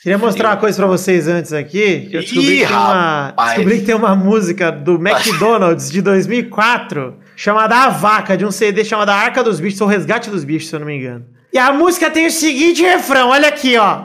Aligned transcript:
Queria 0.00 0.16
mostrar 0.16 0.50
uma 0.50 0.56
coisa 0.56 0.76
pra 0.76 0.86
vocês 0.86 1.26
antes 1.26 1.52
aqui. 1.52 2.06
Que 2.08 2.16
eu 2.16 2.20
descobri, 2.20 2.60
Ih, 2.60 2.60
que 2.60 2.66
tem 2.68 2.76
uma, 2.76 3.34
descobri 3.36 3.78
que 3.80 3.84
tem 3.84 3.94
uma 3.96 4.14
música 4.14 4.70
do 4.70 4.94
McDonald's 5.04 5.90
de 5.90 6.00
2004 6.00 7.16
chamada 7.34 7.74
A 7.74 7.88
Vaca, 7.88 8.36
de 8.36 8.46
um 8.46 8.50
CD 8.52 8.84
chamado 8.84 9.08
A 9.08 9.14
Arca 9.16 9.42
dos 9.42 9.58
Bichos, 9.58 9.80
ou 9.80 9.88
Resgate 9.88 10.30
dos 10.30 10.44
Bichos, 10.44 10.68
se 10.68 10.76
eu 10.76 10.80
não 10.80 10.86
me 10.86 10.96
engano. 10.96 11.26
E 11.52 11.58
a 11.58 11.72
música 11.72 12.08
tem 12.10 12.26
o 12.26 12.30
seguinte 12.30 12.80
refrão, 12.80 13.30
olha 13.30 13.48
aqui, 13.48 13.76
ó. 13.76 14.02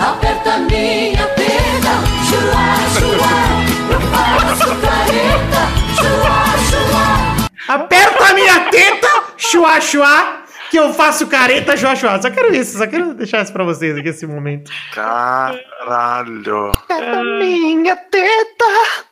Aperta 0.00 0.58
minha 0.58 1.26
teta, 1.28 1.94
chua, 2.28 2.74
chua. 2.98 3.54
Eu 3.92 4.00
faço 4.10 4.74
careta, 4.80 5.62
chua, 5.94 6.58
chua. 6.68 7.74
Aperta 7.76 8.24
a 8.24 8.34
minha 8.34 8.60
teta, 8.68 9.08
chua, 9.36 9.80
chua, 9.80 10.43
que 10.74 10.78
eu 10.80 10.92
faço 10.92 11.28
careta, 11.28 11.76
chua. 11.76 12.20
Só 12.20 12.28
quero 12.32 12.52
isso, 12.52 12.76
só 12.76 12.84
quero 12.88 13.14
deixar 13.14 13.40
isso 13.44 13.52
pra 13.52 13.62
vocês 13.62 13.96
aqui, 13.96 14.08
esse 14.08 14.26
momento. 14.26 14.72
Caralho. 14.92 16.72
A 16.90 17.22
minha 17.38 17.94
teta. 17.94 18.64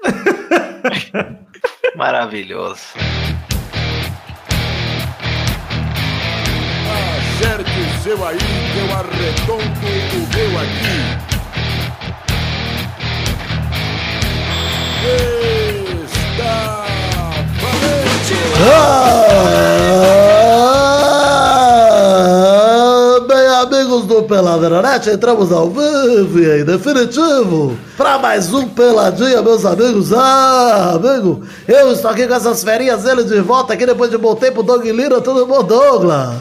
Maravilhoso. 1.94 2.82
Acerte 6.90 7.70
o 7.70 8.02
seu 8.02 8.26
aí, 8.26 8.38
que 8.38 8.78
eu 8.80 8.92
arredondo 8.96 9.62
o 9.62 10.20
meu 10.34 10.58
aqui. 10.58 10.98
Está 16.02 16.82
Ah, 18.64 20.41
amigos 24.32 24.58
do 24.58 24.68
Peladranet, 24.68 25.10
entramos 25.10 25.52
ao 25.52 25.68
vivo 25.68 26.38
e 26.38 26.64
definitivo 26.64 27.76
para 27.96 28.18
mais 28.18 28.52
um 28.52 28.66
Peladinha, 28.68 29.42
meus 29.42 29.64
amigos. 29.64 30.12
Ah, 30.12 30.92
amigo, 30.94 31.42
eu 31.68 31.92
estou 31.92 32.10
aqui 32.10 32.26
com 32.26 32.34
essas 32.34 32.64
ferinhas, 32.64 33.04
ele 33.04 33.24
de 33.24 33.40
volta 33.40 33.74
aqui 33.74 33.84
depois 33.84 34.10
de 34.10 34.18
bom 34.18 34.34
tempo, 34.34 34.62
Doug 34.62 34.84
Lira, 34.84 35.20
tudo 35.20 35.46
bom, 35.46 35.62
Douglas? 35.62 36.36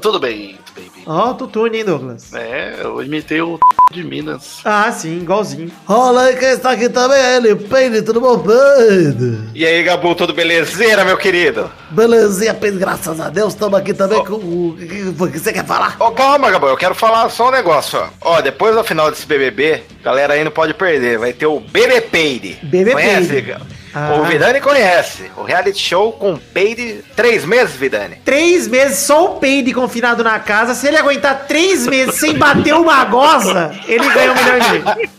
Tudo 0.00 0.18
bem. 0.18 0.63
Ó, 1.06 1.30
o 1.30 1.34
tutune, 1.34 1.78
hein, 1.78 1.84
Douglas? 1.84 2.32
É, 2.34 2.80
eu 2.82 3.02
imitei 3.02 3.40
o 3.40 3.58
de 3.92 4.02
Minas. 4.02 4.60
Ah, 4.64 4.90
sim, 4.90 5.18
igualzinho. 5.18 5.70
Aí 5.88 6.36
quem 6.36 6.48
está 6.48 6.70
aqui 6.72 6.88
também, 6.88 7.18
é 7.18 7.36
ele, 7.36 7.54
Peide, 7.54 8.02
tudo 8.02 8.20
bom, 8.20 8.38
Peide? 8.38 9.50
E 9.54 9.64
aí, 9.64 9.82
Gabu, 9.82 10.14
tudo 10.14 10.32
belezeira, 10.32 11.04
meu 11.04 11.16
querido? 11.16 11.70
Belezinha, 11.90 12.54
Peide, 12.54 12.78
graças 12.78 13.20
a 13.20 13.28
Deus, 13.28 13.52
estamos 13.52 13.78
aqui 13.78 13.92
também 13.92 14.24
com 14.24 14.34
o 14.34 14.76
que, 14.76 15.38
você 15.38 15.52
quer 15.52 15.64
falar? 15.64 15.96
Ô, 16.00 16.10
calma, 16.10 16.50
Gabu, 16.50 16.66
eu 16.66 16.76
quero 16.76 16.94
falar 16.94 17.28
só 17.28 17.48
um 17.48 17.52
negócio, 17.52 17.98
ó. 17.98 18.36
Ó, 18.36 18.40
depois 18.40 18.74
da 18.74 18.82
final 18.82 19.10
desse 19.10 19.26
BBB, 19.26 19.82
galera 20.02 20.34
aí 20.34 20.42
não 20.42 20.50
pode 20.50 20.74
perder, 20.74 21.18
vai 21.18 21.32
ter 21.32 21.46
o 21.46 21.60
BB 21.60 22.00
Peide. 22.02 22.58
BB 22.62 22.92
Conhece? 22.92 23.28
Peide. 23.28 23.56
Ah. 23.94 24.14
O 24.20 24.24
Vidani 24.24 24.60
conhece. 24.60 25.30
O 25.36 25.42
reality 25.42 25.78
show 25.78 26.12
com 26.12 26.36
Peide, 26.36 27.04
três 27.14 27.44
meses, 27.44 27.76
Vidani. 27.76 28.16
Três 28.24 28.66
meses 28.66 28.98
só 28.98 29.24
o 29.26 29.28
Peide 29.38 29.72
confinado 29.72 30.24
na 30.24 30.38
casa. 30.40 30.74
Se 30.74 30.88
ele 30.88 30.96
aguentar 30.96 31.44
três 31.46 31.86
meses 31.86 32.16
sem 32.16 32.34
bater 32.34 32.74
uma 32.74 33.04
goza, 33.04 33.72
ele 33.86 34.08
ganha 34.08 34.32
um 34.32 34.34
milhão 34.34 34.58
e 34.58 34.70
meio. 34.70 35.10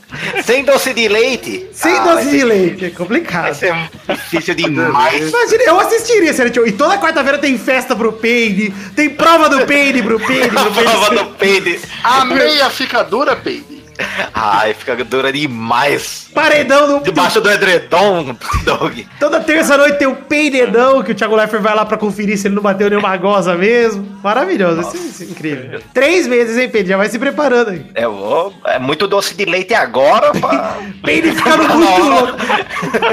Sem 0.45 0.63
doce 0.63 0.93
de 0.93 1.07
leite. 1.09 1.67
Sem 1.73 1.93
Ah, 1.97 2.03
doce 2.03 2.29
de 2.29 2.43
leite. 2.43 2.85
É 2.85 2.87
Vai 2.89 2.97
complicado. 2.97 3.53
ser 3.53 3.73
difícil 4.07 4.55
demais. 4.55 5.29
Imagina, 5.29 5.63
eu 5.63 5.79
assistiria 5.79 6.29
esse 6.29 6.37
reality 6.37 6.55
show. 6.59 6.67
E 6.67 6.71
toda 6.71 6.97
quarta-feira 6.97 7.37
tem 7.37 7.57
festa 7.57 7.95
pro 7.95 8.13
Peide, 8.13 8.71
tem 8.95 9.09
prova 9.09 9.49
do 9.49 9.65
Peide 9.65 10.01
pro 10.03 10.19
Peide, 10.19 10.49
pro 10.49 10.59
A 10.61 10.71
prova 10.71 11.09
do 11.15 11.25
Peide. 11.35 11.79
A 12.03 12.23
meia 12.25 12.69
fica 12.69 13.03
dura, 13.03 13.35
Peide. 13.35 13.74
Ai, 14.33 14.73
fica 14.73 14.95
dura 15.03 15.31
demais. 15.31 16.27
Paredão 16.33 16.99
do. 16.99 17.03
Debaixo 17.03 17.39
do 17.39 17.49
edredom, 17.49 18.35
Doug. 18.63 18.99
Toda 19.19 19.39
terça-noite 19.39 19.97
tem 19.97 20.07
o 20.07 20.15
peidedão 20.15 21.01
que 21.01 21.11
o 21.11 21.15
Thiago 21.15 21.35
Leifert 21.35 21.61
vai 21.61 21.75
lá 21.75 21.85
pra 21.85 21.97
conferir 21.97 22.37
se 22.37 22.47
ele 22.47 22.55
não 22.55 22.61
bateu 22.61 22.89
nenhuma 22.89 23.15
goza 23.17 23.55
mesmo. 23.55 24.19
Maravilhoso, 24.23 24.81
isso, 24.81 24.97
isso 24.97 25.23
é 25.23 25.25
incrível. 25.27 25.81
Três 25.93 26.27
meses, 26.27 26.57
hein, 26.57 26.69
Peide? 26.69 26.89
Já 26.89 26.97
vai 26.97 27.09
se 27.09 27.17
preparando 27.17 27.71
aí. 27.71 27.85
É, 27.95 28.07
ô, 28.07 28.51
é 28.65 28.79
muito 28.79 29.07
doce 29.07 29.35
de 29.35 29.45
leite 29.45 29.73
agora, 29.73 30.31
pá. 30.33 30.77
Peide 31.03 31.31
ficando 31.31 31.63
muito 31.69 32.03
louco. 32.03 32.37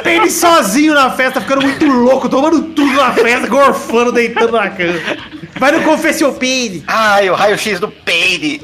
Peide 0.03 0.31
sozinho 0.31 0.95
na 0.95 1.11
festa, 1.11 1.41
ficando 1.41 1.63
muito 1.63 1.87
louco, 1.87 2.29
tomando 2.29 2.63
tudo 2.63 2.93
na 2.95 3.13
festa, 3.13 3.47
gorfando, 3.47 4.13
deitando 4.13 4.53
na 4.53 4.69
cama. 4.71 4.99
Vai 5.59 5.71
no 5.73 5.83
confessio 5.83 6.33
Peide. 6.33 6.83
Ai, 6.87 7.31
o 7.31 7.35
raio-x 7.35 7.79
do 7.79 7.89
Peide. 7.89 8.63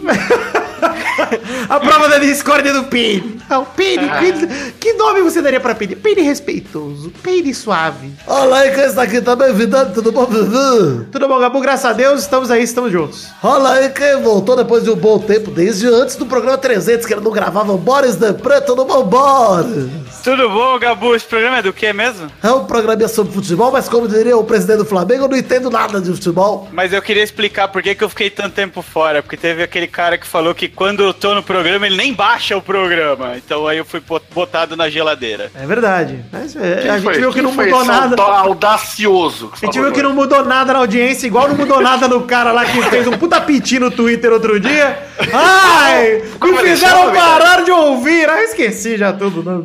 A 1.68 1.80
prova 1.80 2.08
da 2.08 2.18
discórdia 2.18 2.72
do 2.72 2.84
Peide. 2.84 3.38
Ah, 3.50 3.58
o 3.58 3.66
Peide, 3.66 4.08
Peide. 4.18 4.72
Que 4.78 4.92
nome 4.94 5.20
você 5.22 5.42
daria 5.42 5.60
pra 5.60 5.74
Peide? 5.74 5.96
Peide 5.96 6.20
respeitoso, 6.22 7.12
Peide 7.22 7.52
suave. 7.54 8.12
Aí 8.26 8.72
quem 8.72 8.84
está 8.84 9.02
aqui 9.02 9.20
também, 9.20 9.52
Vidani, 9.52 9.92
tudo 9.92 10.12
bom, 10.12 10.26
Vivi? 10.26 11.06
Tudo 11.10 11.28
bom, 11.28 11.38
Gabu? 11.38 11.60
Graças 11.60 11.84
a 11.84 11.92
Deus, 11.92 12.20
estamos 12.22 12.50
aí, 12.50 12.62
estamos 12.62 12.92
juntos. 12.92 13.28
Aí 13.42 13.90
quem 13.90 14.22
voltou 14.22 14.56
depois 14.56 14.84
de 14.84 14.90
um 14.90 14.96
bom 14.96 15.18
tempo, 15.18 15.50
desde 15.50 15.86
antes 15.88 16.16
do 16.16 16.26
programa 16.26 16.58
300, 16.58 17.06
que 17.06 17.12
ele 17.12 17.20
não 17.20 17.30
gravava 17.30 17.72
o 17.72 17.78
Boris 17.78 18.16
de 18.16 18.32
Preto 18.34 18.74
no 18.74 18.84
bom 18.84 19.04
Boris. 19.04 19.88
Tudo 20.22 20.48
bom, 20.50 20.78
Gabu? 20.78 21.14
Esse 21.14 21.26
programa 21.26 21.58
é 21.58 21.62
do 21.62 21.72
que 21.72 21.92
mesmo? 21.92 22.30
É 22.42 22.50
um 22.50 22.64
programinha 22.64 23.08
sobre 23.08 23.32
futebol, 23.32 23.70
mas 23.70 23.88
como 23.88 24.08
diria 24.08 24.36
o 24.36 24.44
presidente 24.44 24.78
do 24.78 24.84
Flamengo, 24.84 25.24
eu 25.24 25.28
não 25.28 25.36
entendo 25.36 25.70
nada 25.70 26.00
de 26.00 26.10
futebol. 26.12 26.68
Mas 26.72 26.92
eu 26.92 27.00
queria 27.00 27.22
explicar 27.22 27.68
por 27.68 27.82
que, 27.82 27.94
que 27.94 28.04
eu 28.04 28.08
fiquei 28.08 28.28
tanto 28.30 28.54
tempo 28.54 28.82
fora. 28.82 29.22
Porque 29.22 29.36
teve 29.36 29.62
aquele 29.62 29.86
cara 29.86 30.18
que 30.18 30.26
falou 30.26 30.54
que 30.54 30.67
quando 30.74 31.02
eu 31.02 31.12
tô 31.14 31.34
no 31.34 31.42
programa, 31.42 31.86
ele 31.86 31.96
nem 31.96 32.12
baixa 32.12 32.56
o 32.56 32.62
programa. 32.62 33.34
Então 33.36 33.66
aí 33.66 33.78
eu 33.78 33.84
fui 33.84 34.00
bot- 34.00 34.24
botado 34.34 34.76
na 34.76 34.88
geladeira. 34.88 35.50
É 35.54 35.66
verdade. 35.66 36.18
Mas 36.32 36.54
é, 36.56 36.88
a 36.90 36.94
gente 36.94 37.02
foi? 37.04 37.14
viu 37.14 37.28
que 37.28 37.34
Quem 37.34 37.42
não 37.42 37.52
foi 37.52 37.66
mudou 37.66 37.84
nada. 37.84 38.22
auda- 38.22 38.38
Audacioso. 38.48 39.52
A 39.60 39.64
gente 39.66 39.78
viu 39.80 39.92
que 39.92 40.02
não 40.02 40.14
mudou 40.14 40.44
nada 40.44 40.72
na 40.72 40.78
audiência, 40.80 41.26
igual 41.26 41.48
não 41.48 41.56
mudou 41.56 41.80
nada 41.80 42.08
no 42.08 42.22
cara 42.22 42.52
lá 42.52 42.64
que 42.64 42.80
fez 42.84 43.06
um 43.06 43.12
puta 43.12 43.40
piti 43.40 43.78
no 43.78 43.90
Twitter 43.90 44.32
outro 44.32 44.58
dia. 44.60 44.98
Ai! 45.32 46.22
Como 46.40 46.54
Me 46.54 46.58
fizeram 46.70 47.12
parar 47.12 47.62
de 47.64 47.70
ouvir. 47.70 48.28
Ah, 48.28 48.42
esqueci 48.44 48.96
já 48.96 49.12
tudo. 49.12 49.42
Não. 49.42 49.64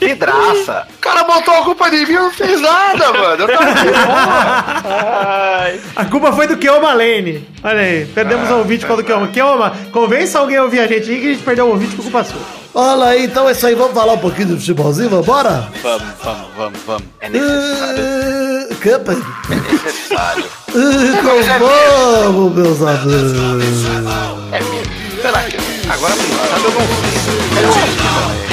Vidraça. 0.00 0.86
O 1.02 1.12
cara 1.12 1.24
botou 1.24 1.52
a 1.54 1.62
culpa 1.64 1.90
de 1.90 2.06
mim, 2.06 2.12
eu 2.12 2.22
não 2.22 2.30
fiz 2.30 2.60
nada, 2.60 3.12
mano. 3.12 3.42
Eu 3.44 3.48
tava. 3.48 3.72
A 5.96 6.04
culpa 6.06 6.32
foi 6.32 6.46
do 6.46 6.56
Keoma 6.56 6.92
Lane. 6.94 7.46
Olha 7.62 7.80
aí, 7.80 8.04
perdemos 8.06 8.50
Ah, 8.50 8.54
um 8.54 8.58
ouvinte 8.58 8.80
por 8.80 8.88
causa 8.88 9.02
do 9.02 9.06
Keoma. 9.06 9.28
Keoma, 9.28 9.72
convença 10.22 10.38
alguém 10.38 10.60
ouvir 10.60 10.80
a 10.80 10.86
gente 10.86 11.10
aí 11.10 11.20
que 11.20 11.26
a 11.26 11.30
gente 11.32 11.42
perdeu 11.42 11.66
um 11.66 11.70
ouvinte 11.70 11.96
por 11.96 12.02
culpa 12.02 12.24
sua. 12.24 12.40
Olha 12.74 13.06
aí, 13.06 13.24
então 13.24 13.48
é 13.48 13.52
isso 13.52 13.66
aí, 13.66 13.74
vamos 13.74 13.92
falar 13.92 14.14
um 14.14 14.18
pouquinho 14.18 14.48
de 14.48 14.60
futebolzinho, 14.60 15.10
vambora? 15.10 15.68
Vamos, 15.82 16.06
vamos, 16.22 16.46
vamos, 16.56 16.80
vamos. 16.86 17.04
É 17.20 17.28
necessário. 17.28 18.76
Uh? 18.80 19.22
É 19.50 19.72
necessário. 19.72 20.44
Uh, 20.72 20.78
então 20.78 21.58
vamos, 21.58 22.54
meus 22.54 22.80
amigos. 22.80 23.84
É 24.52 24.58
mesmo. 24.58 25.20
Será 25.20 25.42
que. 25.42 25.56
Agora 25.90 26.14
pensando, 26.14 26.64
eu 26.64 26.72
não 26.72 28.42
é. 28.48 28.51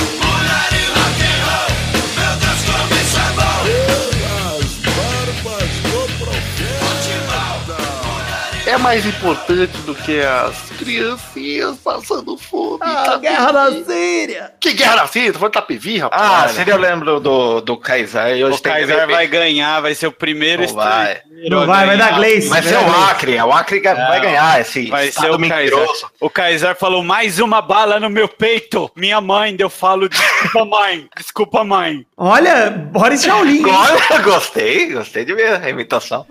É 8.69 8.77
mais 8.77 9.03
importante 9.03 9.75
do 9.79 9.95
que 9.95 10.21
as 10.21 10.69
criancinhas 10.77 11.75
passando 11.77 12.37
fome. 12.37 12.77
Ah, 12.81 13.03
tá 13.03 13.17
guerra 13.17 13.51
na. 13.51 13.71
Síria. 13.83 14.53
Que 14.59 14.73
guerra 14.73 14.97
na 14.97 15.07
Síria? 15.07 15.33
Tu 15.33 15.39
foi 15.39 15.49
Tapivi, 15.49 15.97
rapaz? 15.97 16.21
Ah, 16.21 16.63
se 16.63 16.69
eu 16.69 16.77
lembro 16.77 17.19
do, 17.19 17.61
do 17.61 17.75
Kaysar. 17.75 18.29
e 18.37 18.43
Hoje 18.45 18.59
O 18.59 18.61
Kaysar 18.61 19.07
vai 19.07 19.25
ganhar, 19.25 19.81
vai 19.81 19.95
ser 19.95 20.05
o 20.05 20.11
primeiro 20.11 20.61
Não 20.61 20.73
vai. 20.75 21.19
Não 21.49 21.65
vai, 21.65 21.87
vai 21.87 21.97
dar 21.97 22.13
Gleice. 22.13 22.47
Vai 22.47 22.61
ser 22.61 22.75
o 22.77 22.91
Acre. 23.05 23.41
O 23.41 23.51
Acre 23.51 23.79
vai 23.79 24.21
ganhar 24.21 24.61
esse 24.61 24.85
Vai 24.85 25.11
ser 25.11 25.31
o 25.31 25.39
Kaysar. 25.39 25.39
mentiroso. 25.39 26.11
O 26.19 26.29
Kaysar 26.29 26.75
falou 26.75 27.01
mais 27.03 27.39
uma 27.39 27.63
bala 27.63 27.99
no 27.99 28.07
meu 28.07 28.27
peito. 28.27 28.91
Minha 28.95 29.19
mãe, 29.19 29.55
eu 29.57 29.71
falo 29.71 30.07
desculpa 30.07 30.63
mãe, 30.63 31.09
desculpa 31.17 31.63
mãe. 31.63 32.05
Olha, 32.15 32.69
Boris 32.69 33.23
Shaolin. 33.23 33.63
gostei, 34.23 34.93
gostei 34.93 35.25
de 35.25 35.33
ver 35.33 35.59
a 35.59 35.67
imitação. 35.67 36.23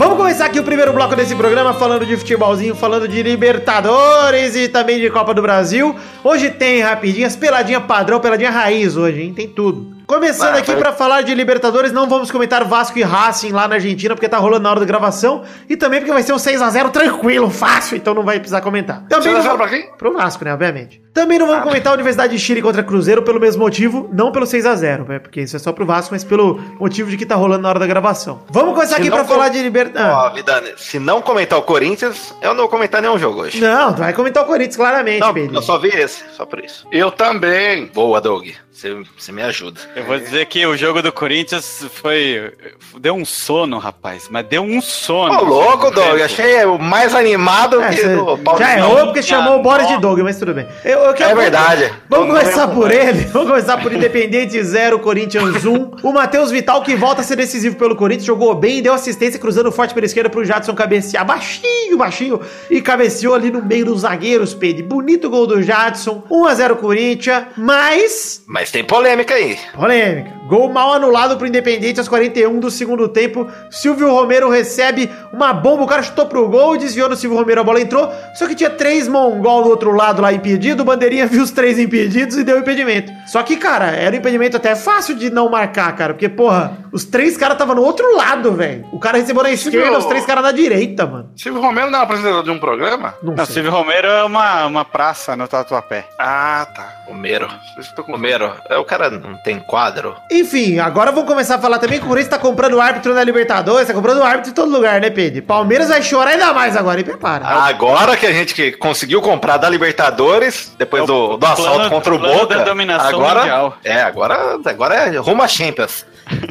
Vamos 0.00 0.16
começar 0.16 0.46
aqui 0.46 0.58
o 0.58 0.64
primeiro 0.64 0.94
bloco 0.94 1.14
desse 1.14 1.36
programa 1.36 1.74
falando 1.74 2.06
de 2.06 2.16
futebolzinho, 2.16 2.74
falando 2.74 3.06
de 3.06 3.22
Libertadores 3.22 4.56
e 4.56 4.66
também 4.66 4.98
de 4.98 5.10
Copa 5.10 5.34
do 5.34 5.42
Brasil. 5.42 5.94
Hoje 6.24 6.48
tem 6.48 6.80
rapidinhas, 6.80 7.36
peladinha 7.36 7.82
padrão, 7.82 8.18
peladinha 8.18 8.50
raiz 8.50 8.96
hoje, 8.96 9.20
hein? 9.20 9.34
Tem 9.34 9.46
tudo. 9.46 9.99
Começando 10.10 10.56
Ah, 10.56 10.58
aqui 10.58 10.74
pra 10.74 10.92
falar 10.92 11.22
de 11.22 11.32
Libertadores, 11.34 11.92
não 11.92 12.08
vamos 12.08 12.30
comentar 12.32 12.64
Vasco 12.64 12.98
e 12.98 13.02
Racing 13.02 13.52
lá 13.52 13.68
na 13.68 13.76
Argentina, 13.76 14.14
porque 14.14 14.28
tá 14.28 14.38
rolando 14.38 14.64
na 14.64 14.70
hora 14.70 14.80
da 14.80 14.86
gravação, 14.86 15.42
e 15.68 15.76
também 15.76 16.00
porque 16.00 16.12
vai 16.12 16.22
ser 16.24 16.32
um 16.32 16.36
6x0 16.38 16.90
tranquilo, 16.90 17.48
fácil, 17.48 17.96
então 17.96 18.12
não 18.12 18.24
vai 18.24 18.38
precisar 18.38 18.60
comentar. 18.60 19.04
Também 19.08 19.22
6 19.32 19.34
a 19.34 19.38
não 19.38 19.42
0 19.44 19.56
vamos- 19.56 19.70
pra 19.70 19.78
quem? 19.80 19.92
Pro 19.96 20.12
Vasco, 20.12 20.44
né, 20.44 20.52
obviamente. 20.52 21.00
Também 21.14 21.38
não 21.38 21.46
vamos 21.46 21.62
comentar 21.64 21.92
a 21.92 21.94
Universidade 21.94 22.32
de 22.36 22.38
Chile 22.42 22.60
contra 22.62 22.82
Cruzeiro 22.82 23.22
pelo 23.22 23.38
mesmo 23.40 23.62
motivo, 23.62 24.08
não 24.12 24.32
pelo 24.32 24.46
6x0, 24.46 25.04
né, 25.08 25.18
porque 25.20 25.42
isso 25.42 25.54
é 25.54 25.58
só 25.60 25.72
pro 25.72 25.86
Vasco, 25.86 26.12
mas 26.12 26.24
pelo 26.24 26.60
motivo 26.80 27.08
de 27.08 27.16
que 27.16 27.24
tá 27.24 27.36
rolando 27.36 27.62
na 27.62 27.68
hora 27.68 27.78
da 27.78 27.86
gravação. 27.86 28.42
Vamos 28.50 28.74
começar 28.74 28.96
aqui 28.96 29.10
pra 29.10 29.20
com- 29.20 29.28
falar 29.28 29.48
de 29.48 29.62
Libertadores. 29.62 30.12
Ó, 30.16 30.30
Vidane, 30.34 30.72
se 30.76 30.98
não 30.98 31.22
comentar 31.22 31.56
o 31.58 31.62
Corinthians, 31.62 32.34
eu 32.42 32.50
não 32.50 32.62
vou 32.62 32.68
comentar 32.68 33.00
nenhum 33.00 33.18
jogo 33.18 33.42
hoje. 33.42 33.60
Não, 33.60 33.92
tu 33.92 33.98
vai 34.00 34.12
comentar 34.12 34.42
o 34.42 34.46
Corinthians 34.46 34.76
claramente, 34.76 35.20
Não, 35.20 35.32
Pedro. 35.32 35.54
eu 35.56 35.62
só 35.62 35.78
vi 35.78 35.88
esse, 35.88 36.24
só 36.36 36.44
por 36.44 36.58
isso. 36.64 36.84
Eu 36.90 37.10
também. 37.12 37.86
Boa, 37.94 38.20
Doug. 38.20 38.48
Você, 38.72 38.96
você 39.18 39.32
me 39.32 39.42
ajuda. 39.42 39.80
Eu 39.96 40.04
vou 40.04 40.16
dizer 40.18 40.46
que 40.46 40.64
o 40.64 40.76
jogo 40.76 41.02
do 41.02 41.10
Corinthians 41.12 41.84
foi. 41.92 42.52
Deu 42.98 43.14
um 43.14 43.24
sono, 43.24 43.78
rapaz. 43.78 44.28
Mas 44.30 44.46
deu 44.46 44.62
um 44.62 44.80
sono. 44.80 45.34
Ô, 45.40 45.44
louco, 45.44 45.90
Doug. 45.90 46.12
Tempo. 46.12 46.24
Achei 46.24 46.64
o 46.64 46.78
mais 46.78 47.12
animado 47.14 47.82
É, 47.82 47.88
que 47.90 48.02
do 48.06 48.38
Paulo 48.38 48.60
já 48.60 48.78
errou 48.78 49.06
porque 49.06 49.22
chamou 49.22 49.58
o 49.58 49.62
Boris 49.62 49.88
de 49.88 49.98
Doug, 49.98 50.20
mas 50.20 50.38
tudo 50.38 50.54
bem. 50.54 50.68
Eu, 50.84 51.00
eu 51.00 51.14
quero- 51.14 51.32
É 51.32 51.34
verdade. 51.34 51.92
Vamos 52.08 52.28
começar 52.28 52.68
por 52.68 52.90
ele. 52.92 53.24
Vamos 53.24 53.48
começar 53.48 53.76
por 53.82 53.92
Independente 53.92 54.62
0, 54.62 55.00
Corinthians 55.00 55.64
1. 55.64 55.90
O 56.04 56.12
Matheus 56.12 56.50
Vital, 56.52 56.80
que 56.82 56.94
volta 56.94 57.22
a 57.22 57.24
ser 57.24 57.36
decisivo 57.36 57.74
pelo 57.76 57.96
Corinthians, 57.96 58.24
jogou 58.26 58.54
bem, 58.54 58.80
deu 58.80 58.94
assistência, 58.94 59.38
cruzando 59.40 59.72
forte 59.72 59.92
pela 59.92 60.06
esquerda 60.06 60.30
pro 60.30 60.44
Jadson 60.44 60.74
cabecear 60.74 61.26
baixinho, 61.26 61.98
baixinho, 61.98 62.40
e 62.70 62.80
cabeceou 62.80 63.34
ali 63.34 63.50
no 63.50 63.62
meio 63.64 63.84
dos 63.84 64.02
zagueiros, 64.02 64.54
Pedro. 64.54 64.84
Bonito 64.84 65.28
gol 65.28 65.46
do 65.46 65.60
Jadson. 65.60 66.22
1x0 66.30 66.76
Corinthians, 66.76 67.44
mas 67.56 68.42
Mas 68.46 68.59
tem 68.68 68.84
polêmica 68.84 69.34
aí. 69.34 69.56
Polêmica. 69.74 70.40
Gol 70.48 70.68
mal 70.68 70.92
anulado 70.92 71.36
pro 71.36 71.46
Independente 71.46 72.00
aos 72.00 72.08
41 72.08 72.58
do 72.58 72.72
segundo 72.72 73.06
tempo. 73.06 73.46
Silvio 73.70 74.10
Romero 74.10 74.50
recebe 74.50 75.08
uma 75.32 75.52
bomba. 75.52 75.84
O 75.84 75.86
cara 75.86 76.02
chutou 76.02 76.26
pro 76.26 76.48
gol, 76.48 76.76
desviou 76.76 77.08
no 77.08 77.14
Silvio 77.14 77.38
Romero, 77.38 77.60
a 77.60 77.64
bola 77.64 77.80
entrou. 77.80 78.12
Só 78.34 78.48
que 78.48 78.56
tinha 78.56 78.68
três 78.68 79.06
mongol 79.06 79.62
do 79.62 79.70
outro 79.70 79.92
lado 79.92 80.20
lá 80.20 80.32
impedido. 80.32 80.82
O 80.82 80.84
Bandeirinha 80.84 81.24
viu 81.30 81.44
os 81.44 81.52
três 81.52 81.78
impedidos 81.78 82.36
e 82.36 82.42
deu 82.42 82.58
impedimento. 82.58 83.12
Só 83.28 83.44
que, 83.44 83.56
cara, 83.56 83.86
era 83.92 84.14
um 84.14 84.18
impedimento 84.18 84.56
até 84.56 84.74
fácil 84.74 85.14
de 85.14 85.30
não 85.30 85.48
marcar, 85.48 85.94
cara. 85.94 86.14
Porque, 86.14 86.28
porra, 86.28 86.78
os 86.92 87.04
três 87.04 87.36
caras 87.36 87.54
estavam 87.54 87.76
no 87.76 87.82
outro 87.82 88.16
lado, 88.16 88.52
velho. 88.52 88.84
O 88.92 88.98
cara 88.98 89.18
recebeu 89.18 89.44
na 89.44 89.52
esquerda, 89.52 89.98
os 89.98 90.06
três 90.06 90.26
caras 90.26 90.42
na 90.42 90.50
direita, 90.50 91.06
mano. 91.06 91.30
Silvio 91.36 91.62
Romero 91.62 91.90
não 91.92 92.00
é 92.00 92.02
apresentador 92.02 92.42
de 92.42 92.50
um 92.50 92.58
programa? 92.58 93.14
Não, 93.22 93.34
Não, 93.34 93.46
sei. 93.46 93.54
Silvio 93.54 93.70
Romero 93.70 94.08
é 94.08 94.24
uma, 94.24 94.66
uma 94.66 94.84
praça 94.84 95.36
no 95.36 95.46
Tatuapé. 95.46 96.06
Ah, 96.18 96.66
tá. 96.74 96.99
Com 97.10 98.12
Romero, 98.12 98.52
é, 98.68 98.76
o 98.76 98.84
cara 98.84 99.10
não 99.10 99.34
tem 99.36 99.58
quadro. 99.58 100.16
Enfim, 100.30 100.78
agora 100.78 101.10
vamos 101.10 101.28
começar 101.28 101.56
a 101.56 101.58
falar 101.58 101.78
também 101.78 101.98
que 101.98 102.04
o 102.04 102.08
Corinthians 102.08 102.30
tá 102.30 102.38
comprando 102.38 102.80
árbitro 102.80 103.12
na 103.14 103.22
Libertadores, 103.24 103.86
tá 103.88 103.92
comprando 103.94 104.22
árbitro 104.22 104.50
em 104.52 104.54
todo 104.54 104.70
lugar, 104.70 105.00
né, 105.00 105.10
Pedro? 105.10 105.42
Palmeiras 105.42 105.88
vai 105.88 106.02
chorar 106.02 106.30
ainda 106.30 106.52
mais 106.54 106.76
agora, 106.76 107.00
e 107.00 107.04
prepara. 107.04 107.46
Agora 107.46 108.16
que 108.16 108.26
a 108.26 108.32
gente 108.32 108.54
que 108.54 108.72
conseguiu 108.72 109.20
comprar 109.20 109.56
da 109.56 109.68
Libertadores, 109.68 110.72
depois 110.78 111.00
É 111.00 111.04
o 111.04 111.06
do, 111.06 111.36
do 111.36 111.46
assalto 111.46 111.72
plano- 111.72 111.90
contra 111.90 112.14
o 112.14 112.18
Boca, 112.18 112.56
da 112.58 112.64
dominação 112.64 113.08
agora, 113.08 113.40
mundial. 113.40 113.78
é, 113.84 114.02
agora, 114.02 114.58
agora 114.64 114.94
é 114.94 115.16
rumo 115.18 115.42
a 115.42 115.48
Champions. 115.48 116.06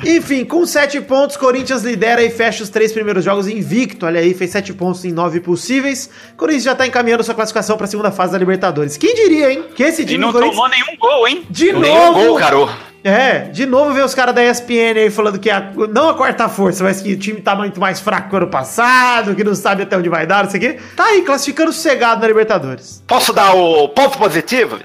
Enfim, 0.05 0.43
com 0.45 0.65
7 0.65 1.01
pontos, 1.01 1.37
Corinthians 1.37 1.81
lidera 1.83 2.23
e 2.23 2.29
fecha 2.29 2.63
os 2.63 2.69
três 2.69 2.91
primeiros 2.91 3.23
jogos 3.23 3.47
invicto. 3.47 4.05
Olha 4.05 4.19
aí, 4.19 4.33
fez 4.33 4.51
7 4.51 4.73
pontos 4.73 5.03
em 5.05 5.11
9 5.11 5.39
possíveis. 5.39 6.09
Corinthians 6.37 6.63
já 6.63 6.75
tá 6.75 6.85
encaminhando 6.87 7.23
sua 7.23 7.33
classificação 7.35 7.77
pra 7.77 7.87
segunda 7.87 8.11
fase 8.11 8.31
da 8.31 8.37
Libertadores. 8.37 8.97
Quem 8.97 9.13
diria, 9.15 9.51
hein? 9.53 9.65
Que 9.75 9.83
esse 9.83 10.01
E 10.01 10.05
time 10.05 10.19
não 10.19 10.27
do 10.31 10.33
Corinthians. 10.39 10.55
tomou 10.55 10.69
nenhum 10.69 10.97
gol, 10.99 11.27
hein? 11.27 11.45
De 11.49 11.71
Nenhum 11.73 12.13
novo. 12.13 12.25
gol, 12.25 12.35
Caro. 12.37 12.69
É, 13.01 13.43
de 13.45 13.65
novo 13.65 13.93
ver 13.93 14.03
os 14.03 14.13
caras 14.13 14.35
da 14.35 14.43
ESPN 14.43 14.97
aí 14.97 15.09
falando 15.09 15.39
que 15.39 15.49
a, 15.49 15.71
não 15.89 16.09
a 16.09 16.13
quarta 16.15 16.49
força, 16.49 16.83
mas 16.83 17.01
que 17.01 17.13
o 17.13 17.17
time 17.17 17.39
tá 17.39 17.55
muito 17.55 17.79
mais 17.79 18.01
fraco 18.01 18.27
que 18.27 18.33
o 18.35 18.37
ano 18.39 18.47
passado, 18.47 19.33
que 19.35 19.43
não 19.43 19.55
sabe 19.55 19.83
até 19.83 19.95
onde 19.97 20.09
vai 20.09 20.27
dar, 20.27 20.43
não 20.43 20.51
sei 20.51 20.57
o 20.57 20.61
quê. 20.63 20.79
Tá 20.97 21.05
aí, 21.05 21.21
classificando 21.21 21.71
sossegado 21.71 22.19
na 22.19 22.27
Libertadores. 22.27 23.01
Posso 23.07 23.31
dar 23.31 23.55
o 23.55 23.87
ponto 23.87 24.17
positivo? 24.17 24.77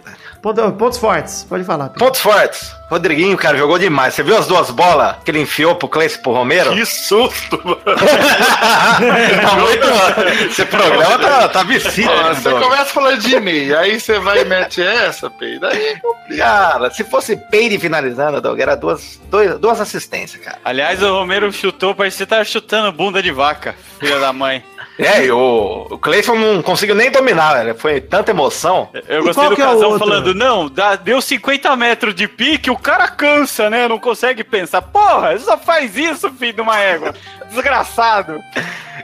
Ponto- 0.44 0.72
pontos 0.72 0.98
fortes, 0.98 1.42
pode 1.48 1.64
falar. 1.64 1.88
Pedro. 1.88 2.04
Pontos 2.04 2.20
fortes. 2.20 2.70
Rodriguinho, 2.90 3.34
cara, 3.34 3.56
jogou 3.56 3.78
demais. 3.78 4.12
Você 4.12 4.22
viu 4.22 4.36
as 4.36 4.46
duas 4.46 4.70
bolas 4.70 5.16
que 5.24 5.30
ele 5.30 5.40
enfiou 5.40 5.74
pro 5.74 5.88
Cleiton 5.88 6.16
e 6.16 6.18
pro 6.22 6.32
Romero? 6.32 6.74
Que 6.74 6.84
susto, 6.84 7.58
mano. 7.64 7.80
tá 7.86 9.54
muito... 9.56 10.44
Esse 10.44 10.66
programa 10.66 11.18
tá, 11.18 11.48
tá 11.48 11.62
vicido. 11.62 12.10
Ó, 12.10 12.22
né, 12.24 12.34
Você 12.34 12.50
começa 12.50 12.84
falando 12.84 13.20
de 13.20 13.40
mim, 13.40 13.72
aí 13.72 13.98
você 13.98 14.18
vai 14.18 14.42
e 14.42 14.44
mete 14.44 14.82
essa, 14.82 15.30
Pei. 15.30 15.58
Daí 15.58 15.96
Cara, 16.36 16.90
se 16.90 17.04
fosse 17.04 17.36
Peire 17.36 17.78
finalizando, 17.78 18.38
Doug, 18.38 18.60
era 18.60 18.74
duas, 18.76 19.18
dois, 19.30 19.58
duas 19.58 19.80
assistências, 19.80 20.44
cara. 20.44 20.58
Aliás, 20.62 21.02
o 21.02 21.10
Romero 21.10 21.50
chutou, 21.50 21.94
parece 21.94 22.18
que 22.18 22.24
você 22.24 22.26
tava 22.26 22.44
chutando 22.44 22.92
bunda 22.92 23.22
de 23.22 23.32
vaca, 23.32 23.74
filha 23.98 24.20
da 24.20 24.30
mãe. 24.30 24.62
É, 24.98 25.24
e 25.24 25.30
o, 25.32 25.88
o 25.90 25.98
Cleiton 25.98 26.36
não 26.36 26.62
conseguiu 26.62 26.94
nem 26.94 27.10
dominar, 27.10 27.54
velho. 27.54 27.74
Foi 27.74 28.00
tanta 28.00 28.30
emoção. 28.30 28.90
Eu 29.08 29.22
E 29.22 29.24
gostei 29.24 29.32
qual 29.34 29.50
do 29.50 29.56
que 29.56 29.62
é 29.62 29.66
o 29.66 29.70
casal 29.72 29.90
outro? 29.90 30.06
falando, 30.08 30.32
não, 30.34 30.68
dá- 30.68 30.94
deu 30.94 31.20
50 31.20 31.74
metros 31.76 32.14
de 32.14 32.28
pique, 32.28 32.70
o 32.70 32.76
cara 32.78 33.08
cansa, 33.08 33.68
né? 33.68 33.88
Não 33.88 33.98
consegue 33.98 34.44
pensar. 34.44 34.82
Porra, 34.82 35.36
só 35.38 35.58
faz 35.58 35.96
isso, 35.96 36.30
filho 36.30 36.52
de 36.52 36.60
uma 36.60 36.78
égua. 36.78 37.12
Desgraçado. 37.54 38.40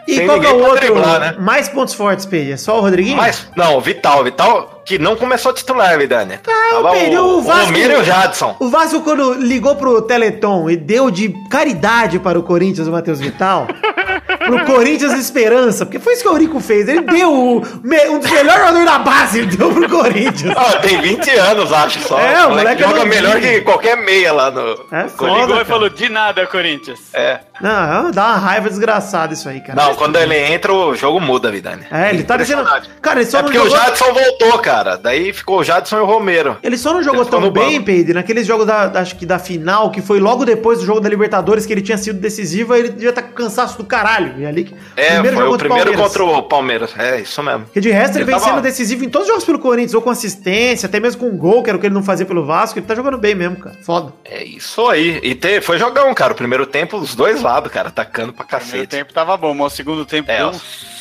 E 0.09 0.15
Sem 0.17 0.27
qual 0.27 0.41
que 0.41 0.47
é 0.47 0.51
o 0.51 0.59
outro? 0.59 0.77
driblar, 0.81 1.21
né? 1.21 1.35
Mais 1.39 1.69
pontos 1.69 1.95
fortes, 1.95 2.27
Pedro? 2.27 2.53
É 2.55 2.57
só 2.57 2.79
o 2.79 2.81
Rodriguinho? 2.81 3.17
Mas, 3.17 3.47
não, 3.57 3.77
o 3.77 3.81
Vital, 3.81 4.21
o 4.21 4.25
Vital, 4.25 4.83
que 4.85 4.99
não 4.99 5.15
começou 5.15 5.53
titular, 5.53 5.97
Vidani. 5.99 6.39
Ah, 6.49 6.91
Pedro, 6.93 7.23
o 7.25 7.39
o, 7.39 7.43
Vasco- 7.43 7.67
Romero 7.67 7.93
e 7.95 7.97
o 7.97 8.05
Jadson. 8.05 8.57
O 8.59 8.69
Vasco, 8.71 9.01
quando 9.03 9.35
ligou 9.35 9.77
pro 9.77 10.01
Teleton 10.03 10.69
e 10.71 10.77
deu 10.77 11.11
de 11.11 11.29
caridade 11.49 12.19
para 12.19 12.39
o 12.39 12.43
Corinthians 12.43 12.89
o 12.89 12.93
Matheus 12.93 13.21
Vital, 13.21 13.67
pro 14.47 14.65
Corinthians 14.65 15.13
Esperança, 15.15 15.85
porque 15.85 15.99
foi 16.01 16.15
isso 16.15 16.23
que 16.23 16.29
o 16.29 16.33
Eurico 16.33 16.59
fez. 16.61 16.89
Ele 16.89 17.03
deu 17.03 17.33
o 17.33 17.61
me- 17.83 18.09
um 18.09 18.19
dos 18.19 18.31
melhores 18.31 18.61
jogadores 18.61 18.87
da 18.87 18.99
base, 18.99 19.39
ele 19.41 19.57
deu 19.57 19.71
pro 19.73 19.89
Corinthians. 19.89 20.55
Ah, 20.57 20.77
tem 20.79 21.01
20 21.01 21.31
anos, 21.31 21.73
acho 21.73 22.01
só. 22.01 22.19
É, 22.19 22.47
o 22.47 22.51
moleque 22.51 22.83
é 22.83 22.89
joga 22.89 23.05
melhor 23.05 23.39
que 23.41 23.61
qualquer 23.61 23.97
meia 23.97 24.33
lá 24.33 24.51
no. 24.51 24.87
É 24.91 25.09
foda, 25.09 25.41
Ligou 25.41 25.61
e 25.61 25.65
falou, 25.65 25.89
de 25.89 26.09
nada, 26.09 26.47
Corinthians. 26.47 26.99
É. 27.13 27.41
Não, 27.61 28.11
dá 28.11 28.27
uma 28.29 28.39
raiva 28.41 28.69
desgraçada 28.69 29.33
isso 29.35 29.49
aí, 29.49 29.61
cara. 29.61 29.81
Não, 29.81 29.95
quando 29.95 30.17
ele 30.17 30.37
entra, 30.37 30.73
o 30.73 30.95
jogo 30.97 31.21
muda, 31.21 31.51
Vidani. 31.51 31.85
É, 31.91 32.11
ele 32.11 32.25
tá 32.25 32.37
deixando. 32.37 32.65
Cara, 33.01 33.21
ele 33.21 33.31
só 33.31 33.39
É 33.39 33.43
porque 33.43 33.59
jogou. 33.59 33.73
o 33.73 33.77
Jadson 33.77 34.13
voltou, 34.13 34.59
cara. 34.59 34.97
Daí 34.97 35.33
ficou 35.33 35.61
o 35.61 35.65
Jadson 35.65 35.99
e 35.99 36.01
o 36.01 36.05
Romero. 36.07 36.57
Ele 36.63 36.77
só 36.77 36.93
não 36.93 37.03
jogou 37.03 37.23
Ele 37.23 37.31
tão 37.31 37.51
bem. 37.51 37.81
Pedro, 37.83 38.15
naqueles 38.15 38.47
jogos 38.47 38.67
da, 38.67 38.89
da- 38.89 39.01
acho 39.01 39.17
que 39.17 39.25
da 39.25 39.39
final, 39.39 39.91
que 39.91 40.03
foi 40.03 40.19
logo 40.19 40.45
depois 40.45 40.81
do 40.81 40.85
jogo 40.87 41.01
da 41.01 41.09
Libertadores, 41.09 41.65
que 41.67 41.73
ele 41.73 41.83
tinha 41.83 41.97
sido 41.99 42.19
decisivo, 42.19 42.73
aí 42.73 42.81
ele 42.81 42.89
devia 42.91 43.11
estar 43.11 43.23
com 43.23 43.33
cansaço 43.33 43.77
do 43.79 43.85
caralho. 43.85 44.35
E 44.39 44.47
ali, 44.47 44.75
É, 44.97 45.17
foi 45.23 45.33
jogo 45.33 45.55
o 45.55 45.59
primeiro 45.59 45.93
Palmeiras. 45.93 45.97
contra 46.01 46.25
o 46.25 46.43
Palmeiras. 46.43 46.91
É, 46.99 47.21
isso 47.21 47.43
mesmo. 47.43 47.65
Porque 47.65 47.81
de 47.81 47.91
resto 47.91 48.13
ele, 48.17 48.19
Ele 48.25 48.25
vem 48.33 48.35
tava- 48.35 48.47
sendo 48.53 48.63
decisivo 48.63 49.05
em 49.05 49.09
todos 49.09 49.27
os 49.27 49.33
jogos 49.33 49.45
pelo 49.45 49.59
Corinthians, 49.59 49.95
ou 49.95 50.03
com 50.03 50.11
assistência, 50.11 50.87
até 50.87 50.99
mesmo 51.01 51.21
com 51.21 51.37
gol, 51.37 51.63
que 51.63 51.71
era 51.71 51.77
o 51.77 51.81
que 51.81 51.87
ele 51.87 51.95
não 51.95 52.03
fazia 52.03 52.25
pelo 52.27 52.45
Vasco. 52.45 52.79
Ele 52.79 52.87
tá 52.87 52.95
jogando 52.95 53.19
bem 53.19 53.35
mesmo, 53.35 53.57
cara. 53.57 53.77
Foda. 53.85 54.13
É 54.25 54.43
isso 54.45 54.87
aí. 54.89 55.21
E 55.23 55.35
te, 55.35 55.61
foi 55.61 55.79
jogão, 55.79 56.13
cara. 56.15 56.33
O 56.33 56.37
primeiro 56.37 56.67
tempo, 56.67 56.97
os 56.97 57.15
dois 57.15 57.43
lados, 57.43 57.71
cara, 57.73 57.89
atacando 57.89 58.30
pra 58.33 58.45
Primeiro 58.45 58.71
cacete. 58.73 58.87
tempo 58.89 59.13
tava 59.13 59.37
bom, 59.37 59.55
mas 59.55 59.73
o 59.73 59.77
segundo 59.77 60.05
tempo 60.07 60.31
É, 60.31 60.39
deu 60.39 60.49
um 60.51 60.61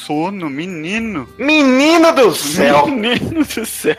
sono, 0.10 0.50
menino. 0.50 1.28
Menino 1.38 2.12
do 2.12 2.34
céu! 2.34 2.88
Menino 2.90 3.46
do 3.46 3.64
céu. 3.64 3.96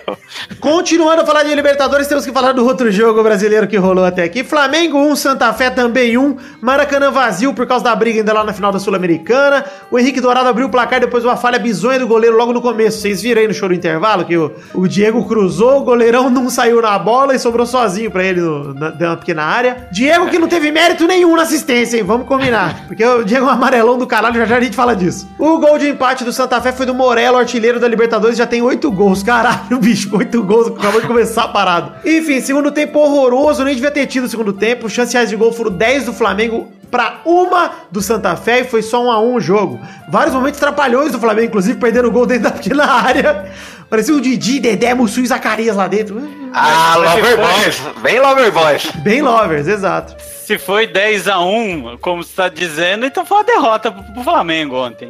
Continuando 0.58 1.22
a 1.22 1.26
falar 1.26 1.44
de 1.44 1.54
Libertadores, 1.54 2.08
temos 2.08 2.26
que 2.26 2.32
falar 2.32 2.50
do 2.50 2.66
outro 2.66 2.90
jogo 2.90 3.22
brasileiro 3.22 3.68
que 3.68 3.76
rolou 3.76 4.04
até 4.04 4.24
aqui. 4.24 4.42
Flamengo 4.42 4.98
1, 4.98 5.14
Santa 5.14 5.52
Fé 5.52 5.70
também 5.70 6.18
1. 6.18 6.36
Maracanã 6.60 7.12
vazio 7.12 7.54
por 7.54 7.64
causa 7.64 7.84
da 7.84 7.94
briga 7.94 8.18
ainda 8.18 8.32
lá 8.32 8.42
na 8.42 8.52
final 8.52 8.72
da 8.72 8.80
Sul-Americana. 8.80 9.64
O 9.88 10.00
Henrique 10.00 10.20
Dourado 10.20 10.48
abriu 10.48 10.66
o 10.66 10.70
placar 10.70 10.98
depois 10.98 11.22
de 11.22 11.28
uma 11.28 11.36
falha 11.36 11.60
bizonha 11.60 12.00
do 12.00 12.08
goleiro 12.08 12.36
logo 12.36 12.52
no 12.52 12.60
começo. 12.60 12.98
Vocês 12.98 13.22
viram 13.22 13.42
aí 13.42 13.46
no 13.46 13.54
show 13.54 13.68
do 13.68 13.74
intervalo 13.74 14.24
que 14.24 14.36
o, 14.36 14.52
o 14.74 14.88
Diego 14.88 15.24
cruzou, 15.28 15.78
o 15.78 15.84
goleirão 15.84 16.28
não 16.28 16.50
saiu 16.50 16.82
na 16.82 16.98
bola 16.98 17.36
e 17.36 17.38
sobrou 17.38 17.64
sozinho 17.64 18.10
pra 18.10 18.24
ele 18.24 18.40
no, 18.40 18.74
na, 18.74 18.90
da 18.90 19.16
pequena 19.16 19.44
área. 19.44 19.88
Diego 19.92 20.28
que 20.28 20.40
não 20.40 20.48
teve 20.48 20.72
mérito 20.72 21.06
nenhum 21.06 21.36
na 21.36 21.42
assistência, 21.42 21.96
hein? 21.96 22.02
Vamos 22.02 22.26
combinar. 22.26 22.88
Porque 22.88 23.04
o 23.04 23.22
Diego 23.22 23.46
é 23.46 23.48
um 23.48 23.52
amarelão 23.52 23.96
do 23.96 24.08
caralho, 24.08 24.34
já 24.34 24.46
já 24.46 24.56
a 24.56 24.60
gente 24.60 24.74
fala 24.74 24.96
disso. 24.96 25.28
O 25.38 25.58
gol 25.58 25.78
de 25.78 25.99
empate 26.00 26.24
do 26.24 26.32
Santa 26.32 26.58
Fé 26.62 26.72
foi 26.72 26.86
do 26.86 26.94
Morello, 26.94 27.36
artilheiro 27.36 27.78
da 27.78 27.86
Libertadores, 27.86 28.38
já 28.38 28.46
tem 28.46 28.62
oito 28.62 28.90
gols. 28.90 29.22
Caralho, 29.22 29.78
bicho, 29.78 30.16
oito 30.16 30.42
gols, 30.42 30.68
acabou 30.68 30.98
de 30.98 31.06
começar 31.06 31.42
a 31.44 31.48
parada. 31.48 31.96
Enfim, 32.06 32.40
segundo 32.40 32.72
tempo 32.72 32.98
horroroso, 32.98 33.62
nem 33.62 33.74
devia 33.74 33.90
ter 33.90 34.06
tido 34.06 34.24
o 34.24 34.28
segundo 34.28 34.54
tempo. 34.54 34.88
Chances 34.88 35.28
de 35.28 35.36
gol 35.36 35.52
foram 35.52 35.70
10 35.70 36.06
do 36.06 36.14
Flamengo 36.14 36.72
pra 36.90 37.20
uma 37.26 37.72
do 37.90 38.00
Santa 38.00 38.34
Fé 38.34 38.60
e 38.60 38.64
foi 38.64 38.80
só 38.80 39.04
um 39.04 39.10
a 39.10 39.20
um 39.20 39.34
o 39.34 39.40
jogo. 39.40 39.78
Vários 40.08 40.34
momentos 40.34 40.58
trapalhões 40.58 41.12
do 41.12 41.20
Flamengo, 41.20 41.48
inclusive 41.48 41.78
perdendo 41.78 42.08
o 42.08 42.10
gol 42.10 42.24
dentro 42.24 42.44
da 42.44 42.50
pequena 42.50 42.86
área. 42.86 43.52
Parecia 43.90 44.14
o 44.14 44.20
Didi, 44.20 44.60
Dedé, 44.60 44.94
Mussu 44.94 45.20
e 45.20 45.26
Zacarias 45.26 45.74
lá 45.74 45.88
dentro. 45.88 46.22
Ah, 46.54 46.94
Lover 46.96 47.36
Boys. 47.36 47.82
Bem 48.00 48.20
Lover 48.20 48.52
Boys. 48.52 48.90
Bem 49.02 49.20
lovers, 49.20 49.66
exato. 49.66 50.14
Se 50.22 50.58
foi 50.58 50.86
10x1, 50.86 51.98
como 52.00 52.22
você 52.22 52.34
tá 52.34 52.48
dizendo, 52.48 53.04
então 53.04 53.26
foi 53.26 53.38
uma 53.38 53.44
derrota 53.44 53.90
pro, 53.90 54.02
pro 54.14 54.22
Flamengo 54.22 54.76
ontem. 54.76 55.08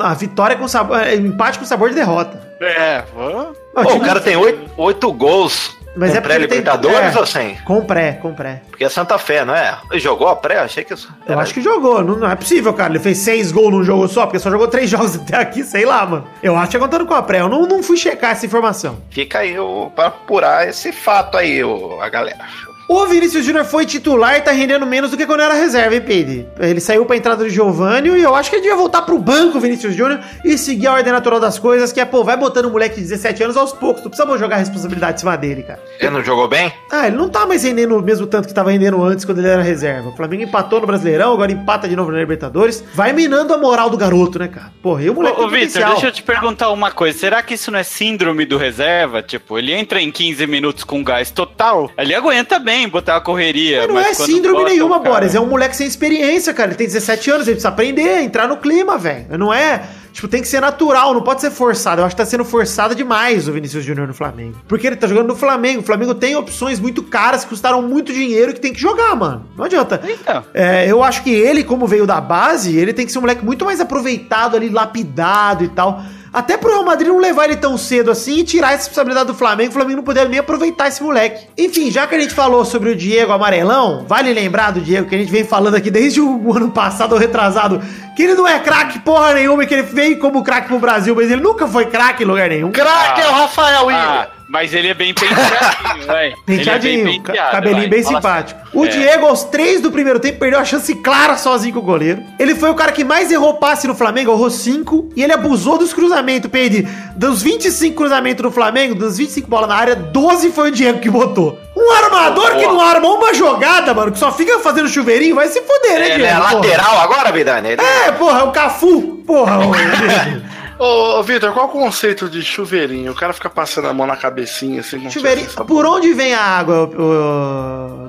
A 0.00 0.14
vitória 0.14 0.56
com 0.56 0.66
sabor, 0.68 1.00
é, 1.00 1.14
empate 1.14 1.58
com 1.58 1.64
sabor 1.64 1.88
de 1.88 1.94
derrota. 1.94 2.40
É, 2.60 3.02
foi. 3.14 3.52
Time- 3.84 3.98
o 3.98 4.00
cara 4.00 4.20
tem 4.20 4.36
oito, 4.36 4.70
oito 4.76 5.12
gols 5.12 5.76
Mas 5.98 6.10
Com 6.10 6.16
é 6.16 6.18
ele 6.18 6.20
tem- 6.20 6.22
pré-Libertadores 6.62 7.16
é, 7.16 7.18
ou 7.18 7.26
sem? 7.26 7.54
Com 7.64 7.82
pré, 7.84 8.12
com 8.20 8.34
pré. 8.34 8.60
Porque 8.68 8.84
é 8.84 8.88
Santa 8.90 9.16
Fé, 9.16 9.46
não 9.46 9.54
é? 9.54 9.78
Ele 9.90 9.98
jogou 9.98 10.28
a 10.28 10.36
pré? 10.36 10.58
Achei 10.58 10.84
que 10.84 10.92
isso. 10.92 11.08
Eu 11.26 11.38
acho 11.40 11.54
que 11.54 11.62
jogou, 11.62 12.04
não, 12.04 12.16
não 12.16 12.30
é 12.30 12.36
possível, 12.36 12.74
cara. 12.74 12.92
Ele 12.92 12.98
fez 12.98 13.16
seis 13.18 13.50
gols 13.50 13.70
num 13.72 13.82
jogo 13.82 14.06
só, 14.06 14.26
porque 14.26 14.38
só 14.38 14.50
jogou 14.50 14.68
três 14.68 14.88
jogos 14.90 15.16
até 15.16 15.38
aqui, 15.38 15.64
sei 15.64 15.86
lá, 15.86 16.04
mano. 16.04 16.26
Eu 16.42 16.54
acho 16.56 16.70
que 16.70 16.76
é 16.76 16.80
contando 16.80 17.06
com 17.06 17.14
a 17.14 17.22
pré. 17.22 17.40
Eu 17.40 17.48
não, 17.48 17.62
não 17.66 17.82
fui 17.82 17.96
checar 17.96 18.32
essa 18.32 18.44
informação. 18.44 18.98
Fica 19.10 19.38
aí 19.38 19.58
o, 19.58 19.90
pra 19.96 20.08
apurar 20.08 20.68
esse 20.68 20.92
fato 20.92 21.38
aí, 21.38 21.64
o, 21.64 21.98
a 22.02 22.10
galera. 22.10 22.44
O 22.88 23.04
Vinícius 23.06 23.44
Júnior 23.44 23.64
foi 23.64 23.84
titular 23.84 24.36
e 24.36 24.40
tá 24.40 24.52
rendendo 24.52 24.86
menos 24.86 25.10
do 25.10 25.16
que 25.16 25.26
quando 25.26 25.40
era 25.40 25.54
reserva, 25.54 25.96
hein, 25.96 26.00
Peide? 26.00 26.46
Ele 26.56 26.78
saiu 26.78 27.04
pra 27.04 27.16
entrada 27.16 27.42
do 27.42 27.50
Giovanni 27.50 28.10
e 28.10 28.22
eu 28.22 28.36
acho 28.36 28.48
que 28.48 28.56
ele 28.56 28.62
devia 28.62 28.76
voltar 28.76 29.02
pro 29.02 29.18
banco, 29.18 29.58
Vinícius 29.58 29.92
Júnior, 29.92 30.20
e 30.44 30.56
seguir 30.56 30.86
a 30.86 30.92
ordem 30.92 31.12
natural 31.12 31.40
das 31.40 31.58
coisas, 31.58 31.92
que 31.92 32.00
é, 32.00 32.04
pô, 32.04 32.22
vai 32.22 32.36
botando 32.36 32.66
o 32.66 32.70
moleque 32.70 32.94
de 32.94 33.00
17 33.00 33.42
anos 33.42 33.56
aos 33.56 33.72
poucos. 33.72 34.02
Tu 34.02 34.08
precisa 34.08 34.38
jogar 34.38 34.54
a 34.54 34.58
responsabilidade 34.60 35.16
em 35.16 35.18
cima 35.18 35.36
dele, 35.36 35.64
cara. 35.64 35.80
Ele 35.98 36.10
não 36.10 36.22
jogou 36.22 36.46
bem? 36.46 36.72
Ah, 36.88 37.08
ele 37.08 37.16
não 37.16 37.28
tá 37.28 37.44
mais 37.44 37.64
rendendo 37.64 37.96
o 37.96 38.02
mesmo 38.02 38.24
tanto 38.24 38.46
que 38.46 38.54
tava 38.54 38.70
rendendo 38.70 39.02
antes 39.02 39.24
quando 39.24 39.38
ele 39.38 39.48
era 39.48 39.62
reserva. 39.62 40.10
O 40.10 40.16
Flamengo 40.16 40.44
empatou 40.44 40.80
no 40.80 40.86
Brasileirão, 40.86 41.32
agora 41.32 41.50
empata 41.50 41.88
de 41.88 41.96
novo 41.96 42.12
na 42.12 42.18
Libertadores. 42.18 42.84
Vai 42.94 43.12
minando 43.12 43.52
a 43.52 43.58
moral 43.58 43.90
do 43.90 43.96
garoto, 43.96 44.38
né, 44.38 44.46
cara? 44.46 44.70
Porra, 44.80 45.02
e 45.02 45.10
o 45.10 45.14
moleque 45.14 45.40
Ô, 45.40 45.46
ô 45.46 45.48
Vitor, 45.48 45.84
deixa 45.86 46.06
eu 46.06 46.12
te 46.12 46.22
perguntar 46.22 46.70
uma 46.70 46.92
coisa. 46.92 47.18
Será 47.18 47.42
que 47.42 47.54
isso 47.54 47.72
não 47.72 47.80
é 47.80 47.82
síndrome 47.82 48.44
do 48.44 48.56
reserva? 48.56 49.22
Tipo, 49.22 49.58
ele 49.58 49.72
entra 49.72 50.00
em 50.00 50.12
15 50.12 50.46
minutos 50.46 50.84
com 50.84 51.02
gás 51.02 51.32
total, 51.32 51.90
ele 51.98 52.14
aguenta 52.14 52.60
bem 52.60 52.75
botar 52.88 53.16
a 53.16 53.20
correria. 53.20 53.78
Mas 53.80 53.88
não 53.88 53.98
é 53.98 54.14
quando 54.14 54.26
síndrome 54.30 54.58
bota 54.58 54.70
nenhuma, 54.70 55.00
cara- 55.00 55.14
Boris. 55.14 55.34
É 55.34 55.40
um 55.40 55.46
moleque 55.46 55.76
sem 55.76 55.86
experiência, 55.86 56.52
cara. 56.52 56.68
Ele 56.70 56.76
tem 56.76 56.86
17 56.86 57.30
anos, 57.30 57.46
ele 57.46 57.54
precisa 57.54 57.68
aprender, 57.68 58.20
entrar 58.22 58.46
no 58.48 58.56
clima, 58.58 58.98
velho. 58.98 59.38
Não 59.38 59.52
é. 59.54 59.82
Tipo, 60.12 60.28
tem 60.28 60.40
que 60.40 60.48
ser 60.48 60.60
natural, 60.60 61.12
não 61.12 61.20
pode 61.20 61.42
ser 61.42 61.50
forçado. 61.50 62.00
Eu 62.00 62.06
acho 62.06 62.16
que 62.16 62.22
tá 62.22 62.26
sendo 62.26 62.42
forçado 62.44 62.94
demais 62.94 63.48
o 63.48 63.52
Vinícius 63.52 63.84
Júnior 63.84 64.08
no 64.08 64.14
Flamengo. 64.14 64.56
Porque 64.66 64.86
ele 64.86 64.96
tá 64.96 65.06
jogando 65.06 65.26
no 65.28 65.36
Flamengo. 65.36 65.80
O 65.80 65.84
Flamengo 65.84 66.14
tem 66.14 66.34
opções 66.34 66.80
muito 66.80 67.02
caras 67.02 67.44
que 67.44 67.50
custaram 67.50 67.82
muito 67.82 68.12
dinheiro 68.14 68.54
que 68.54 68.60
tem 68.60 68.72
que 68.72 68.80
jogar, 68.80 69.14
mano. 69.14 69.44
Não 69.56 69.64
adianta. 69.66 70.00
Então. 70.08 70.42
É, 70.54 70.90
eu 70.90 71.02
acho 71.02 71.22
que 71.22 71.30
ele, 71.30 71.62
como 71.62 71.86
veio 71.86 72.06
da 72.06 72.18
base, 72.18 72.74
ele 72.78 72.94
tem 72.94 73.04
que 73.04 73.12
ser 73.12 73.18
um 73.18 73.22
moleque 73.22 73.44
muito 73.44 73.64
mais 73.66 73.78
aproveitado 73.78 74.56
ali, 74.56 74.70
lapidado 74.70 75.62
e 75.64 75.68
tal. 75.68 76.02
Até 76.36 76.58
pro 76.58 76.68
Real 76.68 76.84
Madrid 76.84 77.08
não 77.08 77.16
levar 77.16 77.46
ele 77.46 77.56
tão 77.56 77.78
cedo 77.78 78.10
assim 78.10 78.40
e 78.40 78.44
tirar 78.44 78.74
essa 78.74 78.84
responsabilidade 78.84 79.28
do 79.28 79.34
Flamengo, 79.34 79.70
o 79.70 79.72
Flamengo 79.72 79.96
não 79.96 80.04
poder 80.04 80.28
nem 80.28 80.38
aproveitar 80.38 80.86
esse 80.86 81.02
moleque. 81.02 81.46
Enfim, 81.56 81.90
já 81.90 82.06
que 82.06 82.14
a 82.14 82.20
gente 82.20 82.34
falou 82.34 82.62
sobre 82.62 82.90
o 82.90 82.94
Diego 82.94 83.32
Amarelão, 83.32 84.04
vale 84.06 84.34
lembrar 84.34 84.70
do 84.70 84.82
Diego 84.82 85.08
que 85.08 85.14
a 85.14 85.18
gente 85.18 85.32
vem 85.32 85.44
falando 85.44 85.76
aqui 85.76 85.90
desde 85.90 86.20
o 86.20 86.52
ano 86.52 86.70
passado 86.70 87.14
ou 87.14 87.18
retrasado, 87.18 87.80
que 88.16 88.22
ele 88.22 88.34
não 88.34 88.48
é 88.48 88.58
craque 88.58 88.98
porra 89.00 89.34
nenhuma, 89.34 89.66
que 89.66 89.74
ele 89.74 89.82
veio 89.82 90.18
como 90.18 90.42
craque 90.42 90.68
pro 90.68 90.78
Brasil, 90.78 91.14
mas 91.14 91.30
ele 91.30 91.40
nunca 91.42 91.66
foi 91.68 91.86
craque 91.86 92.22
em 92.24 92.26
lugar 92.26 92.48
nenhum. 92.48 92.72
Craque 92.72 93.20
é 93.20 93.28
o 93.28 93.32
Rafael 93.32 93.86
William. 93.86 94.00
Ah, 94.02 94.28
mas 94.48 94.72
ele 94.72 94.88
é 94.88 94.94
bem 94.94 95.12
penteadinho, 95.12 96.06
vai. 96.06 96.32
Penteadinho, 96.46 96.92
Ele 96.94 97.00
é 97.02 97.04
bem 97.04 97.20
ca- 97.22 97.32
penteado, 97.32 97.50
cabelinho 97.52 97.80
vai. 97.80 97.88
bem 97.88 98.02
simpático. 98.02 98.60
sério. 98.60 98.80
O 98.80 98.84
É. 98.86 98.88
Diego, 98.88 99.26
aos 99.26 99.44
três 99.44 99.80
do 99.80 99.90
primeiro 99.90 100.18
tempo, 100.20 100.38
perdeu 100.38 100.58
a 100.58 100.64
chance 100.64 100.94
clara 100.96 101.36
sozinho 101.36 101.74
com 101.74 101.80
o 101.80 101.82
goleiro. 101.82 102.22
Ele 102.38 102.54
foi 102.54 102.70
o 102.70 102.74
cara 102.74 102.92
que 102.92 103.04
mais 103.04 103.30
errou 103.30 103.54
passe 103.54 103.86
no 103.86 103.94
Flamengo, 103.94 104.30
errou 104.32 104.50
cinco, 104.50 105.10
e 105.16 105.22
ele 105.22 105.32
abusou 105.32 105.76
dos 105.78 105.92
cruzamentos, 105.92 106.50
Peide. 106.50 106.86
Dos 107.16 107.42
25 107.42 107.96
cruzamentos 107.96 108.42
do 108.42 108.50
Flamengo, 108.50 108.94
dos 108.94 109.18
25 109.18 109.48
bolas 109.48 109.68
na 109.68 109.74
área, 109.76 109.96
12 109.96 110.50
foi 110.52 110.68
o 110.70 110.72
Diego 110.72 111.00
que 111.00 111.10
botou. 111.10 111.58
Um 111.76 111.92
armador 111.92 112.56
que 112.56 112.66
não 112.66 112.80
arma 112.80 113.06
uma 113.08 113.34
jogada, 113.34 113.92
mano, 113.92 114.10
que 114.10 114.18
só 114.18 114.32
fica 114.32 114.58
fazendo 114.60 114.88
chuveirinho, 114.88 115.34
vai 115.34 115.46
se 115.48 115.60
foder, 115.60 115.98
né, 116.00 116.14
Ele 116.14 116.24
é 116.24 116.34
porra? 116.34 116.54
lateral 116.54 116.98
agora, 117.00 117.30
Vidani? 117.30 117.68
Ele- 117.70 117.82
É, 117.82 118.12
porra, 118.12 118.40
é 118.40 118.42
o 118.44 118.50
Cafu. 118.50 119.22
Porra, 119.26 119.58
ô, 120.78 121.22
Vitor, 121.22 121.52
qual 121.52 121.66
o 121.66 121.68
conceito 121.70 122.28
de 122.28 122.42
chuveirinho? 122.42 123.12
O 123.12 123.14
cara 123.14 123.32
fica 123.32 123.48
passando 123.50 123.88
a 123.88 123.92
mão 123.94 124.06
na 124.06 124.16
cabecinha 124.16 124.80
assim. 124.80 125.00
se 125.08 125.10
Chuveirinho. 125.10 125.50
sabão. 125.50 125.66
Por 125.66 125.86
onde 125.86 126.12
vem 126.12 126.34
a 126.34 126.40
água, 126.42 126.88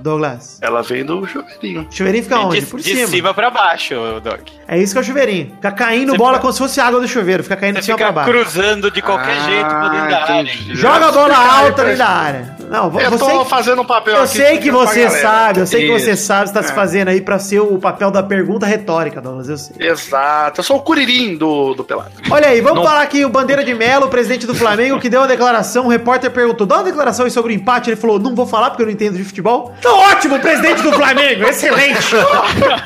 Douglas? 0.02 0.60
Ela 0.62 0.82
vem 0.84 1.04
do 1.06 1.26
chuveirinho. 1.26 1.88
Chuveirinho 1.90 2.24
fica 2.24 2.38
Vem 2.38 2.46
onde? 2.46 2.60
de, 2.62 2.66
Por 2.66 2.80
de 2.80 2.94
cima. 2.96 3.08
cima 3.08 3.34
pra 3.34 3.50
baixo, 3.50 3.96
Doc. 4.24 4.40
É 4.68 4.78
isso 4.78 4.94
que 4.94 4.98
é 5.00 5.02
o 5.02 5.04
chuveirinho. 5.04 5.52
Fica 5.56 5.72
caindo 5.72 6.12
Você 6.12 6.18
bola 6.18 6.32
fica- 6.34 6.42
como 6.42 6.54
se 6.54 6.60
fosse 6.60 6.80
água 6.80 7.00
do 7.00 7.08
chuveiro. 7.08 7.44
Fica 7.44 7.56
caindo 7.56 7.80
de 7.80 7.86
cima 7.86 7.98
pra 7.98 8.08
fica 8.08 8.16
baixo. 8.22 8.32
cruzando 8.32 8.92
de 8.92 9.02
qualquer 9.02 9.38
Ah, 9.38 9.46
jeito 9.46 9.68
pra 9.70 9.90
dentro 9.90 10.10
da 10.10 10.24
área. 10.24 10.54
Joga 10.76 11.06
a 11.08 11.12
bola 11.12 11.36
alta 11.38 11.74
pra 11.74 11.84
dentro 11.86 11.98
da 11.98 12.08
área. 12.10 12.58
Não, 12.70 12.86
Eu 13.00 13.12
você, 13.12 13.18
tô 13.34 13.46
fazendo 13.46 13.82
um 13.82 13.86
papel 13.86 14.16
eu 14.16 14.24
aqui 14.24 14.38
sei 14.38 14.58
que 14.58 14.70
pra 14.70 14.80
você 14.80 15.10
sabe, 15.10 15.62
eu 15.62 15.68
sei 15.68 15.86
que 15.88 15.92
você 16.00 16.12
Isso. 16.12 16.26
sabe, 16.26 16.50
você 16.50 16.54
tá 16.54 16.64
se 16.64 16.72
É. 16.72 16.76
fazendo 16.76 17.08
aí 17.08 17.22
pra 17.22 17.40
ser 17.40 17.62
o 17.62 17.80
papel 17.80 18.12
da 18.12 18.22
pergunta 18.22 18.66
retórica, 18.66 19.22
Douglas, 19.22 19.48
eu 19.48 19.58
sei. 19.58 19.88
Exato. 19.88 20.60
Eu 20.60 20.64
sou 20.66 20.76
o 20.78 20.82
curirim 20.82 21.38
do, 21.38 21.74
do 21.74 21.84
Pelado. 21.86 22.12
Olha 22.30 22.50
aí, 22.50 22.57
vamos 22.62 22.84
falar 22.84 23.02
aqui 23.02 23.26
o 23.26 23.30
Bandeira 23.30 23.64
de 23.64 23.74
Melo, 23.74 24.08
presidente 24.08 24.46
do 24.46 24.56
Flamengo, 24.56 25.00
que 25.00 25.10
deu 25.10 25.22
uma 25.22 25.28
declaração, 25.28 25.86
o 25.86 25.90
repórter 25.90 26.32
perguntou, 26.32 26.66
dá 26.66 26.76
uma 26.76 26.84
declaração 26.84 27.26
aí 27.26 27.32
sobre 27.32 27.54
o 27.54 27.56
empate, 27.56 27.90
ele 27.90 27.98
falou, 27.98 28.20
não 28.20 28.36
vou 28.36 28.48
falar 28.48 28.70
porque 28.70 28.84
eu 28.84 28.88
não 28.88 28.94
entendo 28.94 29.18
de 29.18 29.24
futebol. 29.24 29.74
Tá 29.82 29.92
ótimo, 29.92 30.40
presidente 30.40 30.82
do 30.82 30.92
Flamengo, 30.94 31.44
excelente. 31.44 32.16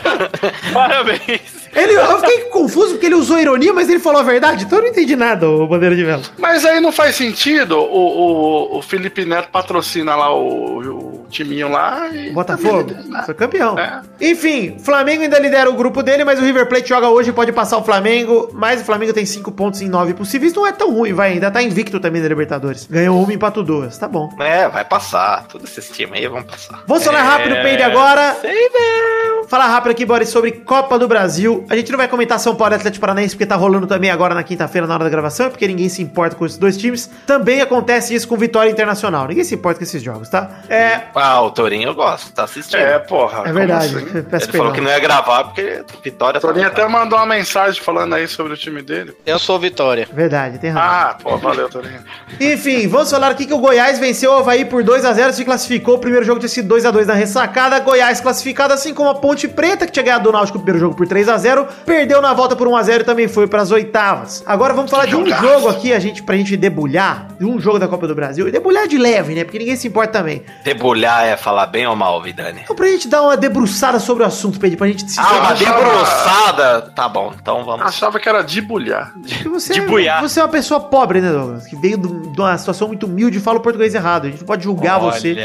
Parabéns. 0.74 1.61
Ele, 1.74 1.94
eu 1.94 2.20
fiquei 2.20 2.40
confuso 2.46 2.92
porque 2.92 3.06
ele 3.06 3.16
usou 3.16 3.40
ironia, 3.40 3.74
mas 3.74 3.90
ele 3.90 4.00
falou 4.00 4.20
a 4.20 4.24
verdade, 4.24 4.66
então 4.66 4.80
eu 4.80 4.84
não 4.84 4.92
entendi 4.92 5.16
nada, 5.16 5.48
o 5.48 5.68
Bandeira 5.68 5.96
de 5.96 6.04
Melo. 6.04 6.24
Mas 6.38 6.66
aí 6.66 6.80
não 6.80 6.92
faz 6.92 7.16
sentido. 7.16 7.78
O, 7.78 8.76
o, 8.76 8.78
o 8.78 8.82
Felipe 8.82 9.26
Neto 9.26 9.50
patrocina 9.50 10.16
lá 10.16 10.34
o, 10.36 10.80
o 10.80 11.28
timinho 11.30 11.70
lá 11.70 12.10
e. 12.10 12.32
Botafogo 12.32 12.94
foi 13.26 13.34
campeão. 13.34 13.78
É. 13.80 14.02
Enfim, 14.20 14.78
Flamengo 14.80 15.24
ainda 15.24 15.40
lidera 15.40 15.70
o 15.70 15.74
grupo 15.74 16.04
dele, 16.04 16.24
mas 16.24 16.40
o 16.40 16.44
River 16.44 16.68
Plate 16.68 16.90
joga 16.90 17.08
hoje 17.10 17.30
e 17.30 17.34
pode 17.34 17.52
passar 17.52 17.78
o 17.78 17.84
Flamengo. 17.84 18.50
Mas 18.54 18.82
o 18.82 18.86
Flamengo 18.86 19.14
tem 19.14 19.26
5 19.26 19.52
pontos 19.52 19.82
em 19.82 19.88
9 19.90 20.14
possíveis. 20.14 20.54
Não 20.54 20.68
é 20.68 20.72
tão 20.72 20.94
ruim, 20.94 21.14
vai. 21.14 21.32
Ainda 21.34 21.50
tá 21.50 21.62
invicto 21.62 22.00
também 22.00 22.22
da 22.22 22.28
Libertadores. 22.28 22.86
Ganhou 22.90 23.22
uma 23.22 23.32
e 23.32 23.36
empatou 23.36 23.64
duas. 23.64 23.98
Tá 23.98 24.08
bom. 24.08 24.30
É, 24.40 24.68
vai 24.68 24.84
passar. 24.84 25.48
Todos 25.48 25.72
esses 25.72 25.96
times 25.96 26.20
aí 26.20 26.28
vão 26.28 26.44
passar. 26.44 26.84
Vamos 26.86 27.04
falar 27.04 27.24
rápido, 27.24 27.56
É, 27.56 27.64
Peide, 27.64 27.84
agora. 27.84 28.36
Sei 28.42 28.70
não. 28.70 29.48
Falar 29.48 29.68
rápido 29.68 29.92
aqui, 29.92 30.06
Boris, 30.06 30.30
sobre 30.30 30.52
Copa 30.52 30.98
do 31.00 31.08
Brasil. 31.08 31.61
A 31.70 31.76
gente 31.76 31.92
não 31.92 31.98
vai 31.98 32.08
comentar 32.08 32.40
São 32.40 32.56
Paulo 32.56 32.74
e 32.74 32.78
Atlético 32.78 33.02
Paranaense 33.02 33.36
porque 33.36 33.46
tá 33.46 33.56
rolando 33.56 33.88
também 33.88 34.10
agora 34.10 34.34
na 34.36 34.44
quinta-feira 34.44 34.88
na 34.88 34.94
hora 34.96 35.04
da 35.04 35.10
gravação, 35.10 35.50
porque 35.50 35.68
ninguém 35.68 35.90
se 35.90 36.02
importa 36.02 36.36
com 36.36 36.46
esses 36.46 36.58
dois 36.58 36.78
times. 36.78 37.10
Também 37.26 37.62
acontece 37.62 38.14
isso 38.14 38.28
com 38.28 38.36
Vitória 38.38 38.70
Internacional. 38.70 39.28
Ninguém 39.28 39.44
se 39.44 39.56
importa 39.56 39.80
com 39.80 39.84
esses 39.84 40.02
jogos, 40.02 40.30
tá? 40.30 40.50
É, 40.70 41.02
Ah, 41.16 41.42
o 41.42 41.52
Torinho 41.52 41.90
eu 41.90 41.96
gosto, 41.96 42.32
tá 42.34 42.44
assistindo. 42.44 42.80
É, 42.80 43.00
porra. 43.00 43.44
é 43.46 43.52
verdade. 43.54 43.96
assim? 43.96 44.06
Peço 44.06 44.16
Ele 44.22 44.24
perdão. 44.24 44.52
falou 44.52 44.72
que 44.74 44.82
não 44.82 44.90
ia 44.92 45.00
gravar 45.00 45.44
porque 45.46 45.84
Vitória 46.04 46.38
O 46.38 46.42
Torinho 46.42 46.68
até 46.68 46.88
mandou 46.88 47.18
uma 47.20 47.26
mensagem 47.26 47.82
falando 47.82 48.14
aí 48.16 48.28
sobre 48.28 48.54
o 48.54 48.58
time 48.58 48.82
dele. 48.82 49.14
Eu 49.26 49.40
sou 49.40 49.60
Vitória. 49.60 50.08
Verdade, 50.12 50.58
tem 50.60 50.72
razão. 50.72 50.90
Ah, 50.90 51.18
pô, 51.22 51.38
valeu, 51.38 51.70
Torinho. 51.70 52.00
Enfim, 52.40 52.88
vamos 52.88 53.10
falar 53.12 53.32
aqui 53.32 53.46
que 53.46 53.54
o 53.54 53.60
Goiás 53.60 54.00
venceu 54.00 54.32
o 54.32 54.38
Havaí 54.38 54.66
por 54.66 54.84
2x0, 54.84 55.32
se 55.32 55.46
classificou. 55.46 55.96
O 55.96 56.00
primeiro 56.00 56.26
jogo 56.26 56.40
tinha 56.40 56.50
sido 56.50 56.74
2x2 56.76 57.06
na 57.06 57.14
ressacada. 57.14 57.80
Goiás 57.80 58.20
classificado, 58.22 58.74
assim 58.74 58.94
como 58.94 59.10
a 59.10 59.16
Ponte 59.16 59.48
Preta, 59.48 59.86
que 59.86 59.92
tinha 59.92 60.04
ganhado 60.04 60.24
do 60.26 60.32
Náutico 60.32 60.58
no 60.58 60.64
primeiro 60.64 60.80
jogo 60.86 60.96
por 60.96 61.08
3x0. 61.56 61.68
Perdeu 61.86 62.22
na 62.22 62.34
volta 62.34 62.56
por 62.56 62.68
1x0 62.68 63.02
e 63.02 63.04
também 63.04 63.28
foi 63.28 63.48
pras 63.48 63.72
oitavas. 63.72 64.44
Agora 64.46 64.74
vamos 64.74 64.90
falar 64.92 65.06
de 65.06 65.16
um 65.16 65.26
Jogaço. 65.26 65.42
jogo 65.44 65.70
aqui, 65.70 65.94
a 65.94 66.00
gente, 66.00 66.24
pra 66.24 66.36
gente 66.38 66.56
debulhar, 66.58 67.28
de 67.40 67.46
um 67.46 67.60
jogo 67.60 67.80
da 67.80 67.88
Copa 67.88 68.08
do 68.08 68.16
Brasil. 68.16 68.48
E 68.48 68.52
debulhar 68.52 68.88
de 68.88 68.98
leve, 68.98 69.34
né? 69.36 69.44
Porque 69.44 69.60
ninguém 69.60 69.76
se 69.76 69.88
importa 69.88 70.20
também. 70.20 70.44
Debulhar 70.64 71.26
é 71.26 71.36
falar 71.38 71.66
bem 71.68 71.86
ou 71.88 71.96
mal, 71.96 72.22
Vidani? 72.22 72.62
Então, 72.64 72.76
pra 72.76 72.88
gente 72.88 73.08
dar 73.08 73.22
uma 73.22 73.36
debruçada 73.38 74.00
sobre 74.00 74.24
o 74.24 74.26
assunto, 74.26 74.60
Pedro, 74.60 74.78
pra 74.78 74.88
gente 74.88 75.10
se 75.10 75.20
Ah, 75.20 75.24
uma 75.34 75.54
debruçada. 75.54 76.82
Tá 76.96 77.08
bom, 77.10 77.34
então 77.40 77.64
vamos. 77.64 77.86
Achava 77.86 78.20
que 78.20 78.28
era 78.28 78.42
de 78.42 78.62
bulhar. 78.62 79.12
Porque 79.14 79.48
você, 79.50 79.74
de 79.74 79.80
é- 79.82 79.86
buiar. 79.86 80.22
você 80.22 80.40
é 80.40 80.44
uma 80.44 80.50
pessoa 80.50 80.80
pobre, 80.80 81.22
né, 81.22 81.32
Douglas? 81.32 81.66
Que 81.68 81.76
veio 81.76 81.98
de 81.98 82.40
uma 82.42 82.58
situação 82.58 82.88
muito 82.88 83.06
humilde 83.06 83.38
e 83.38 83.42
fala 83.42 83.58
o 83.58 83.62
português 83.62 83.94
errado. 83.96 84.26
A 84.28 84.30
gente 84.30 84.40
não 84.40 84.48
pode 84.48 84.64
julgar 84.64 85.00
você 85.00 85.36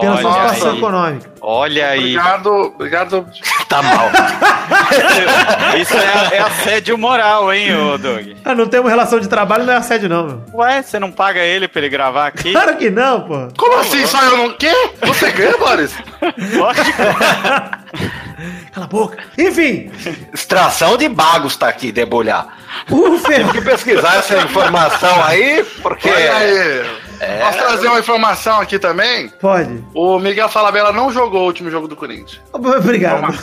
pela 0.00 0.16
sua 0.20 0.30
olha 0.30 0.48
situação 0.54 0.70
aí. 0.72 0.78
econômica. 0.78 1.30
Olha 1.40 1.88
aí. 1.88 1.98
Obrigado, 2.16 2.48
obrigado. 2.74 3.26
Tá 3.68 3.82
mal. 3.82 4.10
Isso 5.80 5.94
é, 5.96 6.36
é 6.36 6.38
assédio 6.40 6.96
moral, 6.96 7.52
hein, 7.52 7.74
ô 7.76 7.98
Doug? 7.98 8.28
Ah, 8.44 8.54
não 8.54 8.66
temos 8.66 8.90
relação 8.90 9.18
de 9.18 9.28
trabalho, 9.28 9.64
não 9.64 9.72
é 9.72 9.76
assédio, 9.76 10.08
não, 10.08 10.24
meu. 10.24 10.42
Ué, 10.54 10.82
você 10.82 10.98
não 10.98 11.10
paga 11.10 11.40
ele 11.40 11.66
pra 11.66 11.80
ele 11.80 11.88
gravar 11.88 12.28
aqui? 12.28 12.52
Claro 12.52 12.76
que 12.76 12.90
não, 12.90 13.22
pô. 13.22 13.48
Como 13.56 13.78
assim? 13.78 14.06
Só 14.06 14.22
eu 14.22 14.36
não. 14.36 14.52
Quê? 14.56 14.72
Você 15.02 15.32
ganha, 15.32 15.56
Boris? 15.58 15.94
Lógico. 16.54 16.86
Cala 18.72 18.86
a 18.86 18.88
boca. 18.88 19.18
Enfim, 19.38 19.90
Extração 20.32 20.96
de 20.96 21.08
bagos 21.08 21.56
tá 21.56 21.68
aqui, 21.68 21.90
debulhar. 21.90 22.46
O. 22.90 23.18
Tem 23.20 23.48
que 23.48 23.60
pesquisar 23.60 24.16
essa 24.16 24.38
informação 24.38 25.22
aí, 25.24 25.64
porque. 25.82 26.08
Aí. 26.08 27.06
É. 27.20 27.38
Posso 27.38 27.58
trazer 27.58 27.88
uma 27.88 27.98
informação 27.98 28.60
aqui 28.60 28.78
também? 28.78 29.28
Pode. 29.40 29.82
O 29.94 30.18
Miguel 30.18 30.48
Falabella 30.48 30.92
não 30.92 31.10
jogou 31.10 31.42
o 31.42 31.46
último 31.46 31.70
jogo 31.70 31.88
do 31.88 31.96
Corinthians. 31.96 32.40
Obrigado. 32.52 33.34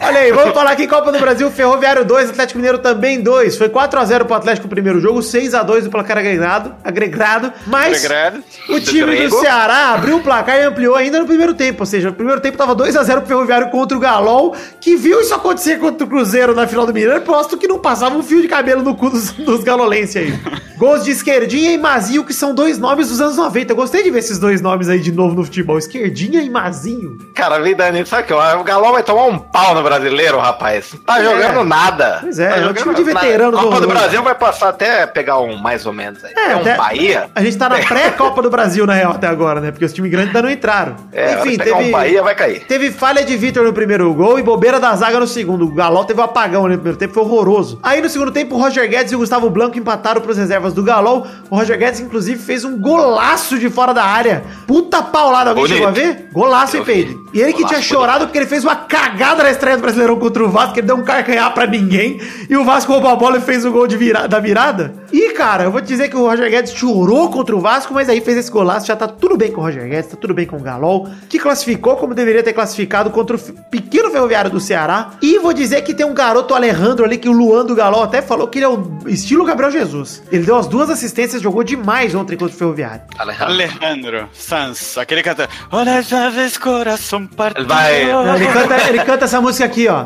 Olha 0.00 0.20
aí, 0.20 0.32
vamos 0.32 0.54
falar 0.54 0.70
aqui 0.70 0.86
Copa 0.86 1.10
do 1.10 1.18
Brasil, 1.18 1.50
Ferroviário 1.50 2.04
2, 2.04 2.30
Atlético 2.30 2.58
Mineiro 2.58 2.78
também 2.78 3.20
2. 3.20 3.56
Foi 3.56 3.68
4x0 3.68 4.24
pro 4.24 4.34
Atlético 4.34 4.66
no 4.66 4.70
primeiro 4.70 5.00
jogo, 5.00 5.20
6x2 5.20 5.84
no 5.84 5.90
placar 5.90 6.18
agregado, 6.18 6.74
agregado. 6.84 7.52
Mas 7.66 8.04
Agregado. 8.04 8.44
o 8.68 8.80
time 8.80 9.28
do. 9.28 9.40
Ceará 9.40 9.94
abriu 9.94 10.18
o 10.18 10.22
placar 10.22 10.56
e 10.56 10.62
ampliou 10.62 10.94
ainda 10.94 11.18
no 11.18 11.26
primeiro 11.26 11.54
tempo. 11.54 11.80
Ou 11.82 11.86
seja, 11.86 12.08
no 12.08 12.14
primeiro 12.14 12.40
tempo 12.40 12.56
tava 12.56 12.76
2x0 12.76 13.18
pro 13.18 13.26
Ferroviário 13.26 13.70
contra 13.70 13.96
o 13.96 14.00
Galol, 14.00 14.54
que 14.80 14.94
viu 14.96 15.20
isso 15.20 15.34
acontecer 15.34 15.78
contra 15.78 16.06
o 16.06 16.08
Cruzeiro 16.08 16.54
na 16.54 16.66
final 16.66 16.86
do 16.86 16.94
Mineiro, 16.94 17.20
posto 17.22 17.56
que 17.56 17.66
não 17.66 17.78
passava 17.96 18.16
um 18.16 18.22
fio 18.22 18.42
de 18.42 18.48
cabelo 18.48 18.82
no 18.82 18.94
cu 18.94 19.08
dos, 19.08 19.32
dos 19.32 19.64
galolenses 19.64 20.16
aí. 20.16 20.32
Gols 20.76 21.04
de 21.04 21.10
esquerdinha 21.10 21.72
e 21.72 21.78
Mazio 21.78 22.24
que 22.24 22.32
são 22.34 22.54
dois 22.54 22.78
nomes 22.78 23.08
dos 23.08 23.20
anos 23.20 23.36
90. 23.36 23.72
Eu 23.72 23.76
gostei 23.76 24.02
de 24.02 24.10
ver 24.10 24.18
esses 24.18 24.38
dois 24.38 24.60
nomes 24.60 24.88
aí 24.88 24.98
de 25.00 25.10
novo 25.12 25.34
no 25.34 25.44
futebol. 25.44 25.78
Esquerdinha 25.78 26.42
e 26.42 26.50
Mazinho. 26.50 27.18
Cara, 27.34 27.58
vida 27.60 27.90
nisso, 27.90 28.10
sabe 28.10 28.22
o 28.24 28.26
que? 28.26 28.32
O 28.34 28.64
Galol 28.64 28.92
vai 28.92 29.02
tomar 29.02 29.24
um 29.24 29.38
pau 29.38 29.74
no 29.74 29.82
brasileiro, 29.82 30.38
rapaz. 30.38 30.94
Tá 31.06 31.22
jogando 31.22 31.64
nada. 31.64 32.18
Pois 32.20 32.38
é, 32.38 32.48
tá 32.48 32.56
é 32.56 32.66
um 32.68 32.72
time 32.74 32.94
de 32.94 33.04
nada. 33.04 33.20
veteranos 33.26 33.58
A 33.60 33.62
Copa 33.62 33.80
do. 33.80 33.88
Brasil 33.88 34.22
vai 34.22 34.34
passar 34.34 34.68
até 34.68 35.06
pegar 35.06 35.38
um 35.38 35.56
mais 35.56 35.86
ou 35.86 35.92
menos 35.92 36.22
aí. 36.24 36.32
É, 36.36 36.54
um 36.56 36.60
até- 36.60 36.76
Bahia. 36.76 37.30
A 37.34 37.42
gente 37.42 37.56
tá 37.56 37.68
na 37.68 37.78
pré-Copa 37.78 38.42
do 38.42 38.50
Brasil, 38.50 38.86
na 38.86 38.92
real, 38.94 39.12
até 39.12 39.26
agora, 39.26 39.60
né? 39.60 39.70
Porque 39.70 39.84
os 39.84 39.92
times 39.92 40.10
grandes 40.10 40.28
ainda 40.28 40.42
não 40.42 40.50
entraram. 40.50 40.96
É, 41.12 41.34
Enfim, 41.40 41.56
pegar 41.56 41.76
teve. 41.76 41.88
um 41.88 41.92
Bahia 41.92 42.22
vai 42.22 42.34
cair. 42.34 42.64
Teve 42.66 42.90
falha 42.90 43.24
de 43.24 43.36
Vitor 43.36 43.64
no 43.64 43.72
primeiro 43.72 44.12
gol 44.12 44.38
e 44.38 44.42
bobeira 44.42 44.78
da 44.78 44.94
zaga 44.94 45.18
no 45.18 45.26
segundo. 45.26 45.64
O 45.64 45.72
Galol 45.74 46.04
teve 46.04 46.20
um 46.20 46.24
apagão 46.24 46.64
ali 46.66 46.74
no 46.74 46.80
primeiro 46.80 46.98
tempo, 46.98 47.14
foi 47.14 47.22
horroroso. 47.22 47.78
Aí 47.82 48.00
no 48.02 48.08
segundo 48.08 48.30
tempo, 48.30 48.54
o 48.54 48.58
Roger 48.58 48.88
Guedes 48.88 49.12
e 49.12 49.16
o 49.16 49.18
Gustavo 49.18 49.48
Blanco 49.48 49.78
empataram 49.78 50.20
pros 50.20 50.36
reservas 50.36 50.65
do 50.72 50.82
Galol. 50.82 51.26
O 51.50 51.56
Roger 51.56 51.78
Guedes, 51.78 52.00
inclusive, 52.00 52.40
fez 52.42 52.64
um 52.64 52.78
golaço 52.78 53.58
de 53.58 53.68
fora 53.70 53.92
da 53.94 54.04
área. 54.04 54.44
Puta 54.66 55.02
paulada, 55.02 55.50
alguém 55.50 55.64
Bonito. 55.64 55.74
chegou 55.76 55.88
a 55.88 55.92
ver? 55.92 56.28
Golaço, 56.32 56.76
hein. 56.76 56.84
Peide? 56.84 57.16
E 57.32 57.40
ele 57.40 57.52
que 57.52 57.58
Golaço, 57.62 57.74
tinha 57.74 57.82
chorado 57.82 58.24
porque 58.26 58.38
ele 58.38 58.46
fez 58.46 58.64
uma 58.64 58.76
cagada 58.76 59.42
na 59.42 59.50
estreia 59.50 59.76
do 59.76 59.80
Brasileirão 59.82 60.16
contra 60.18 60.44
o 60.44 60.48
Vasco, 60.48 60.74
que 60.74 60.80
ele 60.80 60.86
deu 60.86 60.96
um 60.96 61.04
carcanhar 61.04 61.52
pra 61.54 61.66
ninguém. 61.66 62.20
E 62.48 62.56
o 62.56 62.64
Vasco 62.64 62.92
roubou 62.92 63.10
a 63.10 63.16
bola 63.16 63.38
e 63.38 63.40
fez 63.40 63.64
o 63.64 63.70
gol 63.70 63.86
de 63.86 63.96
vira- 63.96 64.26
da 64.26 64.38
virada. 64.40 64.94
E, 65.12 65.30
cara, 65.30 65.64
eu 65.64 65.70
vou 65.70 65.80
te 65.80 65.86
dizer 65.88 66.08
que 66.08 66.16
o 66.16 66.26
Roger 66.28 66.50
Guedes 66.50 66.72
chorou 66.72 67.30
contra 67.30 67.54
o 67.54 67.60
Vasco, 67.60 67.92
mas 67.94 68.08
aí 68.08 68.20
fez 68.20 68.38
esse 68.38 68.50
golaço. 68.50 68.86
Já 68.86 68.96
tá 68.96 69.06
tudo 69.06 69.36
bem 69.36 69.52
com 69.52 69.60
o 69.60 69.64
Roger 69.64 69.88
Guedes, 69.88 70.10
tá 70.10 70.16
tudo 70.16 70.34
bem 70.34 70.46
com 70.46 70.56
o 70.56 70.60
Galol, 70.60 71.08
que 71.28 71.38
classificou 71.38 71.96
como 71.96 72.14
deveria 72.14 72.42
ter 72.42 72.52
classificado 72.52 73.10
contra 73.10 73.36
o 73.36 73.38
pequeno 73.70 74.10
ferroviário 74.10 74.50
do 74.50 74.58
Ceará. 74.60 75.10
E 75.22 75.38
vou 75.38 75.52
dizer 75.52 75.82
que 75.82 75.94
tem 75.94 76.04
um 76.06 76.14
garoto 76.14 76.54
Alejandro 76.54 77.04
ali, 77.04 77.18
que 77.18 77.28
o 77.28 77.32
Luan 77.32 77.64
do 77.64 77.74
Galol 77.74 78.02
até 78.02 78.20
falou 78.22 78.48
que 78.48 78.58
ele 78.58 78.64
é 78.64 78.68
o 78.68 78.82
estilo 79.06 79.44
Gabriel 79.44 79.70
Jesus. 79.70 80.22
Ele 80.32 80.44
deu 80.44 80.55
as 80.56 80.66
duas 80.66 80.90
assistências, 80.90 81.42
jogou 81.42 81.62
demais 81.62 82.14
ontem 82.14 82.36
contra 82.36 82.54
o 82.54 82.58
ferroviário. 82.58 83.02
Alejandro. 83.18 83.52
Alejandro 83.52 84.28
Sanz, 84.32 84.96
aquele 84.98 85.22
canta. 85.22 85.48
Olha, 85.70 86.02
já 86.02 86.28
vez 86.30 86.56
coração 86.58 87.26
partido. 87.26 87.60
Ele 87.60 87.68
vai- 87.68 88.02
ele, 88.36 88.46
canta, 88.52 88.88
ele 88.88 89.04
canta 89.04 89.24
essa 89.24 89.40
música 89.40 89.64
aqui, 89.64 89.88
ó. 89.88 90.00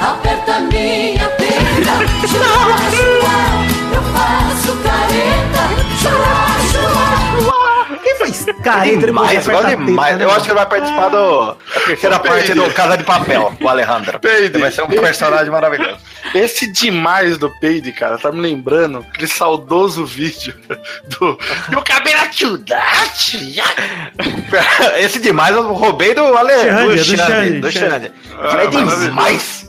Aperta 0.00 0.60
minha 0.60 1.28
perna, 1.30 1.98
chua, 2.26 2.78
chua, 2.90 3.38
eu 3.94 4.02
faço 4.12 4.76
careta, 4.82 5.64
chua, 6.00 6.46
chua. 6.70 7.58
Quem 7.58 7.67
faz 8.32 8.44
careta? 8.62 8.88
Ele 8.88 9.06
Demais, 9.06 9.28
aperta 9.30 9.50
igual 9.50 9.62
a 9.62 9.66
teta, 9.70 9.84
demais. 9.84 10.16
né, 10.18 10.24
Eu 10.24 10.28
mano? 10.28 10.36
acho 10.36 10.44
que 10.44 10.50
ele 10.50 10.58
vai 10.58 10.66
participar 10.68 11.08
do, 11.08 11.46
da 11.74 11.80
terceira 11.86 12.18
parte 12.18 12.54
do 12.54 12.70
Casa 12.72 12.96
de 12.96 13.04
Papel, 13.04 13.56
o 13.60 13.68
Alejandro. 13.68 14.18
Peide. 14.20 14.58
Vai 14.58 14.70
ser 14.72 14.82
um 14.82 14.88
personagem 14.88 15.50
maravilhoso. 15.50 15.96
Esse 16.34 16.70
demais 16.70 17.38
do 17.38 17.50
Peide, 17.60 17.92
cara, 17.92 18.18
tá 18.18 18.30
me 18.30 18.40
lembrando 18.40 18.98
aquele 19.08 19.26
saudoso 19.28 20.04
vídeo 20.04 20.54
do. 21.18 21.38
Meu 21.68 21.82
cabelo 21.82 22.20
atildate! 22.20 23.62
Esse 24.98 25.18
demais 25.20 25.54
eu 25.54 25.72
roubei 25.72 26.14
do 26.14 26.22
Ale, 26.36 26.52
Xande, 26.52 26.80
do 26.80 26.96
do 26.96 27.04
Xande. 27.04 27.58
Do 27.60 27.70
Xande. 27.72 27.88
Xande. 27.90 28.12
É 28.60 28.66
demais. 29.06 29.68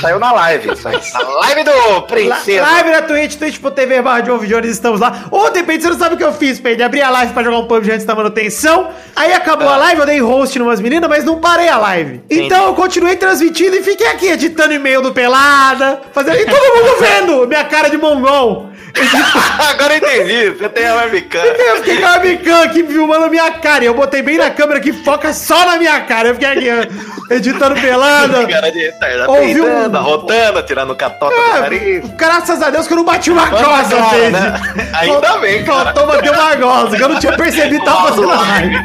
Saiu 0.00 0.18
na 0.18 0.32
live. 0.32 0.76
Saiu 0.76 1.26
na 1.26 1.36
live 1.38 1.64
do 1.64 2.02
Princesa. 2.02 2.62
Live 2.62 2.90
na 2.90 3.02
Twitch, 3.02 3.36
twitch.tv 3.36 4.02
barra 4.02 4.20
de 4.20 4.30
Ovo 4.30 4.46
Jones, 4.46 4.70
estamos 4.70 5.00
lá. 5.00 5.24
Ontem, 5.32 5.64
Peide, 5.64 5.82
você 5.82 5.90
não 5.90 5.98
sabe 5.98 6.14
o 6.14 6.18
que 6.18 6.24
eu 6.24 6.32
fiz, 6.32 6.60
Peide. 6.60 6.82
Abri 6.82 7.00
a 7.00 7.08
live 7.08 7.32
pra 7.32 7.42
jogar 7.42 7.58
um 7.58 7.66
PUBG 7.66 7.92
antes 7.92 8.04
da 8.04 8.14
manutenção. 8.14 8.90
Aí 9.14 9.32
acabou 9.32 9.68
a 9.68 9.76
live, 9.76 10.00
eu 10.00 10.06
dei 10.06 10.20
host 10.20 10.58
numas 10.58 10.80
meninas, 10.80 11.08
mas 11.08 11.24
não 11.24 11.40
parei 11.40 11.68
a 11.68 11.78
live. 11.78 12.20
Então 12.28 12.66
eu 12.66 12.74
continuei 12.74 13.16
transmitindo 13.16 13.74
e 13.76 13.82
fiquei 13.82 14.06
aqui 14.08 14.26
editando 14.28 14.74
e-mail 14.74 15.00
do 15.00 15.12
Pelada, 15.12 16.00
fazendo... 16.12 16.36
E 16.36 16.44
todo 16.44 16.74
mundo 16.74 16.96
vendo 17.00 17.48
minha 17.48 17.64
cara 17.64 17.88
de 17.88 17.96
mongol. 17.96 18.68
Agora 19.70 19.94
eu 19.94 19.98
entendi. 19.98 20.50
Você 20.50 20.68
tem 20.68 20.86
a 20.86 20.94
webcam. 20.96 21.40
Eu 21.42 21.76
fiquei 21.76 21.98
com 21.98 22.06
a 22.06 22.12
webcam 22.18 22.62
aqui 22.62 22.84
filmando 22.84 23.30
minha 23.30 23.50
cara. 23.52 23.84
E 23.84 23.86
eu 23.86 23.94
botei 23.94 24.22
bem 24.22 24.38
na 24.38 24.50
câmera 24.50 24.80
que 24.80 24.92
foca 24.92 25.32
só 25.32 25.66
na 25.66 25.76
minha 25.76 26.00
cara. 26.02 26.28
Eu 26.28 26.34
fiquei 26.34 26.48
aqui 26.48 26.88
editando 27.30 27.74
pelada. 27.80 28.46
Cara 28.46 28.70
de 28.70 28.90
tá 28.92 29.06
Ouviu 29.28 29.66
um- 29.66 29.96
arrotando, 29.96 30.62
tirando 30.62 30.94
catota 30.94 31.34
do 31.34 31.40
Ah, 31.56 31.60
nariz. 31.62 32.04
graças 32.16 32.62
a 32.62 32.70
Deus 32.70 32.86
que 32.86 32.92
eu 32.92 32.96
não 32.98 33.04
bati 33.04 33.30
uma 33.30 33.46
goza, 33.46 33.96
Peide. 34.10 34.30
né? 34.30 34.60
Ainda 34.94 35.36
bem, 35.38 35.64
cara. 35.64 35.92
Faltou 35.92 36.06
bater 36.06 36.30
uma 36.30 36.54
goza, 36.54 36.96
que 36.96 37.02
eu 37.02 37.08
não 37.08 37.18
tinha 37.18 37.32
percebido 37.36 37.80
que 37.80 37.84
tava 37.84 38.08
fazendo 38.08 38.30
a 38.30 38.36
live. 38.40 38.76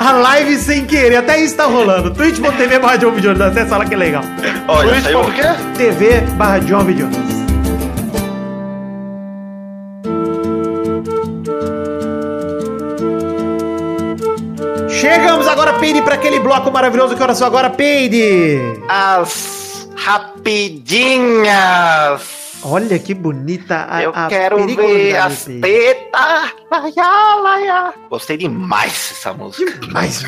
A 0.00 0.12
live 0.12 0.56
sem 0.56 0.84
querer, 0.86 1.16
até 1.16 1.38
isso 1.38 1.56
tá 1.56 1.64
rolando. 1.64 2.10
twitch.tv 2.10 2.78
barra 2.78 2.96
John 2.96 3.10
Videones, 3.12 3.40
acessa 3.40 3.76
lá 3.76 3.84
que 3.84 3.94
é 3.94 3.98
legal. 3.98 4.22
Olha, 4.68 4.88
Twitch, 4.90 5.04
saiu... 5.04 5.20
por 5.20 5.34
quê? 5.34 5.42
TV 5.76 6.20
barra 6.36 6.58
John 6.60 6.84
Videones. 6.84 7.41
Chegamos 15.02 15.48
agora, 15.48 15.72
Peide, 15.80 16.00
para 16.00 16.14
aquele 16.14 16.38
bloco 16.38 16.70
maravilhoso 16.70 17.16
que 17.16 17.22
horas 17.22 17.36
são 17.36 17.48
agora, 17.48 17.68
Peide. 17.68 18.56
As 18.88 19.88
rapidinhas. 19.96 21.50
Olha 22.62 22.96
que 23.00 23.12
bonita 23.12 23.88
a, 23.90 24.00
Eu 24.00 24.12
a 24.14 24.28
quero 24.28 24.64
ver 24.64 25.16
as 25.16 25.44
tetas. 25.44 26.54
Gostei 28.08 28.36
demais 28.36 28.92
dessa 28.92 29.32
música. 29.32 29.76
Mas, 29.90 30.24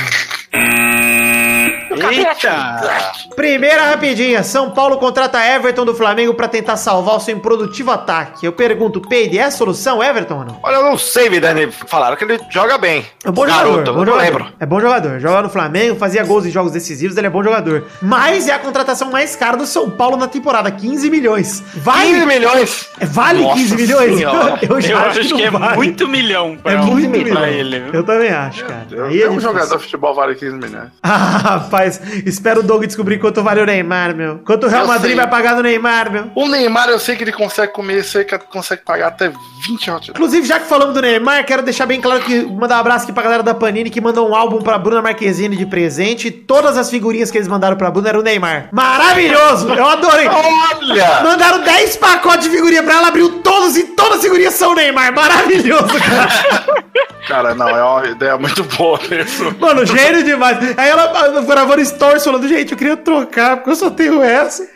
Eita! 1.90 3.12
primeira 3.36 3.90
rapidinha. 3.90 4.42
São 4.42 4.70
Paulo 4.70 4.96
contrata 4.98 5.38
Everton 5.44 5.84
do 5.84 5.94
Flamengo 5.94 6.34
para 6.34 6.48
tentar 6.48 6.76
salvar 6.76 7.16
o 7.16 7.20
seu 7.20 7.34
improdutivo 7.36 7.90
ataque. 7.90 8.44
Eu 8.46 8.52
pergunto, 8.52 9.00
Peide, 9.00 9.38
é 9.38 9.44
a 9.44 9.50
solução, 9.50 10.02
Everton 10.02 10.38
ou 10.38 10.44
não? 10.44 10.58
Olha, 10.62 10.76
eu 10.76 10.84
não 10.84 10.96
sei, 10.98 11.28
Vidani. 11.28 11.70
Falaram 11.86 12.16
que 12.16 12.24
ele 12.24 12.40
joga 12.50 12.78
bem. 12.78 13.04
É 13.24 13.28
um 13.30 13.32
bom 13.32 13.44
Garoto, 13.46 13.66
jogador, 13.70 13.90
eu 13.90 13.94
bom 13.94 13.98
não 14.00 14.06
jogador. 14.12 14.22
lembro. 14.40 14.54
É 14.60 14.66
bom 14.66 14.80
jogador. 14.80 15.20
Joga 15.20 15.42
no 15.42 15.48
Flamengo, 15.48 15.96
fazia 15.96 16.24
gols 16.24 16.46
em 16.46 16.50
jogos 16.50 16.72
decisivos, 16.72 17.16
ele 17.16 17.26
é 17.26 17.30
bom 17.30 17.42
jogador. 17.42 17.84
Mas 18.00 18.48
é 18.48 18.52
a 18.52 18.58
contratação 18.58 19.10
mais 19.10 19.36
cara 19.36 19.56
do 19.56 19.66
São 19.66 19.90
Paulo 19.90 20.16
na 20.16 20.26
temporada, 20.28 20.70
15 20.70 21.10
milhões. 21.10 21.60
15 21.74 21.80
Vale, 21.80 22.26
milhões. 22.26 22.88
vale 23.02 23.42
Nossa 23.42 23.54
15 23.56 23.76
milhões? 23.76 24.16
Senhora. 24.16 24.58
Eu 24.68 24.80
já 24.80 24.90
Eu 24.94 24.98
acho, 24.98 25.20
acho 25.20 25.28
que, 25.28 25.34
que 25.36 25.42
é 25.44 25.50
não 25.50 25.58
vale. 25.60 25.76
muito 25.76 26.08
milhão 26.08 26.52
É 26.52 26.56
pra, 26.74 26.82
muito 26.82 27.10
pra 27.10 27.18
milhão. 27.18 27.46
ele. 27.46 27.80
viu? 27.80 27.92
Eu 27.94 28.02
também 28.04 28.30
acho, 28.30 28.64
cara. 28.64 28.86
Eu, 28.90 29.04
Aí 29.06 29.22
é 29.22 29.26
um 29.26 29.30
difícil. 29.30 29.40
jogador 29.40 29.76
de 29.76 29.82
futebol 29.82 30.14
vale 30.14 30.34
15 30.34 30.56
milhões. 30.56 30.88
Ah, 31.02 31.38
rapaz, 31.38 31.83
espero 32.26 32.60
o 32.60 32.62
Doug 32.62 32.84
descobrir 32.84 33.18
quanto 33.18 33.42
vale 33.42 33.60
o 33.60 33.66
Neymar, 33.66 34.14
meu. 34.14 34.38
Quanto 34.44 34.66
o 34.66 34.68
Real 34.68 34.82
Eu 34.82 34.88
Madrid 34.88 35.08
sei. 35.08 35.16
vai 35.16 35.26
pagar 35.28 35.54
do 35.54 35.62
Neymar, 35.62 36.10
meu. 36.10 36.30
O 36.34 36.48
Neymar, 36.48 36.88
eu 36.88 36.98
sei 36.98 37.16
que 37.16 37.24
ele 37.24 37.32
consegue 37.32 37.72
comer, 37.72 37.98
eu 37.98 38.04
sei 38.04 38.24
que 38.24 38.34
ele 38.34 38.42
consegue 38.50 38.82
pagar 38.84 39.08
até 39.08 39.28
20 39.66 39.72
hot 39.72 39.88
dogs. 39.90 40.10
Inclusive, 40.10 40.46
já 40.46 40.60
que 40.60 40.66
falamos 40.66 40.94
do 40.94 41.00
Neymar, 41.00 41.44
quero 41.46 41.62
deixar 41.62 41.86
bem 41.86 42.00
claro 42.00 42.20
que 42.22 42.42
mandar 42.44 42.76
um 42.76 42.80
abraço 42.80 43.04
aqui 43.04 43.12
pra 43.12 43.22
galera 43.22 43.42
da 43.42 43.54
Panini 43.54 43.90
que 43.90 44.00
mandou 44.00 44.28
um 44.28 44.34
álbum 44.34 44.60
pra 44.60 44.78
Bruna 44.78 45.02
Marquezine 45.02 45.56
de 45.56 45.66
presente. 45.66 46.30
Todas 46.30 46.76
as 46.76 46.90
figurinhas 46.90 47.30
que 47.30 47.38
eles 47.38 47.48
mandaram 47.48 47.76
pra 47.76 47.90
Bruna 47.90 48.08
eram 48.08 48.20
o 48.20 48.22
Neymar. 48.22 48.68
Maravilhoso! 48.72 49.68
Eu 49.68 49.86
adorei! 49.86 50.28
Olha! 50.28 51.20
Mandaram 51.22 51.60
10 51.62 51.96
pacotes 51.96 52.44
de 52.48 52.50
figurinha 52.54 52.82
pra 52.82 52.94
ela, 52.94 53.08
abriu 53.08 53.33
todos 53.44 53.76
e 53.76 53.84
todas 53.84 54.16
as 54.16 54.22
figurinhas 54.22 54.54
são 54.54 54.74
Neymar. 54.74 55.14
Maravilhoso, 55.14 55.86
cara. 56.00 56.74
Cara, 57.28 57.54
não, 57.54 57.68
é 57.70 57.82
uma 57.82 58.06
ideia 58.06 58.36
muito 58.36 58.62
boa 58.64 59.00
mesmo. 59.08 59.54
Mano, 59.58 59.86
gênio 59.86 60.22
demais. 60.22 60.58
Aí 60.76 60.90
ela 60.90 61.40
gravando 61.40 61.82
stories 61.82 62.22
falando, 62.22 62.46
gente, 62.46 62.72
eu 62.72 62.76
queria 62.76 62.98
trocar, 62.98 63.56
porque 63.56 63.70
eu 63.70 63.76
só 63.76 63.90
tenho 63.90 64.22
essa. 64.22 64.68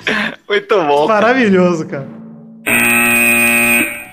Muito 0.49 0.75
bom. 0.75 1.07
Maravilhoso, 1.07 1.87
cara. 1.87 2.09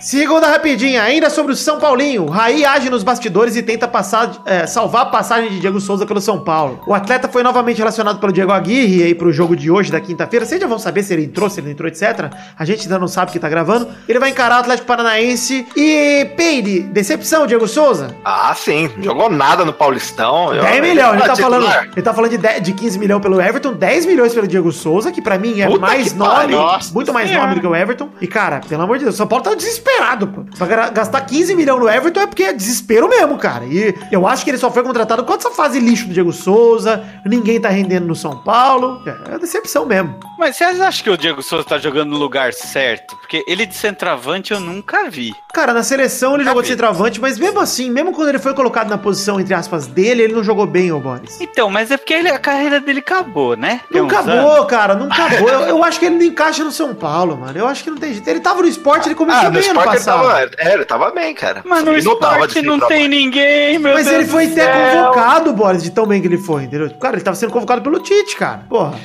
Segunda 0.05 0.45
rapidinha, 0.47 1.01
ainda 1.01 1.31
sobre 1.31 1.51
o 1.51 1.55
São 1.55 1.79
Paulinho. 1.79 2.27
Raí 2.27 2.63
age 2.63 2.91
nos 2.91 3.01
bastidores 3.01 3.55
e 3.55 3.63
tenta 3.63 3.87
passar, 3.87 4.33
é, 4.45 4.67
salvar 4.67 5.01
a 5.01 5.05
passagem 5.07 5.49
de 5.49 5.59
Diego 5.59 5.81
Souza 5.81 6.05
pelo 6.05 6.21
São 6.21 6.39
Paulo. 6.41 6.79
O 6.85 6.93
atleta 6.93 7.27
foi 7.27 7.41
novamente 7.41 7.79
relacionado 7.79 8.19
pelo 8.19 8.31
Diego 8.31 8.51
Aguirre 8.51 9.01
aí 9.01 9.15
pro 9.15 9.33
jogo 9.33 9.55
de 9.55 9.71
hoje, 9.71 9.91
da 9.91 9.99
quinta-feira. 9.99 10.45
Vocês 10.45 10.61
já 10.61 10.67
vão 10.67 10.77
saber 10.77 11.01
se 11.01 11.11
ele 11.11 11.23
entrou, 11.23 11.49
se 11.49 11.59
ele 11.59 11.65
não 11.65 11.73
entrou, 11.73 11.87
etc. 11.89 12.31
A 12.55 12.63
gente 12.65 12.83
ainda 12.83 12.99
não 12.99 13.07
sabe 13.07 13.31
que 13.31 13.39
tá 13.39 13.49
gravando. 13.49 13.87
Ele 14.07 14.19
vai 14.19 14.29
encarar 14.29 14.57
o 14.57 14.59
Atlético 14.59 14.85
Paranaense. 14.87 15.65
E, 15.75 16.25
Peide, 16.37 16.81
decepção, 16.81 17.47
Diego 17.47 17.67
Souza? 17.67 18.15
Ah, 18.23 18.53
sim. 18.55 18.91
Jogou 19.01 19.27
nada 19.27 19.65
no 19.65 19.73
Paulistão. 19.73 20.53
Eu- 20.53 20.61
10 20.61 20.81
milhões, 20.83 21.13
ele 21.15 21.23
tá 21.23 21.35
falando, 21.35 21.67
ele 21.93 22.01
tá 22.03 22.13
falando 22.13 22.29
de, 22.29 22.37
10 22.37 22.61
de 22.61 22.73
15 22.73 22.99
milhões 22.99 23.23
pelo 23.23 23.41
Everton, 23.41 23.73
10 23.73 24.05
milhões 24.05 24.35
pelo 24.35 24.47
Diego 24.47 24.71
Souza, 24.71 25.11
que 25.11 25.19
pra 25.19 25.39
mim 25.39 25.61
é 25.61 25.65
Puta 25.65 25.79
mais 25.79 26.13
nome. 26.13 26.53
Nossa 26.53 26.93
muito 26.93 27.11
mais 27.11 27.27
Senhora. 27.27 27.47
nome 27.47 27.55
do 27.59 27.61
que 27.61 27.67
o 27.67 27.75
Everton. 27.75 28.09
E 28.21 28.27
cara, 28.27 28.61
pelo 28.69 28.83
amor 28.83 28.99
de 28.99 29.05
Deus, 29.05 29.15
o 29.15 29.17
São 29.17 29.25
Paulo 29.25 29.43
tá 29.43 29.55
desesperado, 29.55 29.94
pô. 30.27 30.45
Pra 30.57 30.89
gastar 30.89 31.21
15 31.21 31.55
milhões 31.55 31.79
no 31.79 31.89
Everton 31.89 32.19
é 32.21 32.27
porque 32.27 32.43
é 32.43 32.53
desespero 32.53 33.07
mesmo, 33.09 33.37
cara. 33.37 33.65
E 33.65 33.93
eu 34.11 34.27
acho 34.27 34.43
que 34.43 34.51
ele 34.51 34.57
só 34.57 34.69
foi 34.71 34.83
contratado 34.83 35.23
com 35.23 35.33
essa 35.33 35.51
fase 35.51 35.79
lixo 35.79 36.07
do 36.07 36.13
Diego 36.13 36.31
Souza, 36.31 37.03
ninguém 37.25 37.59
tá 37.59 37.69
rendendo 37.69 38.05
no 38.07 38.15
São 38.15 38.37
Paulo. 38.43 39.01
É, 39.05 39.35
é 39.35 39.39
decepção 39.39 39.85
mesmo. 39.85 40.15
Mas 40.37 40.55
vocês 40.57 40.79
acham 40.81 41.03
que 41.03 41.09
o 41.09 41.17
Diego 41.17 41.41
Souza 41.41 41.63
tá 41.63 41.77
jogando 41.77 42.09
no 42.11 42.17
lugar 42.17 42.53
certo? 42.53 43.15
Porque 43.17 43.43
ele 43.47 43.65
de 43.65 43.75
centroavante 43.75 44.51
eu 44.53 44.59
nunca 44.59 45.09
vi. 45.09 45.33
Cara, 45.53 45.73
na 45.73 45.83
seleção 45.83 46.31
ele 46.31 46.39
Nunca 46.39 46.49
jogou 46.49 46.61
de 46.61 46.67
vi. 46.67 46.73
centroavante, 46.73 47.21
mas 47.21 47.39
mesmo 47.39 47.59
assim, 47.59 47.89
mesmo 47.89 48.11
quando 48.11 48.29
ele 48.29 48.39
foi 48.39 48.53
colocado 48.53 48.89
na 48.89 48.97
posição, 48.97 49.39
entre 49.39 49.53
aspas, 49.53 49.87
dele, 49.87 50.23
ele 50.23 50.33
não 50.33 50.43
jogou 50.43 50.65
bem, 50.67 50.91
ô 50.91 50.99
Boris. 50.99 51.39
Então, 51.39 51.69
mas 51.69 51.91
é 51.91 51.97
porque 51.97 52.13
ele- 52.13 52.29
a 52.29 52.37
carreira 52.39 52.79
dele 52.79 52.99
acabou, 52.99 53.55
né? 53.55 53.79
Tem 53.91 54.01
Não 54.01 54.07
acabou, 54.09 54.51
anos. 54.53 54.67
cara, 54.67 54.95
não 54.95 55.05
acabou. 55.07 55.47
Eu, 55.49 55.61
eu 55.61 55.83
acho 55.83 55.99
que 55.99 56.05
ele 56.05 56.15
não 56.15 56.23
encaixa 56.25 56.63
no 56.63 56.71
São 56.71 56.93
Paulo, 56.93 57.37
mano. 57.37 57.57
Eu 57.57 57.67
acho 57.67 57.83
que 57.83 57.89
não 57.89 57.97
tem 57.97 58.13
jeito. 58.13 58.27
Ele 58.27 58.39
tava 58.41 58.61
no 58.61 58.67
esporte, 58.67 59.07
ele 59.07 59.15
começou 59.15 59.41
Ah, 59.41 59.49
no 59.49 59.51
bem 59.59 59.69
ano 59.69 59.79
esporte 59.93 59.97
ele 59.97 60.49
tava. 60.49 60.69
É, 60.69 60.73
ele 60.73 60.85
tava 60.85 61.11
bem, 61.11 61.33
cara. 61.35 61.61
Mas 61.65 61.83
no 61.83 61.93
Ele 61.93 62.03
não 62.03 62.13
esporte 62.13 62.61
de 62.61 62.67
não 62.67 62.79
tem 62.87 63.07
ninguém, 63.07 63.77
meu 63.79 63.93
Mas 63.93 64.05
Deus 64.05 64.17
ele 64.17 64.25
foi 64.25 64.45
até 64.45 64.91
convocado, 64.95 65.53
Boris, 65.53 65.83
de 65.83 65.91
tão 65.91 66.05
bem 66.05 66.21
que 66.21 66.27
ele 66.27 66.37
foi, 66.37 66.63
entendeu? 66.63 66.89
Cara, 66.99 67.15
ele 67.15 67.23
tava 67.23 67.35
sendo 67.35 67.51
convocado 67.51 67.81
pelo 67.81 67.99
Tite, 67.99 68.35
cara. 68.35 68.61
Porra. 68.69 68.97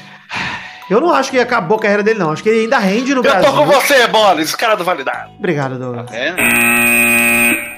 Eu 0.88 1.00
não 1.00 1.12
acho 1.12 1.30
que 1.30 1.38
acabou 1.38 1.78
a 1.78 1.80
carreira 1.80 2.02
dele, 2.02 2.18
não. 2.18 2.32
Acho 2.32 2.42
que 2.42 2.48
ele 2.48 2.62
ainda 2.62 2.78
rende 2.78 3.12
no 3.14 3.18
Eu 3.18 3.22
Brasil. 3.22 3.44
tô 3.44 3.56
com 3.56 3.66
você, 3.66 4.08
Boris, 4.08 4.54
cara 4.56 4.74
do 4.74 4.82
validado. 4.82 5.30
Obrigado, 5.38 5.78
Douglas. 5.78 6.10
É. 6.12 6.34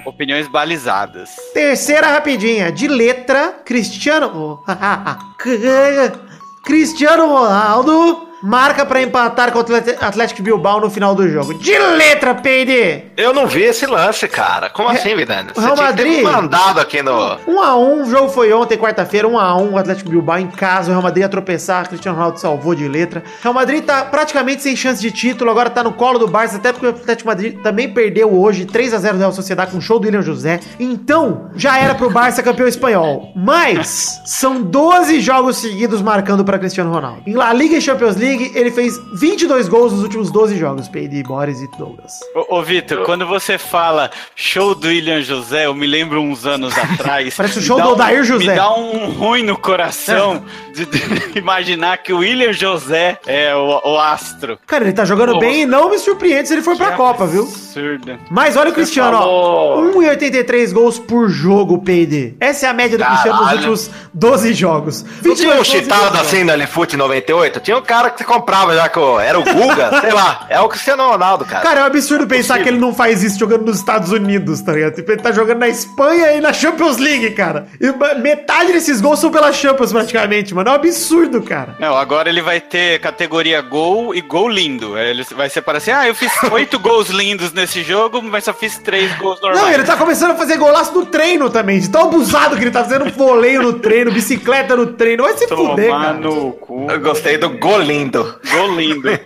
Opiniões 0.07 0.49
balizadas. 0.49 1.31
Terceira 1.53 2.07
rapidinha. 2.07 2.73
De 2.73 2.89
letra, 2.89 3.57
Cristiano... 3.65 4.63
Cristiano 6.65 7.27
Ronaldo 7.27 8.32
marca 8.43 8.85
pra 8.85 9.01
empatar 9.03 9.53
com 9.53 9.59
o 9.61 9.65
Atlético 10.01 10.43
Bilbao 10.43 10.81
no 10.81 10.91
final 10.91 11.15
do 11.15 11.29
jogo. 11.29 11.55
De 11.55 11.79
letra, 11.79 12.35
Peide! 12.35 13.05
Eu 13.17 13.33
não 13.33 13.47
vi 13.47 13.63
esse 13.63 13.87
lance, 13.87 14.27
cara. 14.29 14.69
Como 14.71 14.89
assim, 14.89 15.15
Vidani? 15.15 15.51
o 15.55 15.61
Real 15.61 15.77
Madrid- 15.77 16.23
mandado 16.23 16.81
aqui 16.81 17.03
no. 17.03 17.39
1 17.47 17.61
a 17.63 17.77
1 17.77 18.03
o 18.03 18.11
jogo 18.11 18.29
foi 18.29 18.53
ontem, 18.53 18.77
quarta-feira, 18.79 19.29
1 19.29 19.39
a 19.39 19.57
1 19.57 19.73
o 19.73 19.79
Atlético 19.79 20.11
Bilbao 20.11 20.39
em 20.39 20.47
casa, 20.49 20.89
o 20.89 20.91
Real 20.93 21.03
Madrid 21.03 21.23
ia 21.23 21.29
tropeçar, 21.29 21.89
Cristiano 21.89 22.17
Ronaldo 22.17 22.41
salvou 22.41 22.75
de 22.75 22.89
letra. 22.89 23.23
Real 23.43 23.55
Madrid 23.55 23.85
tá 23.85 24.05
praticamente 24.05 24.63
sem 24.63 24.75
chance 24.75 25.01
de 25.01 25.11
título, 25.11 25.51
agora 25.51 25.71
tá 25.71 25.83
no 25.83 25.93
colo 25.93 26.19
do 26.19 26.27
Barça, 26.29 26.57
até 26.57 26.73
porque 26.73 26.87
o 26.87 26.91
Atlético 26.91 27.29
Madrid 27.29 27.59
também 27.63 27.89
perdeu 27.93 28.33
hoje 28.33 28.65
3 28.65 28.95
a 28.95 28.99
0 28.99 29.15
do 29.17 29.21
Real 29.21 29.33
Sociedade 29.33 29.71
com 29.71 29.79
o 29.79 29.81
show 29.83 29.99
do 29.99 30.07
William 30.07 30.23
José. 30.23 30.61
Então, 30.81 31.51
já 31.55 31.79
era 31.79 31.95
pro 31.95 32.11
Barça 32.11 32.43
campeão 32.43 32.67
espanhol. 32.67 33.33
Mas 33.37 34.21
são 34.25 34.63
12 34.63 35.21
jogos 35.21 35.59
seguidos 35.59 36.01
marcando 36.03 36.45
para 36.45 36.59
Cristiano 36.59 36.93
Ronaldo. 36.93 37.23
Em 37.27 37.35
La 37.35 37.53
Liga 37.53 37.77
e 37.77 37.81
Champions 37.81 38.17
League, 38.17 38.32
ele 38.55 38.71
fez 38.71 38.99
22 39.15 39.69
gols 39.69 39.93
nos 39.93 40.03
últimos 40.03 40.31
12 40.31 40.57
jogos, 40.57 40.89
Peide, 40.89 41.23
Boris 41.23 41.61
e 41.61 41.69
Douglas. 41.77 42.13
Ô, 42.35 42.59
ô 42.59 42.63
Vitor, 42.63 43.05
quando 43.05 43.27
você 43.27 43.59
fala 43.59 44.11
show 44.37 44.75
do 44.75 44.89
William 44.89 45.23
José, 45.23 45.67
eu 45.67 45.75
me 45.75 45.87
lembro 45.87 46.21
uns 46.21 46.47
anos 46.47 46.73
atrás. 46.79 47.35
Parece 47.37 47.59
o 47.59 47.63
show 47.63 47.81
do 47.81 47.89
um- 47.89 47.93
Odair 47.93 48.25
José. 48.25 48.47
Me 48.51 48.55
dá 48.55 48.73
um 48.75 49.11
ruim 49.11 49.43
no 49.43 49.57
coração 49.59 50.45
de, 50.75 50.85
de 50.87 51.03
imaginar 51.39 51.99
que 51.99 52.13
o 52.13 52.19
William 52.19 52.53
José 52.53 53.19
é 53.27 53.55
o, 53.55 53.81
o 53.85 53.99
astro. 53.99 54.59
Cara, 54.67 54.85
ele 54.85 54.93
tá 54.93 55.05
jogando 55.05 55.33
Pô, 55.35 55.39
bem 55.41 55.63
e 55.63 55.67
não 55.67 55.91
me 55.91 55.99
surpreende 55.99 56.49
se 56.49 56.55
ele 56.55 56.63
for 56.63 56.77
pra 56.77 56.93
Copa, 56.93 57.27
viu? 57.27 57.43
Absurdo. 57.43 58.19
Mas 58.31 58.57
olha 58.57 58.71
o 58.71 58.73
Cristiano, 58.75 59.17
ó. 59.17 59.21
falou. 59.21 59.93
1,83 59.95 60.73
gols 60.73 60.99
por 60.99 61.29
jogo, 61.29 61.79
PD. 61.83 62.35
Essa 62.41 62.67
é 62.67 62.69
a 62.69 62.73
média 62.73 62.97
do 62.99 63.05
Cristiano 63.05 63.39
nos 63.39 63.47
Caralho. 63.47 63.59
últimos 63.71 63.91
12 64.15 64.55
jogos. 64.55 65.03
Não 65.03 65.35
tinha 65.35 65.55
22 65.55 65.61
um 65.61 65.65
cheatado 65.65 66.11
12 66.17 66.21
assim 66.21 66.45
no 66.45 66.53
Elefute 66.53 66.97
98? 66.97 67.61
Tinha 67.61 67.77
um 67.79 67.83
cara 67.83 68.11
que 68.11 68.22
você 68.23 68.25
comprava 68.25 68.75
já 68.75 68.89
que 68.89 68.99
era 69.21 69.39
o 69.39 69.43
Guga, 69.43 69.91
sei 70.01 70.13
lá. 70.13 70.47
É 70.49 70.61
o 70.61 70.69
Cristiano 70.69 71.09
Ronaldo, 71.09 71.45
cara. 71.45 71.63
Cara, 71.63 71.81
é 71.81 71.83
um 71.83 71.87
absurdo 71.87 72.27
pensar 72.27 72.63
que 72.63 72.69
ele 72.69 72.79
não 72.79 72.95
faz 72.95 73.23
isso 73.23 73.39
jogando 73.39 73.67
nos 73.67 73.79
Estados 73.79 74.13
Unidos, 74.13 74.61
tá 74.61 74.73
ligado? 74.73 74.95
Tipo, 74.95 75.13
ele 75.13 75.21
tá 75.21 75.33
jogando 75.33 75.59
na 75.59 75.69
Espanha 75.69 76.33
e 76.33 76.41
na 76.41 76.53
Champions 76.53 76.99
League, 76.99 77.31
cara. 77.33 77.67
E 77.81 77.93
metade 78.21 78.73
desses 78.73 79.01
gols 79.01 79.19
são 79.19 79.31
pela 79.31 79.53
Champions, 79.53 79.93
praticamente, 79.93 80.55
mano. 80.55 80.69
É 80.69 80.73
um 80.73 80.77
absurdo, 80.77 81.43
cara. 81.43 81.77
Não, 81.79 81.97
agora 81.97 82.29
ele 82.29 82.41
vai 82.41 82.61
ter 82.61 83.01
categoria 83.01 83.61
gol 83.61 84.15
e 84.15 84.21
gol 84.21 84.49
lindo. 84.49 84.97
Ele 84.97 85.25
vai 85.35 85.49
separar 85.49 85.79
assim: 85.79 85.91
ah, 85.91 86.07
eu 86.07 86.15
fiz 86.15 86.31
oito 86.51 86.79
gols 86.81 87.09
lindos 87.09 87.53
nesse 87.53 87.83
jogo, 87.83 88.23
mas 88.23 88.45
só 88.45 88.55
fiz 88.55 88.79
três 88.79 89.13
gols 89.19 89.41
normais. 89.41 89.63
Não, 89.63 89.73
ele 89.73 89.85
tá 89.85 89.97
começando 89.97 90.33
a 90.33 90.35
fazer 90.35 90.57
golaço 90.57 90.93
no 90.93 91.07
treino 91.07 91.51
também, 91.51 91.81
de 91.81 91.89
tão 91.89 92.03
abusado 92.03 92.57
que 92.57 92.63
ele 92.63 92.71
tá 92.71 92.85
fazendo 92.85 93.11
voleio 93.13 93.63
no 93.63 93.75
treino, 93.75 94.13
bicicleta 94.13 94.77
no 94.77 94.87
treino. 94.87 95.25
Vai 95.25 95.37
se 95.37 95.49
fuder, 95.49 95.87
Tomar 95.89 96.05
cara. 96.05 96.19
no 96.19 96.53
cu. 96.53 96.87
Eu 96.91 97.01
gostei 97.01 97.39
do. 97.39 97.63
Gol 97.63 97.81
lindo. 97.81 98.12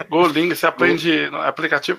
Golinho, 0.08 0.54
você 0.54 0.66
aprende 0.66 1.28
no 1.30 1.40
aplicativo. 1.40 1.98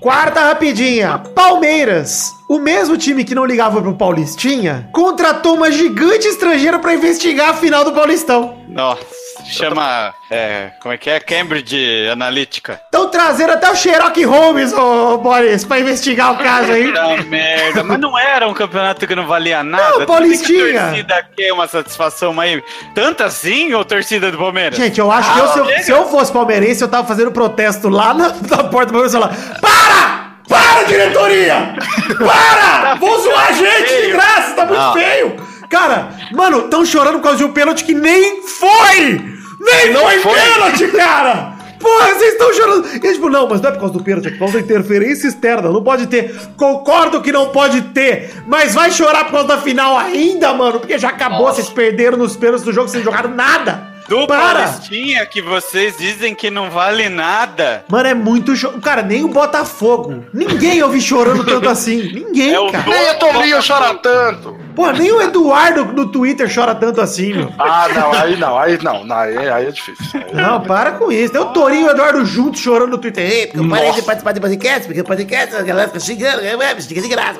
Quarta 0.00 0.40
rapidinha. 0.40 1.18
Palmeiras. 1.34 2.30
O 2.48 2.58
mesmo 2.58 2.96
time 2.96 3.22
que 3.22 3.34
não 3.34 3.44
ligava 3.44 3.82
pro 3.82 3.94
Paulistinha 3.94 4.88
contratou 4.92 5.54
uma 5.56 5.70
gigante 5.70 6.26
estrangeira 6.26 6.78
pra 6.78 6.94
investigar 6.94 7.50
a 7.50 7.54
final 7.54 7.84
do 7.84 7.92
Paulistão. 7.92 8.64
Nossa, 8.68 9.04
chama. 9.50 10.14
É, 10.30 10.70
como 10.80 10.94
é 10.94 10.98
que 10.98 11.10
é? 11.10 11.20
Cambridge 11.20 12.08
Analytica. 12.10 12.80
Estão 12.84 13.08
trazendo 13.08 13.52
até 13.52 13.70
o 13.70 13.74
Sherlock 13.74 14.22
Holmes, 14.24 14.72
ô 14.72 15.18
Boris, 15.18 15.64
pra 15.64 15.80
investigar 15.80 16.32
o 16.32 16.38
caso 16.38 16.72
aí. 16.72 16.86
Puta 16.92 17.22
merda, 17.24 17.84
mas 17.84 17.98
não 17.98 18.18
era 18.18 18.48
um 18.48 18.54
campeonato 18.54 19.06
que 19.06 19.14
não 19.14 19.26
valia 19.26 19.62
nada. 19.62 19.98
Não, 19.98 20.06
Paulistinha. 20.06 20.80
A 20.80 20.84
torcida 20.86 21.26
quer 21.36 21.52
uma 21.52 21.66
satisfação 21.68 22.38
aí. 22.40 22.62
Tanto 22.94 23.22
assim, 23.22 23.72
ou 23.74 23.84
torcida 23.84 24.30
do 24.30 24.38
Palmeiras? 24.38 24.78
Gente, 24.78 25.00
eu 25.00 25.10
acho 25.10 25.32
que 25.32 25.38
eu, 25.40 25.48
se, 25.48 25.58
eu, 25.58 25.78
se 25.84 25.90
eu 25.90 26.08
fosse 26.08 26.32
palmeirense, 26.32 26.82
eu 26.82 26.88
tava 26.88 27.06
fazendo 27.06 27.30
protesto 27.32 27.88
lá 27.88 28.14
na, 28.14 28.28
na 28.28 28.64
porta 28.64 28.92
do 28.92 28.92
Palmeiras 28.92 29.12
e 29.14 29.18
falar: 29.18 29.34
Para! 29.60 30.30
Para, 30.48 30.82
diretoria! 30.84 31.74
Para! 32.18 32.94
Vou 33.00 33.20
zoar 33.20 33.48
a 33.48 33.52
gente 33.52 33.82
de 33.88 33.94
feio. 33.94 34.12
graça, 34.12 34.54
tá 34.54 34.66
muito 34.66 34.80
Não. 34.80 34.92
feio! 34.92 35.36
Cara, 35.68 36.08
mano, 36.32 36.62
tão 36.62 36.84
chorando 36.84 37.18
por 37.18 37.22
causa 37.22 37.38
de 37.38 37.44
um 37.44 37.52
pênalti 37.52 37.84
que 37.84 37.94
nem 37.94 38.42
foi! 38.42 39.39
Nem 39.60 39.92
Não 39.92 40.00
foi, 40.02 40.18
foi. 40.20 40.34
pênalti, 40.34 40.88
cara! 40.88 41.60
Porra, 41.78 42.08
vocês 42.14 42.32
estão 42.32 42.52
chorando. 42.52 42.88
E 42.94 43.00
tipo, 43.00 43.30
não, 43.30 43.48
mas 43.48 43.60
não 43.62 43.70
é 43.70 43.72
por 43.72 43.80
causa 43.80 43.94
do 43.94 44.04
pênalti, 44.04 44.28
é 44.28 44.30
por 44.32 44.38
causa 44.40 44.54
da 44.54 44.60
interferência 44.60 45.26
externa. 45.28 45.70
Não 45.70 45.82
pode 45.82 46.06
ter. 46.08 46.34
Concordo 46.56 47.22
que 47.22 47.32
não 47.32 47.48
pode 47.48 47.80
ter. 47.80 48.30
Mas 48.46 48.74
vai 48.74 48.90
chorar 48.90 49.24
por 49.24 49.32
causa 49.32 49.48
da 49.48 49.58
final 49.58 49.96
ainda, 49.96 50.52
mano. 50.52 50.78
Porque 50.78 50.98
já 50.98 51.08
acabou. 51.08 51.46
Vocês 51.46 51.70
perderam 51.70 52.18
nos 52.18 52.36
pênaltis 52.36 52.64
do 52.66 52.72
jogo 52.72 52.88
sem 52.88 53.02
jogar 53.02 53.26
nada. 53.28 53.89
Do 54.10 54.26
Para! 54.26 54.64
Paulistinha, 54.64 55.24
que 55.24 55.40
vocês 55.40 55.96
dizem 55.96 56.34
que 56.34 56.50
não 56.50 56.68
vale 56.68 57.08
nada. 57.08 57.84
Mano, 57.88 58.08
é 58.08 58.12
muito 58.12 58.56
cho... 58.56 58.72
Cara, 58.80 59.02
nem 59.02 59.22
o 59.22 59.28
Botafogo. 59.28 60.24
Ninguém 60.34 60.78
eu 60.78 60.90
vi 60.90 61.00
chorando 61.00 61.44
tanto 61.44 61.68
assim. 61.70 62.10
Ninguém, 62.12 62.52
É 62.52 62.58
o 62.58 62.72
cara. 62.72 62.90
Nem 62.90 63.10
o 63.10 63.14
Torinho 63.20 63.58
chora 63.64 63.94
tanto. 63.94 64.58
Pô, 64.74 64.90
nem 64.90 65.12
o 65.12 65.20
Eduardo 65.22 65.84
no 65.84 66.10
Twitter 66.10 66.52
chora 66.52 66.74
tanto 66.74 67.00
assim, 67.00 67.34
meu. 67.34 67.52
Ah, 67.56 67.86
não, 67.94 68.12
aí 68.12 68.36
não, 68.36 68.58
aí 68.58 68.82
não, 68.82 69.04
não 69.04 69.16
aí, 69.16 69.48
aí 69.48 69.66
é 69.66 69.70
difícil. 69.70 70.20
Não, 70.32 70.60
para 70.60 70.92
com 70.92 71.12
isso. 71.12 71.32
Tem 71.32 71.40
o 71.40 71.46
Torinho 71.46 71.86
e 71.86 71.88
o 71.88 71.90
Eduardo 71.90 72.24
juntos 72.24 72.60
chorando 72.60 72.90
no 72.90 72.98
Twitter. 72.98 73.24
Ei, 73.24 73.46
porque 73.46 73.60
eu 73.60 73.68
parei 73.68 73.88
Nossa. 73.88 74.00
de 74.00 74.06
participar 74.06 74.32
de 74.32 74.40
podcast, 74.40 74.86
porque 74.86 75.00
o 75.02 75.04
podcast 75.04 75.54
a 75.54 75.62
galera 75.62 75.86
fica 75.88 76.00
xingando, 76.00 76.40
é, 76.42 76.80
fica 76.80 77.00
de 77.00 77.08
graça. 77.08 77.38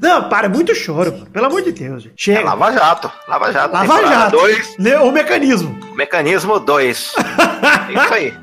Não, 0.00 0.28
para, 0.28 0.46
é 0.46 0.48
muito 0.48 0.74
choro, 0.74 1.12
mano. 1.12 1.26
Pelo 1.26 1.46
amor 1.46 1.62
de 1.62 1.72
Deus, 1.72 2.02
gente. 2.02 2.30
É 2.30 2.34
Chega. 2.36 2.48
Lava 2.48 2.72
Jato. 2.72 3.10
Lava 3.26 3.52
Jato. 3.52 3.74
Lava 3.74 4.06
Jato. 4.06 4.36
dois, 4.36 4.76
O 5.02 5.10
mecanismo. 5.10 5.63
Mecanismo 5.94 6.58
2. 6.58 6.96
Isso 7.90 8.14
aí. 8.14 8.34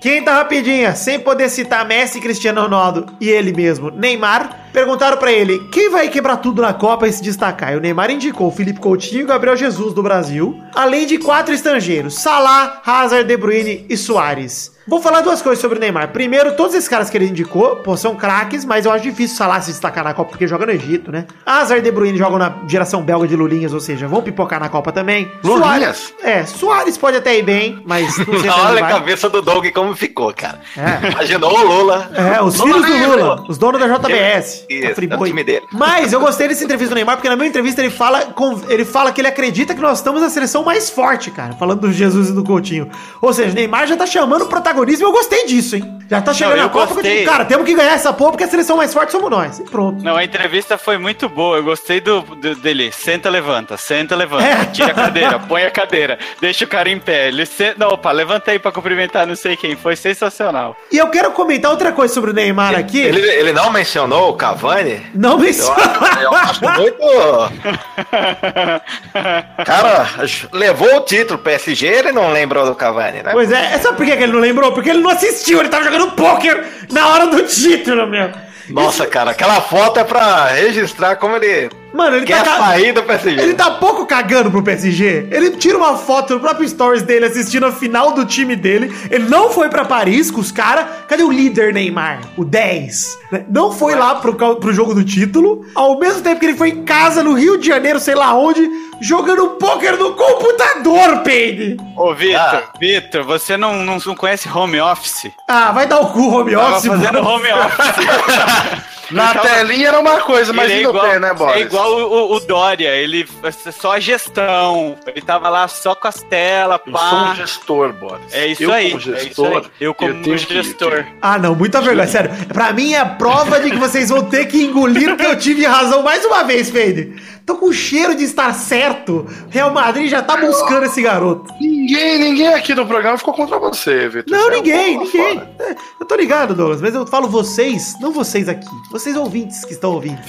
Quinta 0.00 0.32
rapidinha, 0.32 0.94
sem 0.94 1.20
poder 1.20 1.50
citar 1.50 1.86
Messi, 1.86 2.20
Cristiano 2.20 2.62
Ronaldo 2.62 3.06
e 3.20 3.28
ele 3.28 3.52
mesmo, 3.52 3.90
Neymar, 3.90 4.59
perguntaram 4.72 5.16
pra 5.16 5.32
ele 5.32 5.58
quem 5.70 5.90
vai 5.90 6.08
quebrar 6.08 6.36
tudo 6.38 6.62
na 6.62 6.72
Copa 6.72 7.06
e 7.06 7.12
se 7.12 7.22
destacar. 7.22 7.72
E 7.72 7.76
o 7.76 7.80
Neymar 7.80 8.10
indicou 8.10 8.48
o 8.48 8.52
Felipe 8.52 8.80
Coutinho 8.80 9.20
e 9.20 9.24
o 9.24 9.26
Gabriel 9.26 9.56
Jesus 9.56 9.94
do 9.94 10.02
Brasil, 10.02 10.60
além 10.74 11.06
de 11.06 11.18
quatro 11.18 11.54
estrangeiros, 11.54 12.14
Salah, 12.14 12.80
Hazard, 12.84 13.26
De 13.26 13.36
Bruyne 13.36 13.86
e 13.88 13.96
Soares. 13.96 14.78
Vou 14.90 15.00
falar 15.00 15.20
duas 15.20 15.40
coisas 15.40 15.60
sobre 15.60 15.78
o 15.78 15.80
Neymar. 15.80 16.08
Primeiro, 16.08 16.56
todos 16.56 16.74
esses 16.74 16.88
caras 16.88 17.08
que 17.08 17.16
ele 17.16 17.26
indicou, 17.26 17.76
pô, 17.76 17.96
são 17.96 18.16
craques, 18.16 18.64
mas 18.64 18.86
eu 18.86 18.90
acho 18.90 19.04
difícil 19.04 19.34
o 19.34 19.38
Salah 19.38 19.60
se 19.60 19.70
destacar 19.70 20.02
na 20.02 20.12
Copa 20.12 20.30
porque 20.30 20.48
joga 20.48 20.66
no 20.66 20.72
Egito, 20.72 21.12
né? 21.12 21.26
Hazard 21.46 21.80
e 21.80 21.84
De 21.84 21.92
Bruyne 21.92 22.18
jogam 22.18 22.38
na 22.38 22.52
geração 22.66 23.00
belga 23.00 23.28
de 23.28 23.36
Lulinhas, 23.36 23.72
ou 23.72 23.78
seja, 23.78 24.08
vão 24.08 24.20
pipocar 24.20 24.58
na 24.58 24.68
Copa 24.68 24.90
também. 24.90 25.30
Lulinhas? 25.44 25.96
Soares, 25.96 26.14
é, 26.24 26.44
Soares 26.44 26.98
pode 26.98 27.18
até 27.18 27.38
ir 27.38 27.42
bem, 27.42 27.80
mas 27.86 28.18
não 28.18 28.40
sei 28.40 28.50
Olha 28.50 28.84
a 28.84 28.88
cabeça 28.88 29.28
do 29.28 29.40
Doug 29.40 29.64
como 29.72 29.94
ficou, 29.94 30.34
cara. 30.34 30.58
É. 30.76 31.08
Imaginou 31.12 31.56
o 31.56 31.62
Lula. 31.64 32.10
É, 32.14 32.42
os 32.42 32.58
Lula 32.58 32.72
filhos 32.72 32.86
do 32.86 32.92
livre. 32.92 33.22
Lula, 33.22 33.44
os 33.48 33.58
donos 33.58 33.80
da 33.80 33.86
JBS. 33.86 34.59
Isso, 34.68 34.86
é 34.86 35.16
o 35.16 35.24
time 35.24 35.44
dele. 35.44 35.66
Mas 35.72 36.12
eu 36.12 36.20
gostei 36.20 36.48
dessa 36.48 36.64
entrevista 36.64 36.94
do 36.94 36.96
Neymar, 36.96 37.16
porque 37.16 37.28
na 37.28 37.36
minha 37.36 37.48
entrevista 37.48 37.80
ele 37.80 37.90
fala, 37.90 38.26
com- 38.26 38.60
ele 38.68 38.84
fala 38.84 39.12
que 39.12 39.20
ele 39.20 39.28
acredita 39.28 39.74
que 39.74 39.80
nós 39.80 39.98
estamos 39.98 40.20
na 40.20 40.30
seleção 40.30 40.62
mais 40.64 40.90
forte, 40.90 41.30
cara. 41.30 41.52
Falando 41.54 41.80
do 41.80 41.92
Jesus 41.92 42.28
e 42.28 42.32
do 42.32 42.44
Coutinho. 42.44 42.88
Ou 43.20 43.32
seja, 43.32 43.50
o 43.50 43.54
Neymar 43.54 43.86
já 43.86 43.96
tá 43.96 44.06
chamando 44.06 44.42
o 44.42 44.46
protagonismo 44.46 45.04
e 45.04 45.08
eu 45.08 45.12
gostei 45.12 45.46
disso, 45.46 45.76
hein? 45.76 45.98
Já 46.10 46.20
tá 46.20 46.34
chegando 46.34 46.56
Não, 46.56 46.64
a 46.66 46.68
Copa, 46.68 46.86
que 46.86 46.92
eu 46.92 46.96
gostei. 46.96 47.18
digo, 47.20 47.30
cara, 47.30 47.44
temos 47.44 47.64
que 47.64 47.74
ganhar 47.74 47.92
essa 47.92 48.12
porra 48.12 48.32
porque 48.32 48.44
a 48.44 48.48
seleção 48.48 48.76
mais 48.76 48.92
forte 48.92 49.12
somos 49.12 49.30
nós. 49.30 49.58
E 49.60 49.62
pronto. 49.64 50.02
Não, 50.02 50.16
a 50.16 50.24
entrevista 50.24 50.76
foi 50.76 50.98
muito 50.98 51.28
boa. 51.28 51.58
Eu 51.58 51.62
gostei 51.64 52.00
do, 52.00 52.20
do- 52.22 52.56
dele. 52.56 52.90
Senta, 52.90 53.30
levanta, 53.30 53.76
senta, 53.76 54.16
levanta. 54.16 54.44
É. 54.44 54.64
Tira 54.66 54.88
a 54.90 54.94
cadeira, 54.94 55.38
põe 55.48 55.62
a 55.62 55.70
cadeira, 55.70 56.18
deixa 56.40 56.64
o 56.64 56.68
cara 56.68 56.88
em 56.90 56.98
pé. 56.98 57.28
Ele 57.28 57.46
senta, 57.46 57.76
não, 57.78 57.88
opa, 57.90 58.10
levanta 58.10 58.50
aí 58.50 58.58
pra 58.58 58.72
cumprimentar 58.72 59.24
não 59.26 59.36
sei 59.36 59.56
quem. 59.56 59.76
Foi 59.76 59.94
sensacional. 59.94 60.76
E 60.90 60.98
eu 60.98 61.08
quero 61.08 61.30
comentar 61.30 61.70
outra 61.70 61.92
coisa 61.92 62.12
sobre 62.12 62.30
o 62.30 62.34
Neymar 62.34 62.74
aqui. 62.74 62.98
Ele, 63.00 63.20
ele 63.20 63.52
não 63.52 63.70
mencionou 63.72 64.30
o 64.30 64.34
Cavani? 64.50 65.06
Não 65.14 65.32
Eu 65.32 65.38
menciona. 65.38 65.82
acho, 65.82 66.20
eu 66.20 66.34
acho 66.34 66.60
muito. 66.80 66.98
Cara, 69.64 70.06
levou 70.52 70.96
o 70.96 71.00
título 71.00 71.38
PSG, 71.38 71.86
ele 71.86 72.12
não 72.12 72.32
lembrou 72.32 72.66
do 72.66 72.74
Cavani, 72.74 73.22
né? 73.22 73.30
Pois 73.32 73.50
é, 73.52 73.78
sabe 73.78 73.96
por 73.96 74.06
que 74.06 74.16
que 74.16 74.22
ele 74.22 74.32
não 74.32 74.40
lembrou? 74.40 74.72
Porque 74.72 74.90
ele 74.90 75.00
não 75.00 75.10
assistiu, 75.10 75.60
ele 75.60 75.68
tava 75.68 75.84
jogando 75.84 76.12
pôquer 76.12 76.64
na 76.90 77.08
hora 77.08 77.26
do 77.26 77.42
título, 77.44 78.06
meu. 78.06 78.30
Nossa, 78.68 79.06
cara, 79.06 79.32
aquela 79.32 79.60
foto 79.60 79.98
é 79.98 80.04
pra 80.04 80.46
registrar 80.46 81.16
como 81.16 81.36
ele 81.36 81.68
Mano, 81.92 82.16
ele 82.16 82.26
quer 82.26 82.42
tá. 82.44 82.56
sair 82.58 82.92
do 82.92 83.02
PSG. 83.02 83.40
Ele 83.42 83.54
tá 83.54 83.70
pouco 83.72 84.06
cagando 84.06 84.50
pro 84.50 84.62
PSG. 84.62 85.28
Ele 85.30 85.50
tira 85.52 85.76
uma 85.76 85.96
foto 85.96 86.34
no 86.34 86.40
próprio 86.40 86.68
stories 86.68 87.02
dele 87.02 87.26
assistindo 87.26 87.66
a 87.66 87.72
final 87.72 88.12
do 88.12 88.24
time 88.24 88.54
dele. 88.54 88.94
Ele 89.10 89.28
não 89.28 89.50
foi 89.50 89.68
pra 89.68 89.84
Paris 89.84 90.30
com 90.30 90.40
os 90.40 90.52
caras. 90.52 90.86
Cadê 91.08 91.22
o 91.22 91.30
líder 91.32 91.72
Neymar? 91.72 92.20
O 92.36 92.44
10. 92.44 93.18
né? 93.32 93.44
Não 93.50 93.72
foi 93.72 93.94
lá 93.94 94.14
pro, 94.16 94.34
pro 94.34 94.72
jogo 94.72 94.94
do 94.94 95.04
título. 95.04 95.64
Ao 95.74 95.98
mesmo 95.98 96.22
tempo 96.22 96.38
que 96.38 96.46
ele 96.46 96.56
foi 96.56 96.68
em 96.70 96.84
casa, 96.84 97.22
no 97.22 97.32
Rio 97.34 97.58
de 97.58 97.66
Janeiro, 97.66 97.98
sei 97.98 98.14
lá 98.14 98.34
onde, 98.34 98.68
jogando 99.00 99.48
pôquer 99.50 99.96
no 99.98 100.14
computador, 100.14 101.18
Peide. 101.24 101.76
Ô, 101.96 102.14
Vitor, 102.14 102.38
Ah. 102.40 102.62
Vitor, 102.78 103.24
você 103.24 103.56
não, 103.56 103.82
não, 103.82 103.98
não 104.04 104.14
conhece 104.14 104.48
home 104.48 104.80
office? 104.80 105.30
Ah, 105.48 105.72
vai 105.72 105.86
dar 105.86 105.98
o 106.00 106.06
cu, 106.10 106.28
home 106.34 106.52
Tava 106.52 106.76
office, 106.76 106.86
fazendo 106.86 107.14
mano. 107.22 107.28
home 107.28 107.48
office. 107.52 108.82
Na 109.10 109.34
telinha 109.34 109.88
era 109.88 109.98
uma 110.00 110.18
coisa, 110.20 110.52
mas 110.52 110.70
e 110.70 110.82
no 110.82 110.92
pé, 110.92 111.18
né, 111.18 111.32
Boris? 111.34 111.56
É 111.56 111.60
igual 111.60 111.92
o, 111.92 112.02
o- 112.32 112.36
o 112.36 112.40
Dória, 112.40 112.88
ele 112.94 113.26
só 113.72 113.92
a 113.92 114.00
gestão. 114.00 114.96
Ele 115.06 115.20
tava 115.20 115.48
lá 115.48 115.66
só 115.68 115.94
com 115.94 116.06
as 116.08 116.22
telas, 116.22 116.80
Eu 116.86 116.92
sou 116.92 117.00
um 117.18 117.24
pá. 117.26 117.34
gestor, 117.34 117.92
Boris. 117.92 118.32
É 118.32 118.46
isso 118.46 118.62
eu, 118.62 118.72
aí, 118.72 118.90
Como 118.90 119.02
é 119.02 119.16
isso 119.18 119.24
gestor, 119.24 119.56
aí. 119.58 119.70
Eu 119.80 119.94
como 119.94 120.22
tenho 120.22 120.36
que- 120.38 120.54
gestor. 120.54 121.04
Ah, 121.20 121.38
não, 121.38 121.54
muita 121.54 121.80
vergonha, 121.80 122.06
sério. 122.06 122.30
Pra 122.52 122.72
mim 122.72 122.94
é 122.94 123.04
prova 123.04 123.60
de 123.60 123.70
que 123.70 123.76
vocês 123.76 124.08
vão 124.10 124.22
ter 124.24 124.46
que 124.46 124.62
engolir 124.62 125.16
que 125.16 125.24
eu 125.26 125.36
tive 125.38 125.64
razão 125.66 126.02
mais 126.02 126.24
uma 126.24 126.44
vez, 126.44 126.70
Fede. 126.70 127.14
Tô 127.46 127.56
com 127.56 127.72
cheiro 127.72 128.14
de 128.14 128.22
estar 128.24 128.52
certo. 128.54 129.26
Real 129.50 129.72
Madrid 129.72 130.08
já 130.08 130.22
tá 130.22 130.36
buscando 130.36 130.84
esse 130.86 131.02
garoto. 131.02 131.52
Ninguém, 131.80 132.18
ninguém 132.18 132.48
aqui 132.54 132.74
no 132.74 132.86
programa 132.86 133.16
ficou 133.18 133.32
contra 133.34 133.58
você, 133.58 134.08
Vitor. 134.08 134.36
Não, 134.36 134.44
Você 134.44 134.48
é 134.48 134.52
um 134.52 134.56
ninguém, 134.56 134.98
ninguém. 134.98 135.34
fora. 135.34 135.50
É, 135.60 135.76
Eu 136.00 136.06
tô 136.06 136.14
ligado, 136.16 136.54
Douglas, 136.54 136.80
mas 136.80 136.94
eu 136.94 137.06
falo 137.06 137.28
vocês, 137.28 137.94
não 138.00 138.12
vocês 138.12 138.48
aqui. 138.48 138.66
Vocês 138.90 139.16
ouvintes 139.16 139.64
que 139.64 139.72
estão 139.72 139.92
ouvindo. 139.92 140.20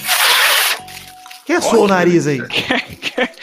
Quem 1.44 1.56
assou 1.56 1.84
o 1.84 1.88
nariz 1.88 2.26
aí? 2.26 2.40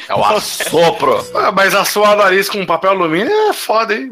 É 0.08 0.16
o 0.16 0.24
assopro. 0.24 1.24
Ah, 1.36 1.52
mas 1.52 1.76
assoar 1.76 2.14
o 2.14 2.18
nariz 2.18 2.50
com 2.50 2.66
papel 2.66 2.92
alumínio 2.92 3.32
é 3.32 3.54
foda, 3.54 3.94
hein? 3.94 4.12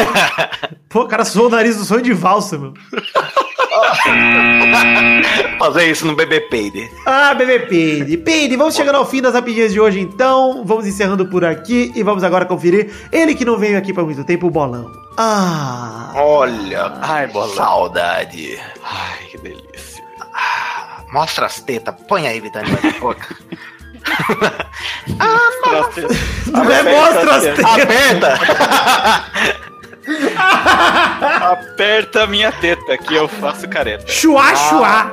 Pô, 0.88 1.02
o 1.02 1.08
cara 1.08 1.22
assou 1.22 1.46
o 1.46 1.50
nariz 1.50 1.76
do 1.76 1.84
sonho 1.84 2.02
de 2.02 2.12
valsa, 2.12 2.58
meu. 2.58 2.72
Fazer 5.58 5.90
isso 5.90 6.06
no 6.06 6.14
BB 6.14 6.40
Peide. 6.42 6.90
Ah, 7.06 7.34
bebê 7.34 7.60
Peide. 7.60 8.16
Peide, 8.18 8.56
vamos 8.56 8.74
chegando 8.74 8.96
ao 8.96 9.06
fim 9.06 9.20
das 9.20 9.34
rapidinhas 9.34 9.72
de 9.72 9.80
hoje 9.80 10.00
então. 10.00 10.62
Vamos 10.64 10.86
encerrando 10.86 11.26
por 11.26 11.44
aqui 11.44 11.92
e 11.94 12.02
vamos 12.02 12.22
agora 12.24 12.44
conferir 12.44 12.90
ele 13.12 13.34
que 13.34 13.44
não 13.44 13.58
veio 13.58 13.78
aqui 13.78 13.92
por 13.92 14.04
muito 14.04 14.24
tempo, 14.24 14.46
o 14.46 14.50
bolão. 14.50 14.90
Ah. 15.16 16.12
Olha, 16.14 16.92
Ai, 17.00 17.26
bola. 17.28 17.54
saudade. 17.54 18.58
Ai, 18.82 19.24
que 19.30 19.38
delícia. 19.38 20.04
Mostra 21.14 21.46
as 21.46 21.60
tetas, 21.60 21.94
põe 22.08 22.26
aí, 22.26 22.40
Vitani, 22.40 22.68
na 22.72 22.90
boca. 22.98 23.36
Não 26.48 26.64
é 26.68 26.82
mostra 26.82 27.36
as 27.36 27.42
tetas. 27.44 27.64
Aperta! 27.64 28.38
Aperta 31.52 32.24
a 32.24 32.26
minha 32.26 32.50
teta 32.50 32.98
que 32.98 33.14
eu 33.14 33.28
faço 33.28 33.68
careta. 33.68 34.10
Chuá, 34.10 34.56
chuá. 34.56 35.12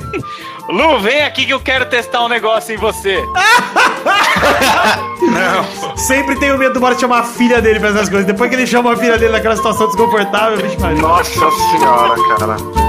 Lu, 0.72 1.00
vem 1.00 1.22
aqui 1.22 1.44
que 1.44 1.52
eu 1.52 1.60
quero 1.60 1.84
testar 1.84 2.24
um 2.24 2.28
negócio 2.28 2.74
em 2.74 2.78
você. 2.78 3.22
Sempre 5.96 6.36
tenho 6.40 6.56
medo 6.56 6.72
do 6.72 6.80
Bora 6.80 6.98
chamar 6.98 7.20
a 7.20 7.24
filha 7.24 7.60
dele 7.60 7.78
pra 7.78 7.90
essas 7.90 8.08
coisas. 8.08 8.26
Depois 8.26 8.48
que 8.48 8.56
ele 8.56 8.66
chama 8.66 8.94
a 8.94 8.96
filha 8.96 9.18
dele 9.18 9.32
naquela 9.32 9.54
situação 9.54 9.86
desconfortável, 9.86 10.56
bicho. 10.56 10.80
Nossa 10.98 11.50
senhora, 11.50 12.16
cara. 12.38 12.85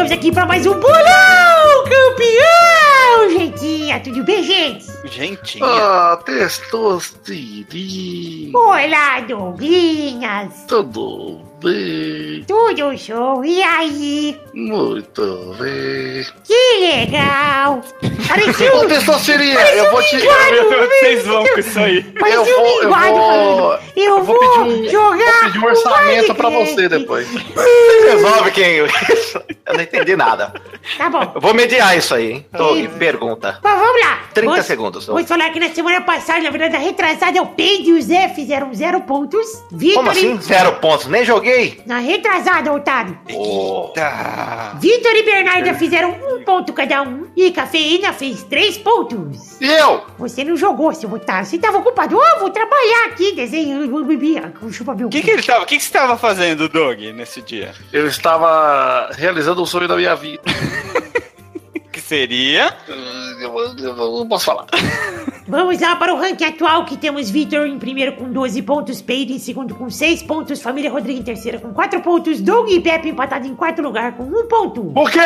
Chegamos 0.00 0.12
aqui 0.18 0.32
pra 0.32 0.46
mais 0.46 0.66
um 0.66 0.80
bolão, 0.80 1.84
campeão! 1.84 3.30
Gentinha, 3.38 4.00
tudo 4.00 4.24
bem, 4.24 4.42
gente? 4.42 4.86
Gente, 5.04 5.62
Ah, 5.62 6.18
testosterinha. 6.24 8.56
Olá, 8.56 9.20
Douglinhas! 9.20 10.64
Tudo 10.66 11.42
bem? 11.62 12.44
Tudo 12.46 12.96
show? 12.96 13.44
E 13.44 13.62
aí? 13.62 14.40
Muito 14.54 15.54
bem. 15.58 16.24
Que 16.44 16.80
legal! 16.80 17.82
Parecia 18.28 18.74
Ô, 18.74 18.82
um... 18.82 18.88
testosterinha, 18.88 19.60
eu 19.74 19.90
vou 19.90 20.02
te... 20.02 20.16
vocês 21.00 21.26
vão 21.26 21.44
com 21.46 21.60
isso 21.60 21.78
aí. 21.78 22.04
Eu 22.26 22.42
um 22.42 22.44
vou, 22.44 22.82
eu 22.82 22.90
vou. 22.90 23.78
Eu, 23.96 24.04
eu 24.04 24.24
vou 24.24 24.38
vou, 24.38 24.64
pedir 24.64 24.78
um, 24.78 24.88
jogar 24.90 25.40
vou 25.42 25.44
pedir 25.44 25.58
um 25.58 25.64
orçamento 25.64 26.34
pra 26.34 26.48
você 26.50 26.88
depois. 26.88 27.28
Resolve 27.30 28.50
quem. 28.52 28.76
Eu 28.76 28.88
não 29.74 29.82
entendi 29.82 30.16
nada. 30.16 30.52
Tá 30.96 31.10
bom. 31.10 31.32
Eu 31.34 31.40
vou 31.40 31.54
mediar 31.54 31.96
isso 31.96 32.14
aí, 32.14 32.32
hein? 32.32 32.46
Tô 32.56 32.74
Sim. 32.74 32.88
pergunta. 32.98 33.58
Bom, 33.62 33.68
vamos 33.68 34.00
lá. 34.00 34.20
30 34.34 34.50
Vamos- 34.50 34.66
segundos. 34.66 35.06
Vamos 35.06 35.28
falar 35.28 35.50
que 35.50 35.60
na 35.60 35.68
semana 35.70 36.00
passada, 36.00 36.40
na 36.40 36.50
verdade, 36.50 36.76
retrasada, 36.82 37.42
o 37.42 37.46
Pedro 37.46 37.90
e 37.90 37.92
o 37.98 38.02
Zé 38.02 38.28
fizeram 38.28 38.72
zero 38.74 39.00
pontos. 39.02 39.46
Como 39.94 40.10
assim? 40.10 40.36
e... 40.36 40.42
Zero 40.42 40.72
pontos. 40.74 41.06
Nem 41.06 41.24
joguei. 41.24 41.49
Na 41.86 41.98
retrasada, 41.98 42.72
otário. 42.72 43.18
Tá. 43.94 44.76
Vitor 44.80 45.12
e 45.16 45.22
Bernarda 45.22 45.74
fizeram 45.74 46.10
um 46.10 46.42
ponto 46.44 46.72
cada 46.72 47.02
um. 47.02 47.26
E 47.36 47.50
Cafeína 47.50 48.12
fez 48.12 48.42
três 48.44 48.76
pontos. 48.78 49.60
E 49.60 49.66
eu? 49.66 50.04
Você 50.18 50.44
não 50.44 50.56
jogou, 50.56 50.92
seu 50.94 51.12
otário. 51.12 51.46
Você 51.46 51.58
tava 51.58 51.78
ocupado. 51.78 52.16
Ô, 52.16 52.38
vou 52.40 52.50
trabalhar 52.50 53.06
aqui, 53.06 53.32
desenho. 53.32 53.80
Chupa 54.70 54.94
meu 54.94 55.08
O 55.08 55.10
que, 55.10 55.22
que 55.22 55.30
ele 55.30 55.42
tava? 55.42 55.62
O 55.62 55.66
que, 55.66 55.76
que 55.76 55.82
você 55.82 55.92
tava 55.92 56.16
fazendo, 56.16 56.68
Doug, 56.68 56.98
nesse 57.14 57.42
dia? 57.42 57.72
Eu 57.92 58.06
estava 58.06 59.10
realizando 59.12 59.62
o 59.62 59.66
sonho 59.66 59.88
da 59.88 59.96
minha 59.96 60.14
vida. 60.14 60.42
Seria. 62.10 62.76
Eu, 62.88 63.94
não 63.94 64.26
posso 64.26 64.46
falar. 64.46 64.66
Vamos 65.46 65.80
lá 65.80 65.96
para 65.96 66.14
o 66.14 66.16
ranking 66.16 66.44
atual, 66.44 66.84
que 66.84 66.96
temos 66.96 67.28
Vitor 67.30 67.66
em 67.66 67.78
primeiro 67.78 68.12
com 68.12 68.30
12 68.30 68.62
pontos, 68.62 69.02
Peide 69.02 69.32
em 69.32 69.38
segundo 69.38 69.74
com 69.74 69.90
6 69.90 70.22
pontos, 70.22 70.62
Família 70.62 70.90
Rodrigo 70.90 71.18
em 71.18 71.22
terceiro 71.22 71.60
com 71.60 71.72
4 71.72 72.00
pontos, 72.02 72.40
Doug 72.40 72.70
e 72.70 72.80
Pepe 72.80 73.08
empatado 73.08 73.46
em 73.48 73.54
quarto 73.56 73.82
lugar 73.82 74.16
com 74.16 74.24
1 74.24 74.46
ponto. 74.46 74.84
Por 74.92 75.10
quê? 75.10 75.18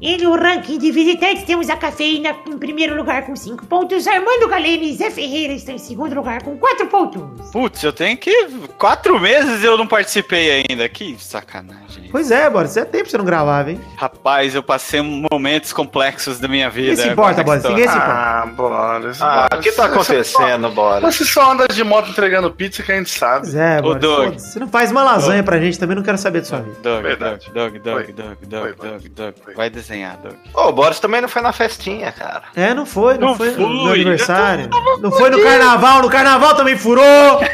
E 0.00 0.16
no 0.18 0.36
ranking 0.36 0.78
de 0.78 0.92
visitantes 0.92 1.42
temos 1.44 1.68
a 1.68 1.76
Cafeína 1.76 2.36
em 2.46 2.58
primeiro 2.58 2.96
lugar 2.96 3.26
com 3.26 3.34
5 3.34 3.66
pontos, 3.66 4.06
Armando 4.06 4.48
Galene 4.48 4.90
e 4.90 4.94
Zé 4.94 5.10
Ferreira 5.10 5.52
estão 5.52 5.74
em 5.74 5.78
segundo 5.78 6.14
lugar 6.14 6.42
com 6.42 6.56
4 6.56 6.86
pontos. 6.86 7.50
Putz, 7.50 7.82
eu 7.82 7.92
tenho 7.92 8.16
que. 8.16 8.48
Quatro 8.78 9.18
meses 9.18 9.64
eu 9.64 9.76
não 9.76 9.86
participei 9.86 10.64
ainda. 10.68 10.88
Que 10.88 11.16
sacanagem. 11.18 12.08
Pois 12.12 12.30
é, 12.30 12.48
Boris, 12.48 12.70
isso 12.70 12.80
é 12.80 12.84
tempo 12.84 13.04
que 13.04 13.10
você 13.10 13.18
não 13.18 13.24
gravava, 13.24 13.70
hein? 13.70 13.80
Rapaz, 13.96 14.54
eu 14.54 14.62
passei 14.62 15.00
momentos 15.02 15.72
complexos 15.72 16.15
da 16.40 16.48
minha 16.48 16.68
vida. 16.70 16.90
Ninguém 16.90 17.04
se 17.04 17.10
importa, 17.12 17.40
é 17.40 17.44
Boris, 17.44 17.62
ninguém 17.64 17.88
se 17.88 17.94
importa. 17.96 18.12
Ah, 18.12 18.46
Boris. 18.46 19.22
Ah, 19.22 19.46
o 19.46 19.48
Boris, 19.50 19.64
que 19.70 19.72
tá 19.76 19.84
acontecendo, 19.86 20.70
bora? 20.70 21.00
Só, 21.02 21.10
você 21.12 21.24
só 21.24 21.52
anda 21.52 21.68
de 21.68 21.84
moto 21.84 22.10
entregando 22.10 22.50
pizza 22.50 22.82
que 22.82 22.92
a 22.92 22.96
gente 22.96 23.10
sabe. 23.10 23.42
Pois 23.42 23.54
é, 23.54 23.80
Boris, 23.82 24.00
Doug. 24.00 24.34
Você 24.34 24.58
não 24.58 24.68
faz 24.68 24.90
uma 24.90 25.02
lasanha 25.02 25.42
pra 25.42 25.58
gente, 25.58 25.78
também 25.78 25.96
não 25.96 26.02
quero 26.02 26.18
saber 26.18 26.40
da 26.40 26.46
sua 26.46 26.60
vida. 26.60 26.76
Doug, 26.82 27.02
Verdade. 27.02 27.50
Doug, 27.52 27.74
Doug. 27.76 28.06
Doug, 28.06 28.06
Doug, 28.14 28.36
Doug. 28.42 28.74
Doug, 28.76 29.02
Doug. 29.10 29.34
Vai 29.56 29.70
desenhar, 29.70 30.16
Doug. 30.18 30.34
Ô, 30.54 30.68
o 30.68 30.72
Boris 30.72 31.00
também 31.00 31.20
não 31.20 31.28
foi 31.28 31.42
na 31.42 31.52
festinha, 31.52 32.10
cara. 32.12 32.42
É, 32.54 32.74
não 32.74 32.86
foi, 32.86 33.18
não, 33.18 33.28
Não 33.28 33.34
foi 33.36 33.48
no 33.50 33.54
fui. 33.54 33.84
meu 33.84 33.92
aniversário. 33.92 34.68
Não 35.00 35.10
foi 35.10 35.30
no 35.30 35.42
carnaval, 35.42 36.02
no 36.02 36.10
carnaval 36.10 36.54
também 36.54 36.76
furou. 36.76 37.04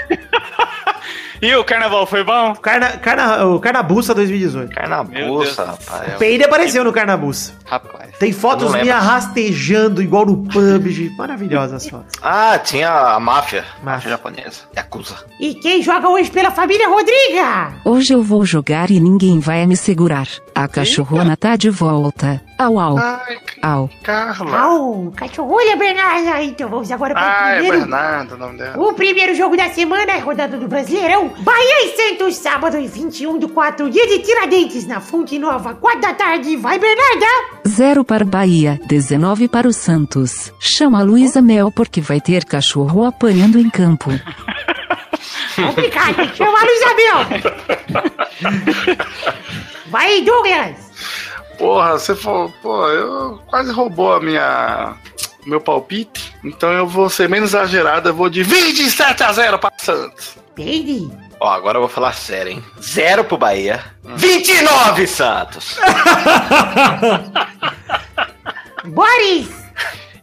E 1.43 1.53
o 1.57 1.65
carnaval 1.65 2.07
foi 2.07 2.23
bom? 2.23 2.55
Carna, 2.55 2.91
carna, 2.99 3.45
o 3.47 3.59
Carnabuça 3.59 4.15
2018. 4.15 4.69
Meu 4.69 4.77
Carnabuça, 4.77 5.65
Deus. 5.65 5.89
rapaz. 5.89 6.15
O 6.15 6.19
Peide 6.19 6.45
apareceu 6.45 6.85
no 6.85 6.93
Carnabuça. 6.93 7.53
Rapaz. 7.65 8.17
Tem 8.17 8.31
fotos 8.33 8.71
lembro. 8.73 8.93
rastejando 8.93 10.01
igual 10.01 10.25
no 10.25 10.37
PUBG. 10.45 11.11
Maravilhosas 11.19 11.83
as 11.83 11.89
fotos. 11.91 12.13
Ah, 12.23 12.57
tinha 12.63 12.89
a 12.89 13.19
máfia. 13.19 13.65
Máfia. 13.83 14.11
Japonesa. 14.11 14.61
Yakuza. 14.77 15.17
E 15.41 15.55
quem 15.57 15.83
joga 15.83 16.09
hoje 16.09 16.31
pela 16.31 16.53
família 16.53 16.89
Rodriga? 16.89 17.73
Hoje 17.85 18.13
eu 18.13 18.23
vou 18.23 18.45
jogar 18.45 18.89
e 18.93 19.01
ninguém 19.01 19.41
vai 19.41 19.67
me 19.67 19.77
segurar. 19.77 20.29
A 20.55 20.69
cachorrona 20.69 21.37
tá 21.37 21.57
de 21.57 21.71
volta. 21.71 22.41
Au, 22.57 22.79
au, 22.79 22.97
Ai, 22.99 23.39
au. 23.61 23.91
Carla. 24.05 24.57
Au, 24.61 25.13
cachorrolha, 25.17 25.75
Bernarda. 25.77 26.41
Então 26.45 26.69
vamos 26.69 26.89
agora 26.93 27.13
para 27.15 27.23
Ah, 27.25 27.47
o 27.47 27.49
é 27.49 27.53
primeiro. 27.55 27.79
Bernardo 27.81 28.35
o 28.37 28.39
nome 28.39 28.59
dela. 28.59 28.79
O 28.81 28.93
primeiro 28.95 29.35
jogo 29.35 29.57
da 29.57 29.69
semana 29.71 30.13
é 30.13 30.19
rodada 30.19 30.57
do 30.57 30.69
Brasileirão. 30.69 31.32
Bahia 31.41 31.87
e 31.87 31.97
Santos, 31.97 32.37
sábado 32.37 32.79
e 32.79 32.87
21 32.87 33.39
do 33.39 33.49
4, 33.49 33.91
dia 33.91 34.07
de 34.07 34.21
Tiradentes, 34.21 34.87
na 34.87 35.01
Fonte 35.01 35.39
Nova, 35.39 35.75
4 35.75 36.01
da 36.01 36.15
tarde. 36.15 36.57
Vai, 36.57 36.79
Bernarda! 36.79 37.27
Zero 37.67 38.05
para 38.05 38.25
Bahia, 38.25 38.81
19 38.87 39.49
para 39.49 39.67
o 39.67 39.73
Santos. 39.73 40.53
Chama 40.59 41.01
a 41.01 41.03
Luísa 41.03 41.41
Mel 41.41 41.71
porque 41.71 42.01
vai 42.01 42.21
ter 42.21 42.45
cachorro 42.45 43.05
apanhando 43.05 43.59
em 43.59 43.69
campo. 43.71 44.11
Complicado, 45.57 46.37
chamar 46.37 46.61
a 46.61 46.65
Luísa 46.65 46.95
Mel. 46.95 47.19
Vai, 49.87 50.23
Douglas! 50.23 50.93
Porra, 51.59 51.99
você 51.99 52.15
falou, 52.15 52.53
pô, 52.63 52.89
eu 52.89 53.41
quase 53.47 53.73
roubou 53.73 54.13
a 54.15 54.21
minha 54.21 54.97
meu 55.47 55.61
palpite. 55.61 56.35
Então 56.45 56.73
eu 56.73 56.87
vou 56.87 57.09
ser 57.09 57.29
menos 57.29 57.51
exagerado, 57.51 58.09
eu 58.09 58.15
vou 58.15 58.29
de 58.29 58.43
27 58.43 59.23
a 59.23 59.33
0 59.33 59.59
para 59.59 59.73
Santos. 59.79 60.42
Peide! 60.55 61.11
Ó, 61.41 61.49
agora 61.49 61.79
eu 61.79 61.83
vou 61.83 61.89
falar 61.89 62.13
sério, 62.13 62.53
hein? 62.53 62.65
Zero 62.81 63.25
pro 63.25 63.37
Bahia. 63.37 63.83
29, 64.05 65.07
Santos! 65.07 65.77
Boris! 68.87 69.49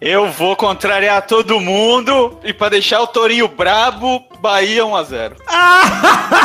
Eu 0.02 0.32
vou 0.32 0.56
contrariar 0.56 1.26
todo 1.28 1.60
mundo 1.60 2.40
e 2.44 2.54
pra 2.54 2.70
deixar 2.70 3.02
o 3.02 3.08
Torinho 3.08 3.50
brabo, 3.50 4.24
Bahia 4.42 4.84
1x0. 4.84 5.34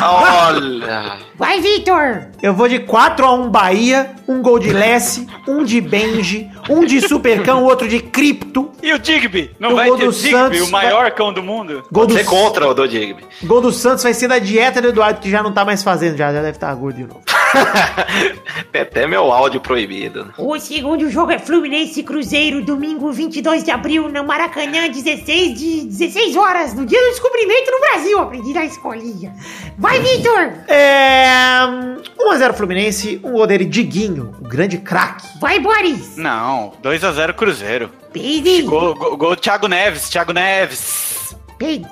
Olha. 0.03 1.19
Vai, 1.37 1.61
Vitor! 1.61 2.27
Eu 2.43 2.53
vou 2.55 2.69
de 2.69 2.81
4x1 2.81 3.49
Bahia, 3.51 4.11
um 4.29 4.43
gol 4.43 4.59
de 4.59 4.73
Lessie, 4.73 5.27
um 5.47 5.65
de 5.65 5.81
Benji, 5.81 6.51
um 6.69 6.85
de 6.85 7.01
Supercão, 7.07 7.63
outro 7.65 7.89
de 7.89 8.01
Cripto. 8.01 8.71
E 8.83 8.93
o 8.93 8.99
Digby? 8.99 9.51
Não 9.59 9.73
O 9.73 9.77
vai 9.77 9.89
gol 9.89 9.97
ter 9.99 10.07
do 10.07 10.13
Digby, 10.13 10.31
Santos 10.31 10.61
o 10.61 10.71
maior 10.71 11.11
cão 11.13 11.33
do 11.33 11.43
mundo? 11.43 11.83
Gol 11.91 12.07
do, 12.07 12.15
Você 12.15 12.25
contra 12.25 12.69
o 12.69 12.75
Dodigbe. 12.75 13.25
gol 13.45 13.61
do 13.61 13.73
Santos 13.73 14.03
vai 14.03 14.13
ser 14.15 14.29
da 14.29 14.39
dieta 14.39 14.81
do 14.83 14.89
Eduardo, 14.89 15.21
que 15.21 15.31
já 15.31 15.43
não 15.43 15.53
tá 15.53 15.65
mais 15.65 15.83
fazendo, 15.83 16.17
já, 16.17 16.33
já 16.33 16.41
deve 16.41 16.51
estar 16.57 16.75
gordo 16.75 16.97
de 16.97 17.05
novo. 17.05 17.23
Tem 18.73 18.83
até 18.83 19.07
meu 19.07 19.33
áudio 19.33 19.61
proibido. 19.61 20.33
O 20.37 20.59
segundo 20.59 21.09
jogo 21.09 21.31
é 21.33 21.39
Fluminense 21.39 22.03
Cruzeiro, 22.03 22.63
domingo 22.65 23.13
22 23.13 23.63
de 23.63 23.71
abril, 23.71 24.09
no 24.09 24.25
Maracanã, 24.25 24.89
16 24.89 25.59
de 25.59 25.85
16 25.85 26.37
horas, 26.37 26.75
no 26.75 26.85
dia 26.85 27.01
do 27.01 27.11
descobrimento 27.11 27.71
no 27.71 27.81
Brasil. 27.91 28.19
Aprendi 28.19 28.53
na 28.53 28.65
escolinha. 28.65 29.35
Vai, 29.79 30.01
Vitor! 30.01 30.53
É. 30.69 31.27
1x0 32.19 32.55
Fluminense, 32.55 33.21
um 33.23 33.33
gol 33.33 33.47
dele, 33.47 33.65
Diguinho, 33.65 34.35
o 34.41 34.49
grande 34.49 34.79
craque. 34.79 35.27
Vai, 35.39 35.61
Boris! 35.61 36.17
Não, 36.17 36.73
2x0 36.83 37.35
Cruzeiro. 37.35 37.91
Peide! 38.13 38.63
Gol, 38.63 38.95
gol, 38.95 39.17
gol 39.17 39.37
Thiago 39.37 39.69
Neves, 39.69 40.09
Thiago 40.09 40.33
Neves. 40.33 41.37
Peide! 41.59 41.87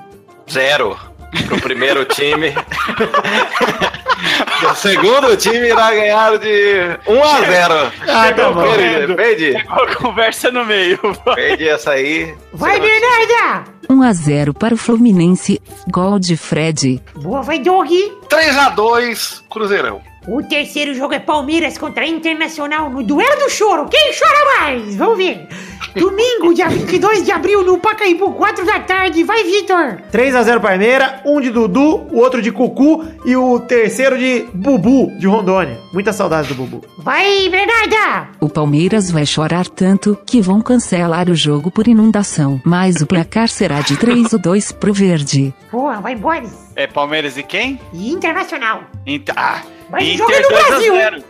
Zero 0.50 0.98
pro 1.46 1.60
primeiro 1.60 2.04
time. 2.04 2.54
o 4.70 4.74
segundo 4.74 5.36
time 5.36 5.68
irá 5.68 5.90
ganhar 5.90 6.38
de 6.38 6.98
1 7.06 7.24
a 7.24 7.40
0. 7.40 7.92
Ah, 8.08 8.32
tá 8.32 8.50
bom. 8.50 8.62
Perdi, 8.62 9.14
perdi. 9.14 9.52
Chegou 9.52 9.86
conversa 9.96 10.50
no 10.50 10.64
meio. 10.64 10.98
Perdi 11.34 11.68
essa 11.68 11.92
aí. 11.92 12.34
Vai, 12.52 12.80
Bernarda! 12.80 13.64
1 13.88 14.02
a 14.02 14.12
0 14.12 14.54
para 14.54 14.74
o 14.74 14.78
Fluminense. 14.78 15.60
Gol 15.90 16.18
de 16.18 16.36
Fred. 16.36 17.02
Boa, 17.16 17.42
vai, 17.42 17.58
Doug! 17.58 17.88
3 18.28 18.56
a 18.56 18.68
2 18.70 19.44
Cruzeirão. 19.50 20.00
O 20.26 20.40
terceiro 20.40 20.94
jogo 20.94 21.14
é 21.14 21.18
Palmeiras 21.18 21.76
contra 21.76 22.06
Internacional 22.06 22.88
no 22.88 23.02
Duelo 23.02 23.40
do 23.40 23.50
Choro. 23.50 23.88
Quem 23.88 24.12
chora 24.12 24.61
mais? 24.61 24.94
Vamos 24.94 25.18
ver. 25.18 25.48
Domingo, 25.96 26.54
dia 26.54 26.68
22 26.68 27.24
de 27.24 27.32
abril, 27.32 27.64
no 27.64 27.76
Pacaembu, 27.78 28.32
4 28.32 28.64
da 28.64 28.80
tarde. 28.80 29.24
Vai, 29.24 29.42
Vitor! 29.42 29.98
3x0 30.12 30.61
Parmeira, 30.61 31.20
um 31.26 31.40
de 31.40 31.50
Dudu, 31.50 32.06
o 32.11 32.18
outro 32.18 32.40
de 32.40 32.52
Cucu 32.52 33.04
e 33.26 33.37
o 33.37 33.58
terceiro 33.61 34.16
de 34.16 34.46
Bubu, 34.54 35.11
de 35.18 35.26
Rondônia. 35.26 35.78
Muita 35.92 36.12
saudade 36.12 36.48
do 36.48 36.54
Bubu. 36.54 36.82
Vai, 36.98 37.48
Bernarda! 37.50 38.28
O 38.40 38.48
Palmeiras 38.48 39.11
vai 39.11 39.26
chorar 39.26 39.66
tanto 39.66 40.16
que 40.24 40.40
vão 40.40 40.62
cancelar 40.62 41.28
o 41.28 41.35
jogo 41.35 41.70
por 41.70 41.88
inundação. 41.88 42.61
Mas 42.64 43.02
o 43.02 43.06
placar 43.06 43.48
será 43.48 43.80
de 43.80 43.96
3 43.96 44.35
a 44.35 44.37
2 44.37 44.72
pro 44.72 44.94
Verde. 44.94 45.52
Boa, 45.70 46.00
vai, 46.00 46.14
Boris! 46.14 46.70
É 46.74 46.87
Palmeiras 46.87 47.37
e 47.37 47.42
quem? 47.42 47.78
E 47.92 48.11
Internacional. 48.12 48.85
Inter, 49.04 49.35
ah, 49.37 49.61
Mas 49.92 50.09
Inter 50.09 50.16
joga 50.16 50.40
no 50.40 50.48
2 50.48 50.64
a 50.64 50.68
Brasil! 50.68 50.94
0. 50.96 51.22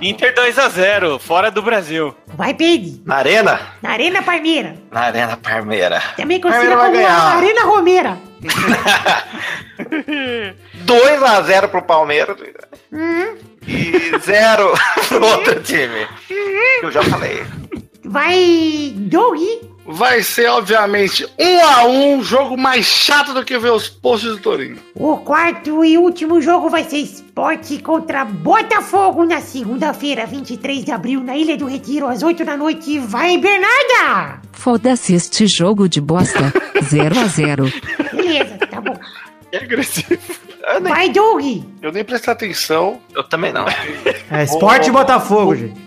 Inter 0.00 0.34
2x0, 0.34 1.18
fora 1.18 1.50
do 1.50 1.60
Brasil. 1.62 2.14
Vai, 2.28 2.54
Peide! 2.54 3.02
Na 3.04 3.16
Arena? 3.16 3.60
Na 3.82 3.90
Arena 3.90 4.22
Parmeira. 4.22 4.76
Na 4.92 5.00
Arena 5.00 5.36
Parmeira. 5.36 6.00
Também 6.16 6.40
conhecida 6.40 6.76
como 6.76 6.82
a 6.82 6.90
ganhar. 6.90 7.36
Arena 7.36 7.62
Romeira. 7.64 8.16
2 10.74 11.22
a 11.24 11.42
0 11.42 11.68
pro 11.68 11.82
Palmeiras. 11.82 12.36
E 13.66 14.18
0 14.20 14.74
pro 15.08 15.26
outro 15.26 15.60
time. 15.62 16.06
Eu 16.82 16.92
já 16.92 17.02
falei. 17.02 17.44
Vai, 18.04 18.92
Doug! 18.94 19.40
Vai 19.86 20.22
ser, 20.22 20.46
obviamente, 20.48 21.26
1 21.38 21.66
a 21.66 21.86
1 21.86 22.22
jogo 22.22 22.56
mais 22.56 22.86
chato 22.86 23.34
do 23.34 23.44
que 23.44 23.58
ver 23.58 23.70
os 23.70 23.88
posts 23.88 24.30
do 24.30 24.38
Torinho. 24.38 24.78
O 24.94 25.18
quarto 25.18 25.84
e 25.84 25.98
último 25.98 26.40
jogo 26.40 26.70
vai 26.70 26.84
ser 26.84 26.98
Esporte 26.98 27.78
contra 27.78 28.24
Botafogo 28.24 29.24
na 29.24 29.40
segunda-feira, 29.40 30.24
23 30.24 30.84
de 30.84 30.90
abril, 30.90 31.20
na 31.22 31.36
Ilha 31.36 31.56
do 31.56 31.66
Retiro, 31.66 32.06
às 32.06 32.22
8 32.22 32.44
da 32.44 32.56
noite. 32.56 32.98
Vai, 32.98 33.36
Bernarda! 33.36 34.40
Foda-se 34.52 35.14
este 35.14 35.46
jogo 35.46 35.88
de 35.88 36.00
bosta. 36.00 36.52
0 36.82 37.18
a 37.18 37.26
0 37.26 37.72
Beleza. 38.12 38.63
É 39.54 39.58
agressivo. 39.64 40.18
Eu, 40.66 40.80
nem- 40.80 40.92
Vai, 40.92 41.08
Doug! 41.10 41.42
Eu 41.82 41.92
nem 41.92 42.02
prestei 42.02 42.32
atenção. 42.32 43.00
eu 43.14 43.22
também 43.22 43.52
não. 43.52 43.66
É 44.30 44.44
Esporte 44.44 44.88
e 44.88 44.92
Botafogo, 44.92 45.54
gente. 45.54 45.78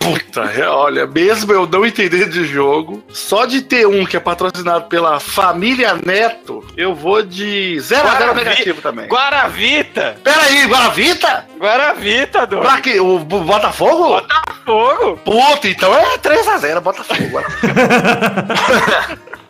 Puta, 0.00 0.42
olha, 0.70 1.06
mesmo 1.06 1.52
eu 1.52 1.66
não 1.66 1.86
entendendo 1.86 2.30
de 2.30 2.44
jogo, 2.44 3.02
só 3.08 3.46
de 3.46 3.62
ter 3.62 3.86
um 3.86 4.04
que 4.04 4.16
é 4.16 4.20
patrocinado 4.20 4.86
pela 4.86 5.18
família 5.20 5.94
Neto, 6.04 6.64
eu 6.76 6.94
vou 6.94 7.22
de 7.22 7.78
0 7.80 8.06
a 8.08 8.14
0 8.16 8.34
negativo 8.34 8.82
também. 8.82 9.06
Guaravita! 9.06 10.16
Pera 10.22 10.42
aí, 10.42 10.66
Guaravita? 10.66 11.46
Guaravita, 11.58 12.46
do 12.46 12.58
Pra 12.60 12.80
quê? 12.80 13.00
O 13.00 13.20
Bo- 13.20 13.40
Botafogo? 13.44 14.20
Botafogo! 14.20 15.16
Puta, 15.24 15.68
então 15.68 15.96
é 15.96 16.18
3 16.18 16.48
a 16.48 16.58
0 16.58 16.80
Botafogo. 16.82 17.40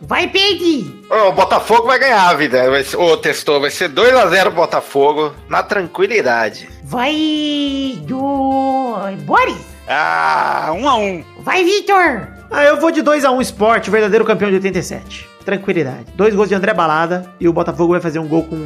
Vai, 0.00 0.28
Peide! 0.28 1.02
Ô, 1.10 1.28
O 1.28 1.32
Botafogo 1.32 1.86
vai 1.86 1.98
ganhar, 1.98 2.34
vida. 2.34 2.70
Vai 2.70 2.84
ser, 2.84 2.96
ô, 2.96 3.16
testou, 3.16 3.60
vai 3.60 3.70
ser 3.70 3.88
2 3.88 4.14
a 4.14 4.26
0 4.26 4.50
Botafogo 4.50 5.34
na 5.48 5.62
tranquilidade. 5.62 6.68
Vai, 6.84 7.98
do... 8.02 8.94
Boris! 9.24 9.56
Ah, 9.88 10.72
1 10.74 10.88
a 10.88 10.96
1 10.96 11.24
Vai, 11.40 11.64
Vitor! 11.64 12.28
Ah, 12.50 12.64
eu 12.64 12.80
vou 12.80 12.90
de 12.90 13.02
2x1 13.02 13.40
Esporte, 13.40 13.88
o 13.88 13.92
verdadeiro 13.92 14.24
campeão 14.24 14.48
de 14.48 14.56
87. 14.56 15.28
Tranquilidade. 15.44 16.06
Dois 16.14 16.34
gols 16.34 16.48
de 16.48 16.54
André 16.54 16.72
Balada 16.72 17.32
e 17.40 17.48
o 17.48 17.52
Botafogo 17.52 17.92
vai 17.92 18.00
fazer 18.00 18.18
um 18.18 18.26
gol 18.26 18.44
com 18.44 18.56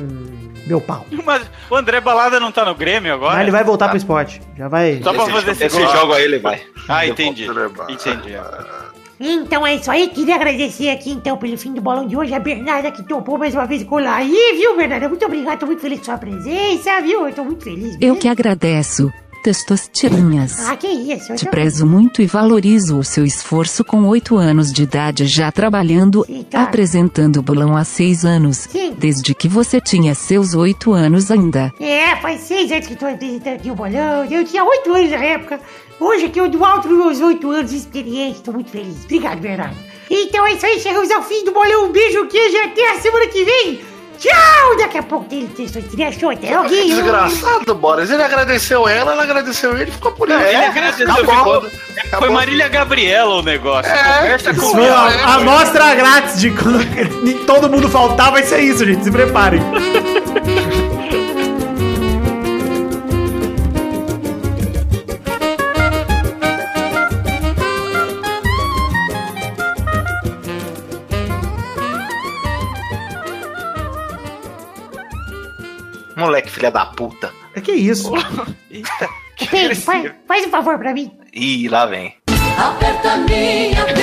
meu 0.66 0.80
pau. 0.80 1.06
Mas 1.24 1.42
o 1.68 1.76
André 1.76 2.00
Balada 2.00 2.38
não 2.40 2.52
tá 2.52 2.64
no 2.64 2.74
Grêmio 2.74 3.12
agora? 3.14 3.34
Mas 3.34 3.42
ele 3.42 3.50
vai 3.50 3.64
voltar 3.64 3.88
pro 3.88 3.96
esporte. 3.96 4.40
Já 4.56 4.68
vai. 4.68 5.00
Só 5.02 5.12
pra 5.12 5.26
fazer 5.26 5.50
esse, 5.52 5.64
esse 5.64 5.86
jogo 5.88 6.12
aí 6.12 6.24
ele 6.24 6.38
vai. 6.38 6.62
Ah, 6.88 7.06
entendi. 7.06 7.46
Balada. 7.46 8.89
Então 9.22 9.66
é 9.66 9.74
isso 9.76 9.90
aí, 9.90 10.08
queria 10.08 10.34
agradecer 10.34 10.88
aqui 10.88 11.10
então 11.10 11.36
pelo 11.36 11.58
fim 11.58 11.74
do 11.74 11.80
bolão 11.82 12.06
de 12.06 12.16
hoje, 12.16 12.32
a 12.32 12.40
Bernarda 12.40 12.90
que 12.90 13.02
topou 13.02 13.36
mais 13.36 13.54
uma 13.54 13.66
vez 13.66 13.84
colar 13.84 14.16
aí, 14.16 14.54
viu, 14.56 14.74
Bernarda? 14.74 15.10
Muito 15.10 15.26
obrigado, 15.26 15.58
tô 15.58 15.66
muito 15.66 15.82
feliz 15.82 15.98
com 15.98 16.06
sua 16.06 16.16
presença, 16.16 17.02
viu? 17.02 17.28
Eu 17.28 17.34
tô 17.34 17.44
muito 17.44 17.62
feliz. 17.62 17.98
Eu 18.00 18.16
que 18.16 18.26
agradeço. 18.26 19.12
Testosterinhas. 19.42 20.68
Ah, 20.68 20.76
que 20.76 20.86
isso, 20.86 21.34
Te 21.34 21.46
prezo 21.46 21.86
muito 21.86 22.20
e 22.20 22.26
valorizo 22.26 22.98
o 22.98 23.04
seu 23.04 23.24
esforço 23.24 23.82
com 23.82 24.04
oito 24.04 24.36
anos 24.36 24.70
de 24.70 24.82
idade 24.82 25.26
já 25.26 25.50
trabalhando, 25.50 26.24
Sim, 26.26 26.44
claro. 26.50 26.66
apresentando 26.66 27.38
o 27.38 27.42
bolão 27.42 27.74
há 27.74 27.82
seis 27.82 28.24
anos, 28.24 28.68
Sim. 28.70 28.79
Desde 29.00 29.34
que 29.34 29.48
você 29.48 29.80
tinha 29.80 30.14
seus 30.14 30.54
oito 30.54 30.92
anos 30.92 31.30
ainda. 31.30 31.72
É, 31.80 32.14
faz 32.16 32.42
seis 32.42 32.70
anos 32.70 32.86
que 32.86 32.94
tô 32.94 33.06
apresentando 33.06 33.54
aqui 33.54 33.70
o 33.70 33.74
bolão, 33.74 34.26
eu 34.26 34.44
tinha 34.44 34.62
oito 34.62 34.92
anos 34.92 35.10
na 35.10 35.24
época, 35.24 35.58
hoje 35.98 36.26
aqui 36.26 36.38
eu 36.38 36.50
do 36.50 36.62
alto 36.62 36.86
dos 36.86 36.98
meus 36.98 37.20
oito 37.20 37.50
anos 37.50 37.70
de 37.70 37.78
experiência, 37.78 38.44
tô 38.44 38.52
muito 38.52 38.70
feliz. 38.70 39.04
Obrigado, 39.04 39.40
Bernardo. 39.40 39.76
Então 40.10 40.46
é 40.46 40.52
isso 40.52 40.66
aí, 40.66 40.78
chegamos 40.78 41.10
ao 41.10 41.22
fim 41.22 41.44
do 41.44 41.52
bolão, 41.52 41.86
um 41.86 41.92
beijo, 41.92 42.26
queijo 42.26 42.56
e 42.56 42.60
até 42.60 42.90
a 42.90 43.00
semana 43.00 43.26
que 43.28 43.42
vem. 43.42 43.80
Tchau! 44.20 44.76
Daqui 44.76 44.98
a 44.98 45.02
pouco 45.02 45.24
tem 45.24 45.46
texto 45.46 45.80
de 45.80 46.02
achou 46.02 46.30
até 46.30 46.52
alguém. 46.54 46.88
Desgraçado, 46.88 47.74
Boris. 47.74 48.10
Ele 48.10 48.22
agradeceu 48.22 48.86
ela, 48.86 49.12
ela 49.12 49.22
agradeceu 49.22 49.76
ele 49.76 49.90
e 49.90 49.92
ficou 49.94 50.12
por 50.12 50.28
Ele 50.30 50.38
aí. 50.44 50.56
agradeceu, 50.56 51.10
acabou. 51.10 51.62
ficou- 51.62 52.18
Foi 52.18 52.28
Marília 52.30 52.68
Gabriela 52.68 53.36
o 53.36 53.42
negócio. 53.42 53.90
É, 53.90 54.18
Conversa 54.20 54.54
com 54.54 54.60
Foi 54.72 54.84
ela. 54.84 55.08
a, 55.08 55.26
a 55.26 55.34
amostra 55.36 55.94
grátis 55.94 56.38
de 56.40 56.50
quando 56.50 56.80
todo 57.46 57.70
mundo 57.70 57.88
faltar, 57.88 58.30
vai 58.30 58.42
ser 58.42 58.60
isso, 58.60 58.84
gente. 58.84 59.02
Se 59.04 59.10
preparem. 59.10 59.60
Moleque, 76.40 76.50
filha 76.50 76.70
da 76.70 76.86
puta. 76.86 77.30
É 77.54 77.60
que 77.60 77.72
isso? 77.72 78.12
Pedro, 79.50 79.76
faz, 79.82 80.10
faz 80.26 80.46
um 80.46 80.50
favor 80.50 80.78
pra 80.78 80.94
mim. 80.94 81.12
Ih, 81.34 81.68
lá 81.68 81.84
vem. 81.86 82.14
Aperta 82.56 83.16
minha 83.18 83.84
perna, 83.84 84.00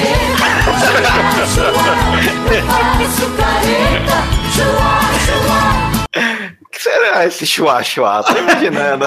que 6.72 6.82
será 6.82 7.26
esse 7.26 7.46
chua 7.46 7.84
chua? 7.84 8.24
Tô 8.24 8.38
imaginando. 8.38 9.06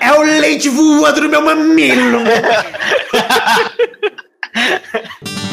É 0.00 0.12
o 0.12 0.22
leite 0.22 0.68
voando 0.68 1.22
no 1.22 1.28
meu 1.28 1.42
mamilo. 1.42 2.20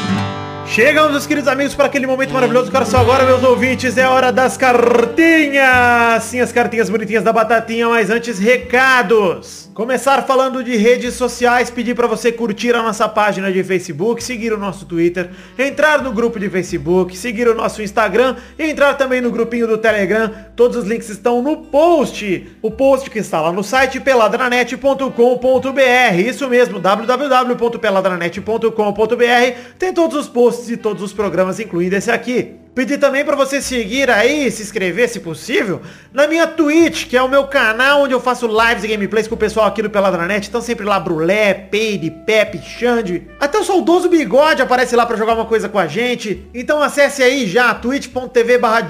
Chegamos, 0.72 1.12
meus 1.12 1.28
queridos 1.28 1.50
amigos, 1.50 1.76
para 1.76 1.88
aquele 1.88 2.08
momento 2.08 2.32
maravilhoso. 2.32 2.72
Cara, 2.72 2.86
só 2.86 3.00
agora, 3.00 3.26
meus 3.26 3.44
ouvintes, 3.44 3.98
é 3.98 4.08
hora 4.08 4.32
das 4.32 4.56
cartinhas. 4.56 6.24
Sim, 6.24 6.40
as 6.40 6.54
cartinhas 6.54 6.90
bonitinhas 6.90 7.26
da 7.26 7.34
batatinha, 7.34 7.90
mas 7.90 8.10
antes, 8.10 8.40
recados. 8.40 9.70
Começar 9.74 10.22
falando 10.24 10.64
de 10.64 10.78
redes 10.78 11.16
sociais, 11.16 11.70
pedir 11.70 11.94
para 11.94 12.08
você 12.08 12.32
curtir 12.32 12.74
a 12.74 12.84
nossa 12.84 13.10
página 13.10 13.52
de 13.52 13.62
Facebook, 13.64 14.24
seguir 14.24 14.54
o 14.54 14.58
nosso 14.58 14.86
Twitter, 14.86 15.32
entrar 15.58 16.02
no 16.02 16.14
grupo 16.14 16.40
de 16.40 16.50
Facebook, 16.50 17.18
seguir 17.18 17.50
o 17.50 17.56
nosso 17.56 17.82
Instagram 17.82 18.38
e 18.58 18.64
entrar 18.64 18.94
também 18.94 19.20
no 19.20 19.32
grupinho 19.32 19.68
do 19.68 19.78
Telegram. 19.78 20.32
Todos 20.56 20.78
os 20.78 20.86
links 20.86 21.10
estão 21.10 21.42
no 21.42 21.58
post. 21.58 22.50
O 22.62 22.72
post 22.72 23.10
que 23.10 23.20
está 23.20 23.42
lá 23.42 23.52
no 23.52 23.64
site 23.64 24.00
peladranet.com.br. 24.00 26.16
Isso 26.18 26.48
mesmo, 26.48 26.80
www.peladranet.com.br. 26.80 29.76
Tem 29.78 29.94
todos 29.94 30.18
os 30.18 30.28
posts 30.28 30.61
e 30.70 30.78
todos 30.78 31.02
os 31.04 31.14
programas, 31.14 31.60
incluindo 31.60 31.96
esse 31.96 32.12
aqui. 32.12 32.56
Pedir 32.74 32.98
também 32.98 33.26
para 33.26 33.36
você 33.36 33.62
seguir 33.62 34.10
aí, 34.10 34.50
se 34.50 34.64
inscrever, 34.64 35.10
se 35.10 35.20
possível, 35.20 35.82
na 36.14 36.26
minha 36.26 36.48
Twitch, 36.48 37.06
que 37.06 37.18
é 37.18 37.22
o 37.22 37.28
meu 37.28 37.44
canal 37.44 38.04
onde 38.04 38.14
eu 38.14 38.22
faço 38.22 38.48
lives 38.48 38.86
e 38.86 38.88
gameplays 38.88 39.28
com 39.28 39.36
o 39.36 39.38
pessoal 39.38 39.66
aqui 39.66 39.82
do 39.82 39.90
Peladranet. 39.90 40.48
Então 40.48 40.62
sempre 40.62 40.86
lá 40.86 40.98
Brulé, 40.98 41.54
Peide, 41.54 42.10
Pepe, 42.10 42.60
Xande. 42.60 43.28
Até 43.42 43.60
o 43.60 43.64
saudoso 43.66 44.08
Bigode 44.08 44.62
aparece 44.62 44.96
lá 44.96 45.06
para 45.06 45.18
jogar 45.18 45.34
uma 45.34 45.46
coisa 45.46 45.68
com 45.68 45.78
a 45.78 45.86
gente. 45.86 46.48
Então 46.54 46.82
acesse 46.82 47.22
aí 47.22 47.46
já, 47.46 47.74
twitch.tv 47.74 48.58
barra. 48.58 48.88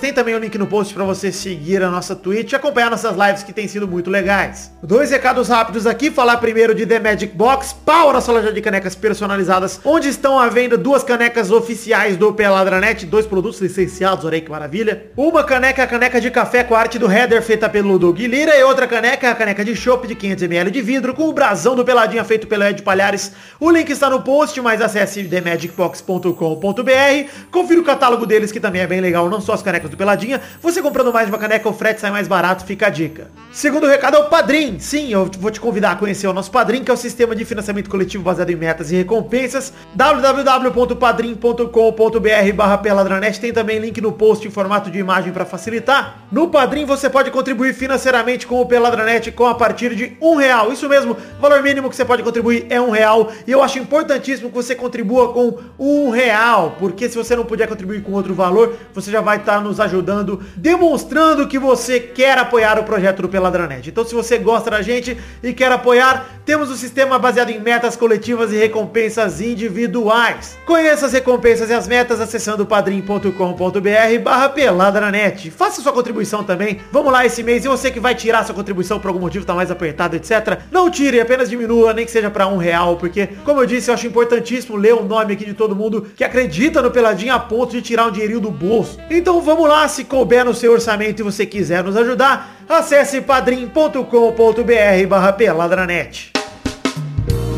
Tem 0.00 0.12
também 0.12 0.36
o 0.36 0.38
link 0.38 0.56
no 0.56 0.68
post 0.68 0.94
para 0.94 1.02
você 1.02 1.32
seguir 1.32 1.82
a 1.82 1.90
nossa 1.90 2.14
Twitch 2.14 2.52
e 2.52 2.56
acompanhar 2.56 2.88
nossas 2.88 3.16
lives 3.16 3.42
que 3.42 3.52
têm 3.52 3.66
sido 3.66 3.88
muito 3.88 4.10
legais. 4.10 4.70
Dois 4.80 5.10
recados 5.10 5.48
rápidos 5.48 5.88
aqui. 5.88 6.08
Falar 6.08 6.36
primeiro 6.36 6.72
de 6.72 6.86
The 6.86 7.00
Magic 7.00 7.34
Box, 7.34 7.74
pau 7.84 8.12
na 8.12 8.20
sua 8.20 8.34
loja 8.34 8.52
de 8.52 8.60
canecas 8.60 8.94
personalizadas, 8.94 9.80
onde 9.84 10.08
estão 10.08 10.38
à 10.38 10.48
venda 10.48 10.78
duas 10.78 11.02
canecas 11.02 11.50
oficiais 11.50 12.16
do 12.16 12.32
Peladranet, 12.32 13.07
dois 13.08 13.26
produtos 13.26 13.60
licenciados, 13.60 14.24
olha 14.24 14.36
aí 14.36 14.40
que 14.40 14.50
maravilha. 14.50 15.06
Uma 15.16 15.42
caneca, 15.42 15.82
a 15.82 15.86
caneca 15.86 16.20
de 16.20 16.30
café 16.30 16.62
com 16.62 16.74
a 16.74 16.78
arte 16.78 16.98
do 16.98 17.10
header 17.10 17.42
feita 17.42 17.68
pelo 17.68 17.98
Doug 17.98 18.18
Lira 18.18 18.56
e 18.56 18.62
outra 18.62 18.86
caneca, 18.86 19.30
a 19.30 19.34
caneca 19.34 19.64
de 19.64 19.74
chopp 19.74 20.06
de 20.06 20.14
500ml 20.14 20.70
de 20.70 20.82
vidro 20.82 21.14
com 21.14 21.28
o 21.28 21.32
brasão 21.32 21.74
do 21.74 21.84
Peladinha 21.84 22.24
feito 22.24 22.46
pelo 22.46 22.64
Ed 22.64 22.82
Palhares. 22.82 23.32
O 23.58 23.70
link 23.70 23.90
está 23.90 24.08
no 24.08 24.22
post, 24.22 24.60
mas 24.60 24.80
acesse 24.80 25.24
themagicbox.com.br, 25.24 27.30
confira 27.50 27.80
o 27.80 27.84
catálogo 27.84 28.26
deles 28.26 28.52
que 28.52 28.60
também 28.60 28.82
é 28.82 28.86
bem 28.86 29.00
legal, 29.00 29.28
não 29.28 29.40
só 29.40 29.54
as 29.54 29.62
canecas 29.62 29.90
do 29.90 29.96
Peladinha, 29.96 30.40
você 30.62 30.82
comprando 30.82 31.12
mais 31.12 31.28
uma 31.28 31.38
caneca, 31.38 31.68
o 31.68 31.72
frete 31.72 32.00
sai 32.00 32.10
mais 32.10 32.28
barato, 32.28 32.64
fica 32.64 32.86
a 32.86 32.90
dica. 32.90 33.28
Segundo 33.52 33.86
recado 33.86 34.16
é 34.16 34.20
o 34.20 34.28
Padrim. 34.28 34.78
Sim, 34.78 35.12
eu 35.12 35.30
vou 35.38 35.50
te 35.50 35.60
convidar 35.60 35.92
a 35.92 35.96
conhecer 35.96 36.26
o 36.26 36.32
nosso 36.32 36.50
Padrim, 36.50 36.84
que 36.84 36.90
é 36.90 36.94
o 36.94 36.96
sistema 36.96 37.34
de 37.34 37.44
financiamento 37.44 37.88
coletivo 37.88 38.22
baseado 38.22 38.50
em 38.50 38.56
metas 38.56 38.92
e 38.92 38.96
recompensas. 38.96 39.72
www.padrim.com.br 39.94 42.52
barra 42.54 42.78
peladranet 42.98 43.38
tem 43.38 43.52
também 43.52 43.78
link 43.78 44.00
no 44.00 44.10
post 44.10 44.46
em 44.46 44.50
formato 44.50 44.90
de 44.90 44.98
imagem 44.98 45.32
para 45.32 45.44
facilitar. 45.44 46.18
No 46.32 46.48
Padrim 46.48 46.84
você 46.84 47.08
pode 47.08 47.30
contribuir 47.30 47.72
financeiramente 47.72 48.44
com 48.44 48.60
o 48.60 48.66
Peladranet 48.66 49.30
com 49.30 49.46
a 49.46 49.54
partir 49.54 49.94
de 49.94 50.16
um 50.20 50.34
real. 50.34 50.72
Isso 50.72 50.88
mesmo, 50.88 51.12
o 51.12 51.40
valor 51.40 51.62
mínimo 51.62 51.88
que 51.88 51.94
você 51.94 52.04
pode 52.04 52.24
contribuir 52.24 52.66
é 52.68 52.80
um 52.80 52.90
real. 52.90 53.30
E 53.46 53.52
eu 53.52 53.62
acho 53.62 53.78
importantíssimo 53.78 54.48
que 54.48 54.54
você 54.54 54.74
contribua 54.74 55.32
com 55.32 55.58
um 55.78 56.10
real, 56.10 56.76
porque 56.78 57.08
se 57.08 57.16
você 57.16 57.36
não 57.36 57.44
puder 57.44 57.68
contribuir 57.68 58.02
com 58.02 58.12
outro 58.12 58.34
valor, 58.34 58.76
você 58.92 59.12
já 59.12 59.20
vai 59.20 59.36
estar 59.36 59.60
nos 59.60 59.78
ajudando, 59.78 60.42
demonstrando 60.56 61.46
que 61.46 61.58
você 61.58 62.00
quer 62.00 62.36
apoiar 62.36 62.80
o 62.80 62.84
projeto 62.84 63.22
do 63.22 63.28
Peladranet. 63.28 63.88
Então 63.88 64.04
se 64.04 64.14
você 64.14 64.38
gosta 64.38 64.70
da 64.70 64.82
gente 64.82 65.16
e 65.40 65.52
quer 65.52 65.70
apoiar, 65.70 66.40
temos 66.44 66.68
um 66.68 66.76
sistema 66.76 67.18
baseado 67.18 67.50
em 67.50 67.60
metas 67.60 67.94
coletivas 67.94 68.52
e 68.52 68.56
recompensas 68.56 69.40
individuais. 69.40 70.58
Conheça 70.66 71.06
as 71.06 71.12
recompensas 71.12 71.70
e 71.70 71.74
as 71.74 71.86
metas 71.86 72.20
acessando 72.20 72.66
padrim.com.br 72.88 74.22
barra 74.22 74.48
peladranet. 74.48 75.50
Faça 75.50 75.82
sua 75.82 75.92
contribuição 75.92 76.42
também. 76.42 76.80
Vamos 76.90 77.12
lá 77.12 77.26
esse 77.26 77.42
mês. 77.42 77.64
E 77.64 77.68
você 77.68 77.90
que 77.90 78.00
vai 78.00 78.14
tirar 78.14 78.44
sua 78.44 78.54
contribuição 78.54 78.98
por 78.98 79.08
algum 79.08 79.20
motivo, 79.20 79.44
tá 79.44 79.54
mais 79.54 79.70
apertado, 79.70 80.16
etc. 80.16 80.60
Não 80.70 80.90
tire, 80.90 81.20
apenas 81.20 81.50
diminua, 81.50 81.92
nem 81.92 82.06
que 82.06 82.10
seja 82.10 82.30
para 82.30 82.46
um 82.46 82.56
real, 82.56 82.96
porque, 82.96 83.26
como 83.44 83.60
eu 83.60 83.66
disse, 83.66 83.90
eu 83.90 83.94
acho 83.94 84.06
importantíssimo 84.06 84.76
ler 84.76 84.94
o 84.94 85.04
nome 85.04 85.34
aqui 85.34 85.44
de 85.44 85.54
todo 85.54 85.76
mundo 85.76 86.06
que 86.16 86.24
acredita 86.24 86.80
no 86.80 86.90
Peladinho 86.90 87.34
a 87.34 87.38
ponto 87.38 87.72
de 87.72 87.82
tirar 87.82 88.06
um 88.06 88.10
dinheirinho 88.10 88.40
do 88.40 88.50
bolso. 88.50 88.98
Então 89.10 89.40
vamos 89.42 89.68
lá, 89.68 89.86
se 89.86 90.04
couber 90.04 90.44
no 90.44 90.54
seu 90.54 90.72
orçamento 90.72 91.20
e 91.20 91.22
você 91.22 91.44
quiser 91.44 91.84
nos 91.84 91.96
ajudar, 91.96 92.56
acesse 92.68 93.20
padrim.com.br 93.20 95.06
barra 95.08 95.32
peladranet. 95.32 96.37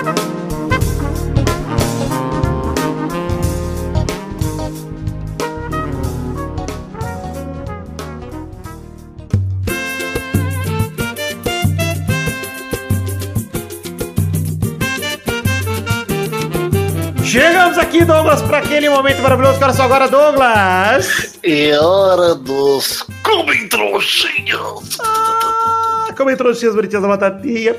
Aqui, 17.98 18.06
Douglas, 18.06 18.42
para 18.44 18.60
aquele 18.60 18.90
momento 18.90 19.22
maravilhoso. 19.22 19.60
Cara, 19.60 19.74
só 19.74 19.84
agora, 19.84 20.08
Douglas. 20.08 21.40
É 21.44 21.80
hora 21.80 22.36
dos 22.36 23.04
comentroxinhos. 23.24 25.00
Ah, 25.02 26.14
como 26.16 26.30
entrou 26.30 26.52
os 26.52 26.62
bonitinhas 26.62 27.02
da 27.02 27.08
batatinha. 27.08 27.76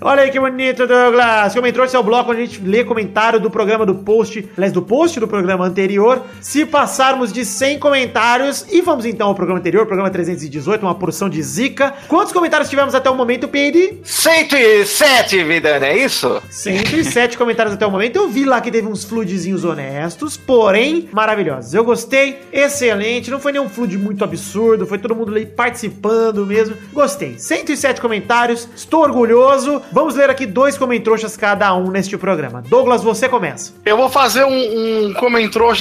Olha 0.00 0.22
aí 0.22 0.30
que 0.30 0.38
bonito, 0.38 0.86
Douglas. 0.86 1.54
Como 1.54 1.66
entrou 1.66 1.84
esse 1.84 1.96
é 1.96 1.98
o 1.98 2.02
bloco 2.02 2.32
onde 2.32 2.42
a 2.42 2.44
gente 2.46 2.60
lê 2.60 2.84
comentário 2.84 3.40
do 3.40 3.50
programa 3.50 3.86
do 3.86 3.94
post, 3.94 4.48
aliás, 4.56 4.72
do 4.72 4.82
post 4.82 5.18
do 5.20 5.28
programa 5.28 5.64
anterior. 5.64 6.22
Se 6.40 6.64
passarmos 6.66 7.32
de 7.32 7.44
100 7.44 7.78
comentários, 7.78 8.66
e 8.70 8.80
vamos 8.80 9.04
então 9.04 9.28
ao 9.28 9.34
programa 9.34 9.60
anterior, 9.60 9.86
programa 9.86 10.10
318, 10.10 10.82
uma 10.82 10.94
porção 10.94 11.28
de 11.28 11.42
zica. 11.42 11.94
Quantos 12.08 12.32
comentários 12.32 12.68
tivemos 12.68 12.94
até 12.94 13.08
o 13.10 13.14
momento, 13.14 13.48
Peide? 13.48 13.98
107, 14.02 15.44
Vidane, 15.44 15.86
é 15.86 16.04
isso? 16.04 16.42
107 16.50 17.38
comentários 17.38 17.74
até 17.74 17.86
o 17.86 17.90
momento. 17.90 18.16
Eu 18.16 18.28
vi 18.28 18.44
lá 18.44 18.60
que 18.60 18.70
teve 18.70 18.86
uns 18.86 19.04
floodzinhos 19.04 19.64
honestos, 19.64 20.36
porém 20.36 21.08
maravilhosos. 21.12 21.74
Eu 21.74 21.84
gostei, 21.84 22.38
excelente. 22.52 23.30
Não 23.30 23.40
foi 23.40 23.52
nenhum 23.52 23.68
flood 23.68 23.96
muito 23.98 24.24
absurdo, 24.24 24.86
foi 24.86 24.98
todo 24.98 25.14
mundo 25.14 25.32
ali 25.32 25.46
participando 25.46 26.46
mesmo. 26.46 26.76
Gostei. 26.92 27.38
107 27.38 28.00
comentários, 28.00 28.68
estou 28.74 29.02
orgulhoso. 29.02 29.82
Vamos 29.92 30.14
ler 30.14 30.30
aqui 30.30 30.46
dois 30.46 30.76
comentroxas 30.76 31.36
cada 31.36 31.74
um 31.74 31.90
neste 31.90 32.16
programa. 32.16 32.62
Douglas, 32.62 33.02
você 33.02 33.28
começa. 33.28 33.72
Eu 33.84 33.96
vou 33.96 34.08
fazer 34.08 34.44
um, 34.44 35.08
um 35.08 35.14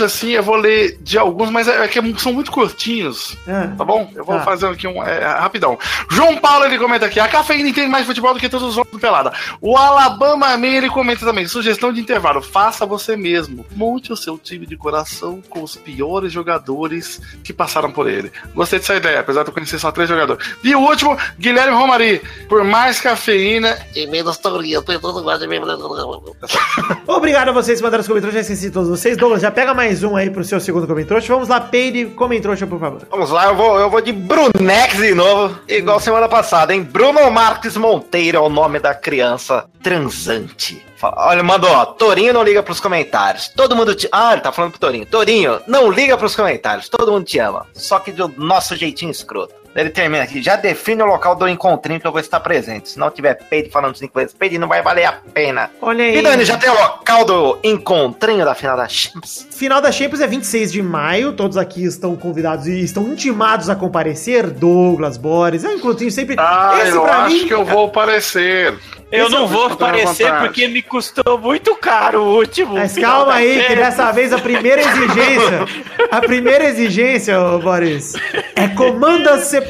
assim, 0.04 0.32
eu 0.32 0.44
vou 0.44 0.56
ler 0.56 0.98
de 1.02 1.18
alguns, 1.18 1.50
mas 1.50 1.68
é, 1.68 1.84
é 1.84 1.88
que 1.88 2.00
são 2.20 2.34
muito 2.34 2.52
curtinhos. 2.52 3.36
Ah. 3.48 3.74
Tá 3.78 3.84
bom? 3.84 4.10
Eu 4.16 4.24
vou 4.24 4.38
Tá. 4.38 4.44
fazer 4.44 4.68
aqui 4.68 4.88
um 4.88 5.04
é, 5.04 5.20
rapidão. 5.26 5.78
João 6.10 6.38
Paulo 6.38 6.66
ele 6.66 6.78
comenta 6.78 7.06
aqui: 7.06 7.20
a 7.20 7.28
cafeína 7.28 7.70
entende 7.70 7.88
mais 7.88 8.06
futebol 8.06 8.34
do 8.34 8.40
que 8.40 8.50
todos 8.50 8.68
os 8.68 8.78
outros 8.78 8.98
do 8.98 9.00
Pelada. 9.02 9.32
O 9.62 9.78
Alabama 9.78 10.58
Man 10.58 10.68
ele 10.68 10.90
comenta 10.90 11.26
também: 11.26 11.48
sugestão 11.48 11.92
de 11.94 12.00
intervalo, 12.02 12.42
faça 12.42 12.86
você 12.86 13.16
mesmo. 13.16 13.66
Monte 13.76 14.12
o 14.12 14.18
seu 14.18 14.38
time 14.38 14.66
de 14.66 14.76
coração 14.78 15.42
com 15.50 15.62
os 15.64 15.76
piores 15.76 16.32
jogadores 16.32 17.22
que 17.44 17.54
passaram 17.54 17.92
por 17.92 18.10
ele. 18.10 18.32
Gostei 18.56 18.80
dessa 18.80 18.96
ideia, 18.96 19.20
apesar 19.20 19.44
de 19.44 19.50
eu 19.50 19.54
conhecer 19.54 19.80
só 19.80 19.92
três 19.92 20.10
jogadores. 20.10 20.46
E 20.64 20.76
o 20.76 20.80
último, 20.80 21.18
Guilherme 21.40 21.76
Romari. 21.76 22.22
Por 22.48 22.64
mais 22.64 23.00
cafeína 23.00 23.78
e 23.96 24.08
menos 24.08 24.38
tourinha, 24.38 24.82
todo 24.82 25.24
gosta 25.24 25.40
de 25.40 25.48
mim. 25.48 25.62
Obrigado 27.08 27.50
a 27.50 27.52
vocês 27.52 27.80
que 27.80 27.84
mandaram 27.84 28.02
os 28.02 28.08
comentários, 28.08 28.36
já 28.36 28.42
esqueci 28.42 28.72
todos 28.72 28.90
vocês. 28.90 29.18
Douglas, 29.18 29.42
já 29.42 29.52
pega 29.52 29.74
mais 29.74 30.04
um 30.04 30.16
aí 30.16 30.30
pro 30.30 30.44
seu 30.44 30.60
segundo 30.60 30.88
comentário. 30.88 31.24
Vamos 31.28 31.48
lá, 31.48 31.62
Peide, 31.62 32.06
comentário, 32.08 32.68
por 32.68 32.80
favor. 32.80 33.02
Vamos 33.10 33.30
lá, 33.30 33.46
eu 33.48 33.56
vou, 33.56 33.80
eu 33.80 33.90
vou 33.90 34.02
de 34.02 34.12
Brunex 34.12 34.98
de 34.98 35.14
novo, 35.14 35.58
igual 35.68 36.00
semana 36.00 36.28
passada, 36.28 36.74
hein? 36.74 36.84
Bruno 36.84 37.30
Marques 37.32 37.78
Monteiro 37.78 38.38
é 38.38 38.42
o 38.42 38.50
nome 38.50 38.80
da 38.80 38.94
criança 38.94 39.66
transante. 39.82 40.84
Olha, 41.02 41.44
mandou, 41.44 41.70
ó, 41.70 41.86
Torinho 41.86 42.34
não 42.34 42.44
liga 42.44 42.64
pros 42.64 42.80
comentários. 42.80 43.50
Todo 43.50 43.76
mundo 43.76 43.94
te... 43.94 44.08
Ah, 44.10 44.32
ele 44.32 44.42
tá 44.42 44.54
falando 44.54 44.72
pro 44.72 44.80
Torinho. 44.80 45.06
Torinho, 45.06 45.60
não 45.68 45.92
liga 45.92 46.18
pros 46.18 46.34
comentários. 46.34 46.88
Todo 46.88 47.12
mundo 47.12 47.26
te 47.26 47.40
ama. 47.40 47.66
Só 47.74 48.00
que 48.00 48.12
do 48.12 48.30
nosso 48.38 48.76
jeitinho 48.76 49.12
escroto. 49.12 49.54
Ele 49.76 49.90
termina 49.90 50.24
aqui. 50.24 50.42
Já 50.42 50.56
define 50.56 51.02
o 51.02 51.06
local 51.06 51.36
do 51.36 51.48
encontrinho 51.48 52.00
que 52.00 52.06
eu 52.06 52.12
vou 52.12 52.22
estar 52.22 52.40
presente. 52.40 52.92
Se 52.92 53.00
não 53.00 53.10
tiver 53.10 53.34
peito 53.36 53.72
falando 53.72 53.96
cinco 53.96 54.20
vezes 54.20 54.34
peito, 54.34 54.60
não 54.60 54.68
vai 54.68 54.82
valer 54.82 55.06
a 55.06 55.14
pena. 55.34 55.70
Olha 55.82 56.04
aí. 56.04 56.18
E 56.18 56.22
Dani, 56.22 56.46
já 56.46 56.58
tem 56.58 56.70
o 56.70 56.74
local 56.74 57.26
do 57.26 57.60
encontrinho 57.64 58.46
da 58.46 58.54
final 58.54 58.78
da 58.78 58.88
Champions? 58.88 59.48
Final 59.52 59.82
da 59.82 59.92
Champions 59.92 60.22
é 60.22 60.28
26 60.28 60.72
de 60.72 60.82
maio, 60.82 61.34
todos 61.34 61.58
aqui 61.58 61.84
estão 61.84 62.16
convidados 62.16 62.68
e 62.68 62.84
estão 62.84 63.04
intimados 63.08 63.70
a 63.70 63.76
comparecer. 63.76 64.48
Douglas, 64.50 65.18
Boris, 65.18 65.64
é 65.64 65.70
um 65.70 65.74
encontrinho 65.74 66.12
sempre. 66.12 66.36
Ah, 66.38 66.80
Esse 66.82 66.92
eu 66.92 67.02
pra 67.02 67.18
acho 67.24 67.36
mim. 67.36 67.48
que 67.48 67.54
eu 67.54 67.66
vou 67.66 67.86
aparecer. 67.88 68.74
Eu 69.12 69.28
Esse 69.28 69.36
é 69.36 69.40
não 69.40 69.48
vou 69.48 69.68
aparecer 69.68 70.34
porque 70.40 70.68
me 70.68 70.82
custou 70.82 71.38
muito 71.38 71.76
caro 71.76 72.24
o 72.24 72.36
último. 72.36 72.74
Mas 72.74 72.98
calma 72.98 73.36
aí, 73.36 73.64
que 73.68 73.76
dessa 73.76 74.12
vez 74.12 74.34
a 74.34 74.40
primeira 74.40 74.82
exigência, 74.82 75.66
a 76.10 76.20
primeira 76.20 76.66
exigência, 76.66 77.40
ô 77.40 77.60
Boris, 77.60 78.14
é 78.56 78.68
comandas 78.70 79.42
separadas. 79.46 79.63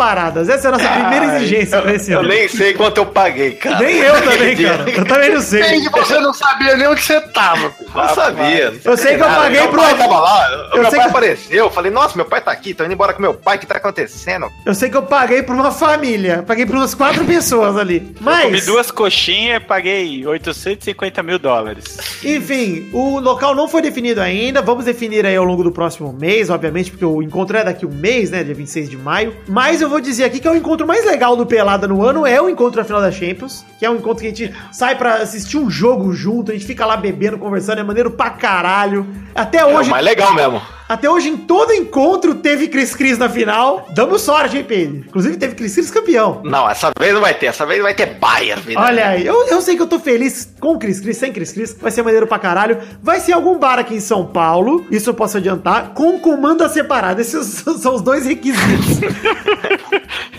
Essa 0.49 0.67
é 0.67 0.69
a 0.69 0.71
nossa 0.71 0.87
primeira 0.89 1.35
exigência 1.37 1.81
pra 1.81 1.93
esse 1.93 2.11
Eu 2.11 2.19
ano. 2.19 2.29
nem 2.29 2.47
sei 2.47 2.73
quanto 2.73 2.97
eu 2.97 3.05
paguei, 3.05 3.51
cara. 3.51 3.79
Nem 3.79 3.97
eu 3.97 4.13
também, 4.21 4.55
cara. 4.57 4.89
Eu 4.89 5.05
também 5.05 5.33
não 5.33 5.41
sei. 5.41 5.61
Entendi, 5.61 5.89
você 5.89 6.19
não 6.19 6.33
sabia 6.33 6.75
nem 6.77 6.87
onde 6.87 7.01
você 7.01 7.19
tava. 7.21 7.71
Não 7.93 8.09
sabia. 8.15 8.73
Eu 8.83 8.97
sei 8.97 9.15
que 9.15 9.21
eu 9.23 9.27
paguei 9.27 9.59
meu 9.61 9.69
pro- 9.69 9.81
pai 9.81 9.97
tava 9.97 10.19
lá, 10.19 10.49
Eu 10.73 10.81
meu 10.81 10.89
sei 10.89 10.99
pai 10.99 10.99
que- 11.01 11.09
apareceu. 11.09 11.57
Eu 11.65 11.69
falei, 11.71 11.91
nossa, 11.91 12.15
meu 12.15 12.25
pai 12.25 12.41
tá 12.41 12.51
aqui, 12.51 12.73
tô 12.73 12.83
indo 12.83 12.93
embora 12.93 13.13
com 13.13 13.21
meu 13.21 13.33
pai, 13.33 13.57
o 13.57 13.59
que 13.59 13.65
tá 13.67 13.75
acontecendo? 13.77 14.51
Eu 14.65 14.73
sei 14.73 14.89
que 14.89 14.97
eu 14.97 15.03
paguei 15.03 15.43
por 15.43 15.55
uma 15.55 15.71
família. 15.71 16.43
Paguei 16.45 16.65
por 16.65 16.75
umas 16.75 16.93
quatro 16.95 17.23
pessoas 17.25 17.77
ali. 17.77 17.99
Comi 17.99 18.17
Mas, 18.21 18.65
duas 18.65 18.91
coxinhas 18.91 19.57
e 19.61 19.65
paguei 19.65 20.25
850 20.25 21.21
mil 21.23 21.37
dólares. 21.39 21.97
enfim, 22.23 22.89
o 22.93 23.19
local 23.19 23.53
não 23.55 23.67
foi 23.67 23.81
definido 23.81 24.21
ainda. 24.21 24.61
Vamos 24.61 24.85
definir 24.85 25.25
aí 25.25 25.35
ao 25.35 25.43
longo 25.43 25.63
do 25.63 25.71
próximo 25.71 26.11
mês, 26.13 26.49
obviamente, 26.49 26.91
porque 26.91 27.05
o 27.05 27.21
encontro 27.21 27.57
é 27.57 27.63
daqui 27.63 27.85
um 27.85 27.91
mês, 27.91 28.31
né? 28.31 28.43
Dia 28.43 28.55
26 28.55 28.89
de 28.89 28.97
maio. 28.97 29.35
Mas 29.47 29.81
eu 29.83 29.89
vou 29.89 29.99
dizer 29.99 30.23
aqui 30.23 30.39
que 30.39 30.47
é 30.47 30.51
o 30.51 30.55
encontro 30.55 30.87
mais 30.87 31.05
legal 31.05 31.35
do 31.35 31.45
Pelada 31.45 31.87
no 31.87 32.03
ano, 32.03 32.25
é 32.25 32.41
o 32.41 32.49
encontro 32.49 32.77
da 32.77 32.83
final 32.83 33.01
da 33.01 33.11
Champions. 33.11 33.65
Que 33.77 33.85
é 33.85 33.89
um 33.89 33.95
encontro 33.95 34.21
que 34.21 34.27
a 34.27 34.29
gente 34.29 34.53
sai 34.71 34.97
pra 34.97 35.15
assistir 35.15 35.57
um 35.57 35.69
jogo 35.69 36.11
junto, 36.13 36.51
a 36.51 36.53
gente 36.53 36.65
fica 36.65 36.85
lá 36.85 36.97
bebendo, 36.97 37.37
conversando, 37.37 37.79
é 37.79 37.83
maneiro 37.83 38.11
pra 38.11 38.29
caralho. 38.29 39.05
Até 39.35 39.59
É 39.59 39.65
o 39.65 39.75
hoje, 39.75 39.89
mais 39.89 40.03
legal 40.03 40.33
mesmo. 40.33 40.61
Até 40.93 41.09
hoje 41.09 41.29
em 41.29 41.37
todo 41.37 41.73
encontro 41.73 42.35
teve 42.35 42.67
Cris 42.67 42.95
Cris 42.95 43.17
na 43.17 43.29
final. 43.29 43.85
Damos 43.95 44.21
sorte, 44.21 44.57
hein, 44.57 44.65
Pedro? 44.67 44.97
Inclusive 45.07 45.37
teve 45.37 45.55
Cris 45.55 45.73
Cris 45.73 45.91
campeão. 45.91 46.41
Não, 46.43 46.69
essa 46.69 46.91
vez 46.97 47.13
não 47.13 47.21
vai 47.21 47.33
ter, 47.33 47.47
essa 47.47 47.65
vez 47.65 47.81
vai 47.81 47.93
ter 47.93 48.05
Bayern, 48.15 48.61
vida. 48.61 48.79
Olha 48.79 49.09
aí, 49.09 49.25
eu, 49.25 49.47
eu 49.47 49.61
sei 49.61 49.75
que 49.75 49.81
eu 49.81 49.87
tô 49.87 49.99
feliz 49.99 50.49
com 50.59 50.77
Cris 50.77 50.99
Cris, 50.99 51.17
sem 51.17 51.31
Cris 51.31 51.51
Cris, 51.51 51.75
vai 51.79 51.91
ser 51.91 52.03
maneiro 52.03 52.27
pra 52.27 52.39
caralho. 52.39 52.77
Vai 53.01 53.19
ser 53.19 53.33
algum 53.33 53.57
bar 53.57 53.79
aqui 53.79 53.95
em 53.95 53.99
São 53.99 54.25
Paulo, 54.25 54.85
isso 54.91 55.09
eu 55.09 55.13
posso 55.13 55.37
adiantar, 55.37 55.93
com 55.93 56.19
comanda 56.19 56.67
separada. 56.69 57.21
Esses 57.21 57.63
são 57.81 57.95
os 57.95 58.01
dois 58.01 58.25
requisitos. 58.25 58.99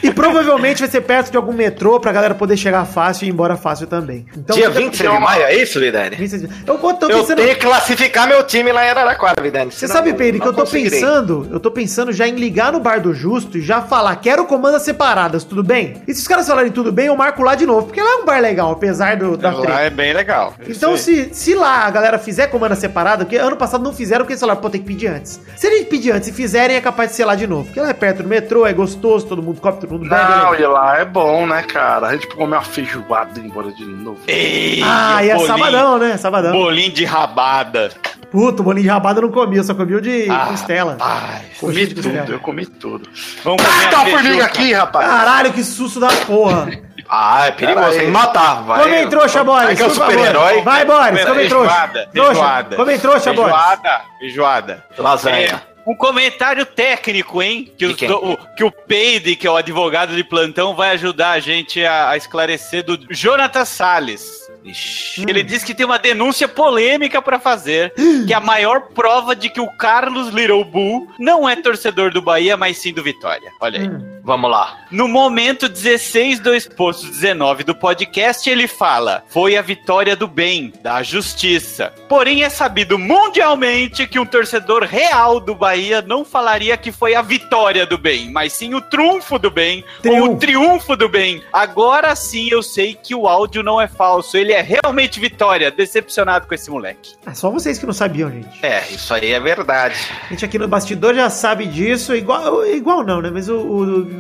e 0.02 0.10
provavelmente 0.12 0.80
vai 0.80 0.88
ser 0.90 1.00
perto 1.00 1.30
de 1.30 1.36
algum 1.36 1.52
metrô 1.52 1.98
pra 1.98 2.12
galera 2.12 2.34
poder 2.34 2.56
chegar 2.56 2.84
fácil 2.84 3.24
e 3.24 3.28
ir 3.28 3.32
embora 3.32 3.56
fácil 3.56 3.86
também. 3.86 4.26
Então, 4.36 4.54
Dia 4.56 4.68
fica- 4.70 4.80
26 4.84 5.10
de 5.12 5.18
maio, 5.20 5.42
é 5.44 5.56
isso, 5.56 5.80
Vidani? 5.80 6.16
26 6.16 6.42
de- 6.42 6.48
Eu 6.66 6.78
vou- 6.78 6.94
tô 6.94 7.08
Eu 7.08 7.20
pensando... 7.20 7.36
tenho 7.36 7.54
que 7.54 7.60
classificar 7.66 8.28
meu 8.28 8.42
time 8.44 8.70
lá 8.72 8.84
em 8.86 8.90
Araraquara, 8.90 9.42
Vidani. 9.42 9.70
Você 9.72 9.88
sabe, 9.88 10.12
Pedro, 10.14 10.40
que 10.44 10.60
eu 10.60 10.64
tô 10.64 10.70
pensando, 10.70 11.48
eu 11.50 11.58
tô 11.60 11.70
pensando 11.70 12.12
já 12.12 12.26
em 12.28 12.34
ligar 12.36 12.72
no 12.72 12.80
bar 12.80 13.00
do 13.00 13.12
Justo 13.14 13.58
e 13.58 13.60
já 13.62 13.80
falar, 13.82 14.14
quero 14.16 14.44
comandas 14.46 14.82
separadas, 14.82 15.44
tudo 15.44 15.62
bem? 15.62 15.94
E 16.06 16.14
se 16.14 16.20
os 16.20 16.28
caras 16.28 16.46
falarem 16.46 16.70
tudo 16.70 16.92
bem, 16.92 17.06
eu 17.06 17.16
marco 17.16 17.42
lá 17.42 17.54
de 17.54 17.66
novo, 17.66 17.86
porque 17.86 18.00
lá 18.00 18.10
é 18.10 18.16
um 18.16 18.24
bar 18.24 18.40
legal, 18.40 18.70
apesar 18.72 19.16
do, 19.16 19.36
da 19.36 19.50
Lá 19.52 19.60
treta. 19.62 19.80
é 19.80 19.90
bem 19.90 20.12
legal. 20.12 20.54
Então, 20.68 20.94
Isso 20.94 21.10
aí. 21.10 21.24
se, 21.30 21.34
se 21.34 21.54
lá 21.54 21.84
a 21.86 21.90
galera 21.90 22.18
fizer 22.18 22.46
comanda 22.48 22.74
separada, 22.74 23.24
porque 23.24 23.36
ano 23.36 23.56
passado 23.56 23.82
não 23.82 23.92
fizeram, 23.92 24.20
porque 24.24 24.32
eles 24.34 24.40
falaram, 24.40 24.60
pô, 24.60 24.70
tem 24.70 24.80
que 24.80 24.86
pedir 24.86 25.06
antes. 25.08 25.40
Se 25.56 25.66
eles 25.66 25.88
pedir 25.88 26.12
antes 26.12 26.28
e 26.28 26.32
fizerem, 26.32 26.76
é 26.76 26.80
capaz 26.80 27.10
de 27.10 27.16
ser 27.16 27.24
lá 27.24 27.34
de 27.34 27.46
novo. 27.46 27.64
Porque 27.64 27.80
lá 27.80 27.88
é 27.90 27.94
perto 27.94 28.22
do 28.22 28.28
metrô, 28.28 28.66
é 28.66 28.72
gostoso, 28.72 29.26
todo 29.26 29.42
mundo 29.42 29.60
come, 29.60 29.78
todo 29.78 29.90
mundo 29.90 30.08
bebe. 30.08 30.14
Não, 30.30 30.52
né? 30.52 30.60
e 30.60 30.66
lá 30.66 30.98
é 30.98 31.04
bom, 31.04 31.46
né, 31.46 31.62
cara? 31.62 32.08
A 32.08 32.12
gente 32.12 32.26
come 32.28 32.52
uma 32.52 32.62
feijoada 32.62 33.38
e 33.38 33.44
embora 33.46 33.70
de 33.72 33.84
novo. 33.84 34.18
Ei, 34.26 34.80
Ah, 34.84 35.24
e 35.24 35.30
é 35.30 35.34
bolinho- 35.34 35.46
sabadão, 35.58 35.98
né? 35.98 36.16
Sabadão. 36.16 36.52
Bolinho 36.52 36.92
de 36.92 37.04
rabada. 37.04 37.90
Puta, 38.34 38.62
o 38.62 38.64
bolinho 38.64 38.82
de 38.82 38.88
rabada 38.88 39.20
eu 39.20 39.22
não 39.22 39.30
comia, 39.30 39.60
eu 39.60 39.64
só 39.64 39.74
comia 39.76 39.96
o 39.96 40.00
de 40.00 40.28
Ah, 40.28 40.46
costela. 40.46 40.96
Ai, 41.00 41.42
Comi 41.60 41.86
tudo, 41.86 42.02
costela. 42.02 42.26
eu 42.30 42.40
comi 42.40 42.66
tudo. 42.66 43.08
vamos 43.44 43.62
comer 43.62 43.90
Tá 43.90 43.98
a 43.98 44.02
a 44.02 44.06
formiga 44.06 44.44
aqui, 44.44 44.72
rapaz. 44.72 45.06
Caralho, 45.06 45.52
que 45.52 45.62
susto 45.62 46.00
da 46.00 46.08
porra. 46.08 46.68
Ah, 47.08 47.46
é 47.46 47.50
perigoso, 47.52 47.90
tem 47.90 48.06
que 48.06 48.10
matar, 48.10 48.62
vai. 48.64 48.82
Come 48.82 49.06
trouxa, 49.06 49.44
Boris. 49.44 49.76
Que 49.76 49.82
é 49.84 49.86
o 49.86 49.88
por 49.90 49.96
favor. 49.98 50.10
super-herói. 50.12 50.62
Vai, 50.62 50.84
Boris, 50.84 51.24
come 51.24 51.48
trouxa. 51.48 51.88
Trouxa. 52.12 52.32
feijoada. 52.32 52.76
Come 52.76 52.98
trouxa, 52.98 53.32
Boris. 53.32 53.54
Feijoada, 53.54 54.04
feijoada. 54.18 54.84
Lasanha. 54.98 55.62
É, 55.86 55.90
um 55.90 55.94
comentário 55.94 56.66
técnico, 56.66 57.40
hein? 57.40 57.72
Que, 57.78 57.86
os 57.86 57.92
o, 58.02 58.36
que 58.56 58.64
o 58.64 58.72
Peide, 58.72 59.36
que 59.36 59.46
é 59.46 59.50
o 59.50 59.56
advogado 59.56 60.16
de 60.16 60.24
plantão, 60.24 60.74
vai 60.74 60.90
ajudar 60.90 61.30
a 61.32 61.38
gente 61.40 61.84
a, 61.84 62.08
a 62.10 62.16
esclarecer 62.16 62.82
do 62.84 62.98
Jonathan 63.14 63.64
Salles. 63.64 64.43
Ixi. 64.64 65.26
Ele 65.28 65.42
diz 65.42 65.62
que 65.62 65.74
tem 65.74 65.84
uma 65.84 65.98
denúncia 65.98 66.48
polêmica 66.48 67.20
pra 67.20 67.38
fazer, 67.38 67.92
que 68.26 68.32
é 68.32 68.36
a 68.36 68.40
maior 68.40 68.88
prova 68.94 69.36
de 69.36 69.50
que 69.50 69.60
o 69.60 69.68
Carlos 69.76 70.28
Little 70.28 70.64
Bull 70.64 71.08
não 71.18 71.48
é 71.48 71.54
torcedor 71.54 72.10
do 72.10 72.22
Bahia, 72.22 72.56
mas 72.56 72.78
sim 72.78 72.92
do 72.92 73.02
Vitória. 73.02 73.50
Olha 73.60 73.80
aí. 73.80 73.88
Hum. 73.88 74.13
Vamos 74.26 74.50
lá. 74.50 74.78
No 74.90 75.06
momento 75.06 75.68
16 75.68 76.40
do 76.40 76.54
exposto 76.54 77.06
19 77.06 77.62
do 77.62 77.74
podcast, 77.74 78.48
ele 78.48 78.66
fala: 78.66 79.22
foi 79.28 79.54
a 79.54 79.60
vitória 79.60 80.16
do 80.16 80.26
bem, 80.26 80.72
da 80.82 81.02
justiça. 81.02 81.92
Porém, 82.08 82.42
é 82.42 82.48
sabido 82.48 82.98
mundialmente 82.98 84.06
que 84.06 84.18
um 84.18 84.24
torcedor 84.24 84.84
real 84.84 85.38
do 85.40 85.54
Bahia 85.54 86.00
não 86.00 86.24
falaria 86.24 86.74
que 86.76 86.90
foi 86.90 87.14
a 87.14 87.20
vitória 87.20 87.84
do 87.84 87.98
bem, 87.98 88.30
mas 88.30 88.54
sim 88.54 88.72
o 88.74 88.80
trunfo 88.80 89.38
do 89.38 89.50
bem, 89.50 89.84
ou 90.06 90.32
o 90.32 90.36
triunfo 90.36 90.96
do 90.96 91.08
bem. 91.08 91.42
Agora 91.52 92.14
sim 92.16 92.48
eu 92.50 92.62
sei 92.62 92.94
que 92.94 93.14
o 93.14 93.26
áudio 93.26 93.62
não 93.62 93.78
é 93.80 93.86
falso, 93.86 94.36
ele 94.38 94.52
é 94.52 94.62
realmente 94.62 95.20
vitória. 95.20 95.70
Decepcionado 95.70 96.46
com 96.46 96.54
esse 96.54 96.70
moleque. 96.70 97.14
Ah, 97.26 97.34
só 97.34 97.50
vocês 97.50 97.78
que 97.78 97.84
não 97.84 97.92
sabiam, 97.92 98.30
gente. 98.30 98.64
É, 98.64 98.84
isso 98.90 99.12
aí 99.12 99.32
é 99.32 99.40
verdade. 99.40 99.96
A 100.24 100.28
gente 100.30 100.44
aqui 100.46 100.58
no 100.58 100.66
bastidor 100.68 101.14
já 101.14 101.28
sabe 101.28 101.66
disso, 101.66 102.14
igual, 102.14 102.64
igual 102.66 103.02
não, 103.04 103.20
né? 103.20 103.30
Mas 103.30 103.48
o, 103.50 103.56
o- 103.58 104.13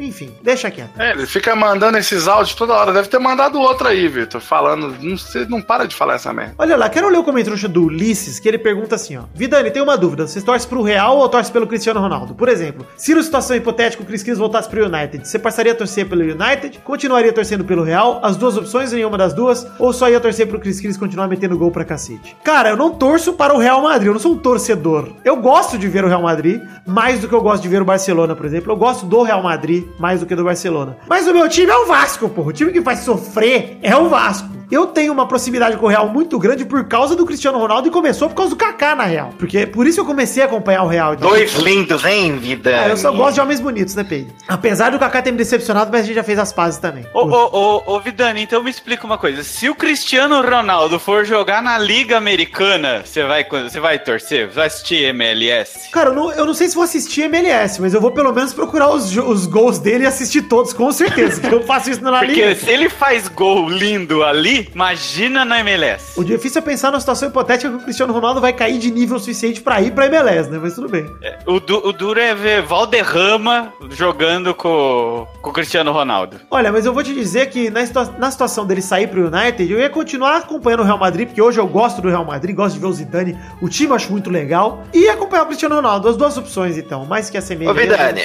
Enfim, 0.00 0.30
deixa 0.42 0.70
quieto. 0.70 1.00
É, 1.00 1.12
ele 1.12 1.26
fica 1.26 1.54
mandando 1.56 1.98
esses 1.98 2.28
áudios 2.28 2.54
toda 2.54 2.74
hora. 2.74 2.92
Deve 2.92 3.08
ter 3.08 3.18
mandado 3.18 3.58
outro 3.58 3.88
aí, 3.88 4.06
Vitor. 4.08 4.40
Falando. 4.40 4.94
Não, 5.00 5.16
você 5.16 5.44
não 5.46 5.60
para 5.60 5.86
de 5.86 5.94
falar 5.94 6.14
essa 6.14 6.32
merda. 6.32 6.54
Olha 6.58 6.76
lá, 6.76 6.88
quero 6.88 7.08
ler 7.08 7.18
o 7.18 7.24
comentário 7.24 7.68
do 7.68 7.84
Ulisses, 7.84 8.38
que 8.38 8.48
ele 8.48 8.58
pergunta 8.58 8.94
assim, 8.94 9.16
ó. 9.16 9.22
Vidani, 9.34 9.70
tem 9.70 9.82
uma 9.82 9.96
dúvida. 9.96 10.26
Você 10.26 10.40
torce 10.40 10.66
pro 10.66 10.82
Real 10.82 11.18
ou 11.18 11.28
torce 11.28 11.50
pelo 11.50 11.66
Cristiano 11.66 12.00
Ronaldo? 12.00 12.34
Por 12.34 12.48
exemplo, 12.48 12.86
se 12.96 13.14
na 13.14 13.22
situação 13.22 13.56
hipotética 13.56 14.02
o 14.02 14.06
Chris 14.06 14.22
Cris 14.22 14.38
voltasse 14.38 14.68
pro 14.68 14.84
United, 14.86 15.26
você 15.26 15.38
passaria 15.38 15.72
a 15.72 15.74
torcer 15.74 16.08
pelo 16.08 16.22
United? 16.22 16.80
Continuaria 16.84 17.32
torcendo 17.32 17.64
pelo 17.64 17.82
Real? 17.82 18.20
As 18.22 18.36
duas 18.36 18.56
opções, 18.56 18.92
nenhuma 18.92 19.16
das 19.18 19.32
duas? 19.32 19.66
Ou 19.78 19.92
só 19.92 20.08
ia 20.08 20.20
torcer 20.20 20.46
pro 20.46 20.60
Chris 20.60 20.80
Cris 20.80 20.96
continuar 20.96 21.28
metendo 21.28 21.58
gol 21.58 21.70
pra 21.70 21.84
cacete? 21.84 22.36
Cara, 22.44 22.70
eu 22.70 22.76
não 22.76 22.90
torço 22.90 23.34
para 23.34 23.54
o 23.54 23.58
Real 23.58 23.82
Madrid, 23.82 24.08
eu 24.08 24.12
não 24.12 24.20
sou 24.20 24.32
um 24.32 24.38
torcedor. 24.38 25.12
Eu 25.24 25.36
gosto 25.36 25.78
de 25.78 25.88
ver 25.88 26.04
o 26.04 26.08
Real 26.08 26.22
Madrid, 26.22 26.62
mais 26.86 27.20
do 27.20 27.28
que 27.28 27.34
eu 27.34 27.40
gosto 27.40 27.62
de 27.62 27.68
ver 27.68 27.82
o 27.82 27.84
Barcelona, 27.84 28.34
por 28.34 28.46
exemplo. 28.46 28.72
Eu 28.72 28.76
gosto 28.76 29.06
do 29.06 29.13
Real 29.22 29.42
Madrid, 29.42 29.84
mais 29.98 30.20
do 30.20 30.26
que 30.26 30.34
do 30.34 30.44
Barcelona. 30.44 30.96
Mas 31.06 31.26
o 31.26 31.32
meu 31.32 31.48
time 31.48 31.70
é 31.70 31.76
o 31.76 31.86
Vasco, 31.86 32.28
porra. 32.28 32.48
O 32.48 32.52
time 32.52 32.72
que 32.72 32.80
vai 32.80 32.96
sofrer 32.96 33.78
é 33.82 33.96
o 33.96 34.08
Vasco. 34.08 34.54
Eu 34.70 34.86
tenho 34.86 35.12
uma 35.12 35.28
proximidade 35.28 35.76
com 35.76 35.86
o 35.86 35.88
Real 35.88 36.08
muito 36.08 36.38
grande 36.38 36.64
por 36.64 36.84
causa 36.84 37.14
do 37.14 37.24
Cristiano 37.26 37.58
Ronaldo 37.58 37.88
e 37.88 37.90
começou 37.90 38.28
por 38.28 38.34
causa 38.34 38.50
do 38.50 38.56
Kaká, 38.56 38.96
na 38.96 39.04
Real. 39.04 39.30
Porque 39.38 39.66
por 39.66 39.86
isso 39.86 40.00
eu 40.00 40.04
comecei 40.04 40.42
a 40.42 40.46
acompanhar 40.46 40.82
o 40.82 40.88
Real. 40.88 41.14
Dois 41.14 41.54
lindos, 41.54 42.04
hein, 42.04 42.36
vida? 42.38 42.80
Ah, 42.80 42.88
eu 42.88 42.96
só 42.96 43.12
gosto 43.12 43.34
de 43.34 43.40
homens 43.40 43.60
bonitos, 43.60 43.94
né, 43.94 44.04
Pedro? 44.04 44.32
Apesar 44.48 44.90
do 44.90 44.98
Kaká 44.98 45.22
ter 45.22 45.30
me 45.30 45.38
decepcionado, 45.38 45.90
mas 45.92 46.02
a 46.02 46.04
gente 46.04 46.16
já 46.16 46.24
fez 46.24 46.38
as 46.38 46.52
pazes 46.52 46.80
também. 46.80 47.06
Ô, 47.12 47.20
ô, 47.20 47.50
ô, 47.52 47.94
ô, 47.94 48.00
Vidani, 48.00 48.42
então 48.42 48.62
me 48.62 48.70
explica 48.70 49.06
uma 49.06 49.18
coisa. 49.18 49.42
Se 49.44 49.68
o 49.68 49.74
Cristiano 49.74 50.42
Ronaldo 50.42 50.98
for 50.98 51.24
jogar 51.24 51.62
na 51.62 51.78
Liga 51.78 52.16
Americana, 52.16 53.02
você 53.04 53.22
vai, 53.22 53.44
você 53.44 53.78
vai 53.78 53.98
torcer? 53.98 54.48
Você 54.48 54.54
vai 54.54 54.66
assistir 54.66 55.04
MLS? 55.04 55.90
Cara, 55.90 56.10
eu 56.10 56.14
não, 56.14 56.32
eu 56.32 56.46
não 56.46 56.54
sei 56.54 56.68
se 56.68 56.74
vou 56.74 56.84
assistir 56.84 57.22
MLS, 57.22 57.80
mas 57.80 57.94
eu 57.94 58.00
vou 58.00 58.10
pelo 58.10 58.32
menos 58.32 58.52
procurar 58.52 58.90
os, 58.90 59.03
jo- 59.10 59.24
os 59.28 59.46
gols 59.46 59.78
dele 59.78 60.04
e 60.04 60.06
assistir 60.06 60.42
todos, 60.42 60.72
com 60.72 60.90
certeza. 60.92 61.40
que 61.40 61.52
eu 61.54 61.62
faço 61.64 61.90
isso 61.90 62.02
na 62.02 62.18
Porque 62.18 62.32
Liga. 62.34 62.54
se 62.54 62.70
ele 62.70 62.88
faz 62.88 63.28
gol 63.28 63.68
lindo 63.68 64.22
ali, 64.24 64.68
imagina 64.74 65.44
na 65.44 65.60
MLS. 65.60 66.18
O 66.18 66.24
difícil 66.24 66.60
é 66.60 66.62
pensar 66.62 66.90
numa 66.90 67.00
situação 67.00 67.28
hipotética 67.28 67.70
que 67.70 67.76
o 67.76 67.80
Cristiano 67.80 68.12
Ronaldo 68.12 68.40
vai 68.40 68.52
cair 68.52 68.78
de 68.78 68.90
nível 68.90 69.18
suficiente 69.18 69.60
pra 69.60 69.80
ir 69.80 69.92
pra 69.92 70.06
MLS, 70.06 70.50
né? 70.50 70.58
Mas 70.60 70.74
tudo 70.74 70.88
bem. 70.88 71.06
O, 71.46 71.58
du- 71.60 71.86
o 71.86 71.92
duro 71.92 72.20
é 72.20 72.34
ver 72.34 72.62
Valderrama 72.62 73.72
jogando 73.90 74.54
com, 74.54 75.26
com 75.42 75.50
o 75.50 75.52
Cristiano 75.52 75.92
Ronaldo. 75.92 76.36
Olha, 76.50 76.70
mas 76.72 76.86
eu 76.86 76.92
vou 76.92 77.02
te 77.02 77.12
dizer 77.14 77.46
que 77.50 77.70
na, 77.70 77.84
situa- 77.84 78.14
na 78.18 78.30
situação 78.30 78.64
dele 78.66 78.80
sair 78.82 79.06
pro 79.08 79.26
United, 79.26 79.70
eu 79.72 79.78
ia 79.80 79.90
continuar 79.90 80.36
acompanhando 80.36 80.80
o 80.80 80.84
Real 80.84 80.98
Madrid, 80.98 81.26
porque 81.28 81.42
hoje 81.42 81.58
eu 81.58 81.66
gosto 81.66 82.00
do 82.00 82.08
Real 82.08 82.24
Madrid, 82.24 82.54
gosto 82.54 82.74
de 82.74 82.80
ver 82.80 82.86
o 82.86 82.92
Zidane, 82.92 83.36
o 83.60 83.68
time 83.68 83.90
eu 83.90 83.94
acho 83.96 84.10
muito 84.10 84.30
legal, 84.30 84.84
e 84.92 85.08
acompanhar 85.08 85.42
o 85.42 85.46
Cristiano 85.46 85.74
Ronaldo, 85.76 86.08
as 86.08 86.16
duas 86.16 86.36
opções 86.38 86.76
então, 86.78 87.04
mais 87.04 87.28
que 87.30 87.36
a 87.36 87.42
semelhança. 87.42 87.78
Ô, 87.78 87.82
Vidani. 87.82 88.20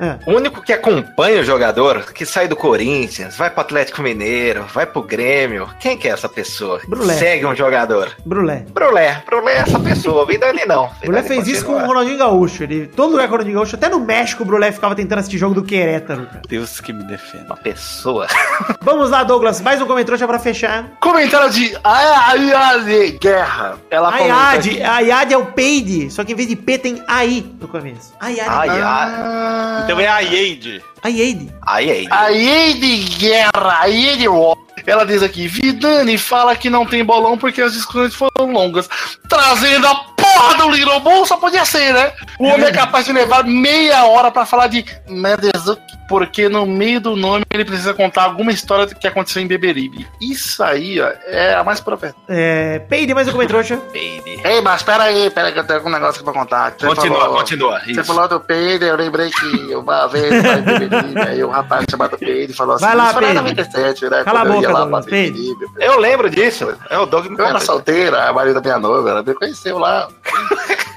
É. 0.00 0.18
O 0.26 0.32
único 0.32 0.62
que 0.62 0.72
acompanha 0.72 1.40
o 1.40 1.44
jogador, 1.44 2.12
que 2.12 2.24
sai 2.24 2.46
do 2.48 2.54
Corinthians, 2.56 3.36
vai 3.36 3.50
pro 3.50 3.60
Atlético 3.60 4.02
Mineiro, 4.02 4.64
vai 4.72 4.86
pro 4.86 5.02
Grêmio. 5.02 5.68
Quem 5.80 5.96
que 5.96 6.06
é 6.08 6.12
essa 6.12 6.28
pessoa? 6.28 6.80
Brulé. 6.86 7.14
Segue 7.14 7.44
um 7.46 7.54
jogador. 7.54 8.10
Brulé. 8.24 8.64
Brulé, 8.72 9.22
Brulé 9.26 9.52
é 9.54 9.58
essa 9.58 9.78
pessoa. 9.80 10.24
Vidani 10.26 10.64
não. 10.66 10.84
O 11.02 11.06
Brulé 11.06 11.22
fez 11.22 11.46
isso 11.48 11.64
com 11.64 11.72
o. 11.72 11.86
Ronaldinho 11.86 12.18
Gaúcho. 12.18 12.62
Ele, 12.62 12.86
todo 12.86 13.10
lugar 13.12 13.24
com 13.26 13.30
o 13.30 13.32
Ronaldinho 13.38 13.56
Gaúcho, 13.56 13.76
até 13.76 13.88
no 13.88 13.98
México, 14.00 14.42
o 14.42 14.46
Brulé 14.46 14.70
ficava 14.72 14.94
tentando 14.94 15.18
assistir 15.18 15.38
jogo 15.38 15.54
do 15.54 15.62
Querétaro. 15.64 16.26
cara. 16.26 16.42
Deus 16.48 16.80
que 16.80 16.92
me 16.92 17.02
defenda. 17.04 17.46
Uma 17.46 17.56
pessoa. 17.56 18.26
Vamos 18.82 19.10
lá, 19.10 19.24
Douglas. 19.24 19.60
Mais 19.60 19.80
um 19.82 19.86
comentário 19.86 20.26
pra 20.26 20.38
fechar. 20.38 20.86
Comentário 21.00 21.50
de 21.50 21.76
Ayade 21.82 23.18
Guerra. 23.20 23.76
Ela 23.90 24.08
A 24.08 24.12
comenta 24.18 24.34
Iad, 24.34 24.68
aqui. 24.70 24.82
a 24.82 25.00
Iad 25.00 25.32
é 25.34 25.36
o 25.38 25.46
peide, 25.46 26.10
só 26.10 26.24
que 26.24 26.32
em 26.32 26.36
vez 26.36 26.48
de 26.48 26.56
P 26.56 26.78
tem 26.78 27.02
AI 27.06 27.44
no 27.60 27.68
começo. 27.68 28.12
A 28.20 28.28
Iad. 28.30 28.48
Ai, 28.48 28.68
ai. 28.68 28.80
Ah, 28.82 29.80
Então 29.84 29.98
é 30.00 30.06
a 30.16 30.20
Yade. 30.20 30.82
A 31.02 31.08
Iade. 31.08 31.52
Aí, 31.62 31.90
aí. 31.90 32.06
Ayade 32.10 32.96
Guerra, 33.18 33.80
Ayade 33.80 34.28
War. 34.28 34.56
Ela 34.86 35.06
diz 35.06 35.22
aqui, 35.22 35.46
Vidani 35.46 36.18
fala 36.18 36.56
que 36.56 36.68
não 36.68 36.84
tem 36.84 37.04
bolão 37.04 37.38
porque 37.38 37.62
as 37.62 37.72
discussões 37.72 38.14
foram 38.14 38.52
longas. 38.52 38.88
Trazendo 39.28 39.86
a 39.86 39.94
porra 39.94 40.54
do 40.56 40.70
Little 40.70 41.00
Bull, 41.00 41.24
só 41.26 41.36
podia 41.36 41.64
ser, 41.64 41.92
né? 41.92 42.12
O 42.38 42.46
homem 42.46 42.66
é 42.66 42.72
capaz 42.72 43.06
de 43.06 43.12
levar 43.12 43.44
meia 43.44 44.04
hora 44.06 44.30
pra 44.30 44.44
falar 44.44 44.66
de 44.66 44.84
Medezuki, 45.08 45.82
porque 46.12 46.46
no 46.46 46.66
meio 46.66 47.00
do 47.00 47.16
nome 47.16 47.42
ele 47.50 47.64
precisa 47.64 47.94
contar 47.94 48.24
alguma 48.24 48.52
história 48.52 48.86
que 48.86 49.06
aconteceu 49.06 49.40
em 49.40 49.46
Beberibe. 49.46 50.06
Isso 50.20 50.62
aí, 50.62 51.00
ó, 51.00 51.10
é 51.24 51.54
a 51.54 51.64
mais 51.64 51.80
profeta. 51.80 52.14
É, 52.28 52.80
peide, 52.80 53.14
mais 53.14 53.26
um 53.28 53.32
comentário. 53.32 53.78
Baby. 53.86 54.38
Ei, 54.44 54.60
mas 54.60 54.82
pera 54.82 55.04
aí, 55.04 55.30
pera 55.30 55.46
aí 55.46 55.54
que 55.54 55.58
eu 55.60 55.66
tenho 55.66 55.80
um 55.86 55.88
negócio 55.88 56.16
aqui 56.16 56.24
pra 56.24 56.34
contar. 56.34 56.74
Você 56.78 56.86
Continua, 56.86 57.20
falou- 57.20 57.36
continua. 57.38 57.80
Você 57.80 57.90
Isso. 57.92 58.04
falou 58.04 58.28
do 58.28 58.38
Peide, 58.40 58.84
eu 58.84 58.94
lembrei 58.96 59.30
que 59.30 59.74
uma 59.74 60.06
vez 60.06 60.44
lá 60.44 60.58
em 60.58 60.62
Beberibe, 60.62 61.18
aí 61.26 61.42
um 61.42 61.48
rapaz 61.48 61.86
chamado 61.90 62.18
Peide 62.18 62.52
falou 62.52 62.74
assim, 62.76 62.84
Vai 62.84 62.94
lá, 62.94 63.14
Peide. 63.14 63.32
97, 63.32 64.10
né? 64.10 64.22
Cala 64.22 64.42
a 64.42 64.44
eu 64.44 64.52
boca, 64.52 64.68
ia 64.68 64.72
lá 64.76 65.02
Peide. 65.02 65.30
Beberibe. 65.32 65.66
Eu 65.80 65.98
lembro 65.98 66.28
disso. 66.28 66.76
É 66.90 66.98
o 66.98 67.06
Doug 67.06 67.24
me 67.26 67.38
Eu 67.38 67.46
era 67.46 67.58
solteira, 67.58 68.28
a 68.28 68.32
marido 68.34 68.56
da 68.56 68.60
minha 68.60 68.78
noiva, 68.78 69.08
ela 69.08 69.22
me 69.22 69.32
conheceu 69.32 69.78
lá. 69.78 70.08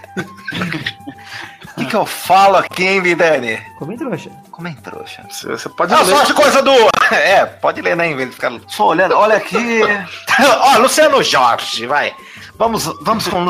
O 1.76 1.78
que, 1.80 1.86
que 1.88 1.96
eu 1.98 2.06
falo 2.06 2.56
aqui, 2.56 2.86
hein, 2.86 3.02
Vidani? 3.02 3.58
Comentário. 3.78 4.18
Como 4.56 4.70
é 4.70 4.76
trouxa? 4.82 5.22
Você, 5.30 5.68
pode 5.68 5.94
Ah, 5.94 6.02
ler. 6.02 6.06
só 6.16 6.22
as 6.22 6.32
coisas 6.32 6.64
do. 6.64 6.72
É, 7.12 7.46
pode 7.46 7.82
ler, 7.82 7.96
né? 7.96 8.08
Em 8.10 8.16
vez 8.16 8.30
de 8.30 8.36
ficar 8.36 8.52
só 8.68 8.88
olhando. 8.88 9.16
Olha 9.16 9.36
aqui. 9.36 9.82
Ó, 10.62 10.78
Luciano 10.80 11.22
Jorge, 11.22 11.86
vai. 11.86 12.14
Vamos, 12.58 12.86
vamos 13.02 13.28
com, 13.28 13.46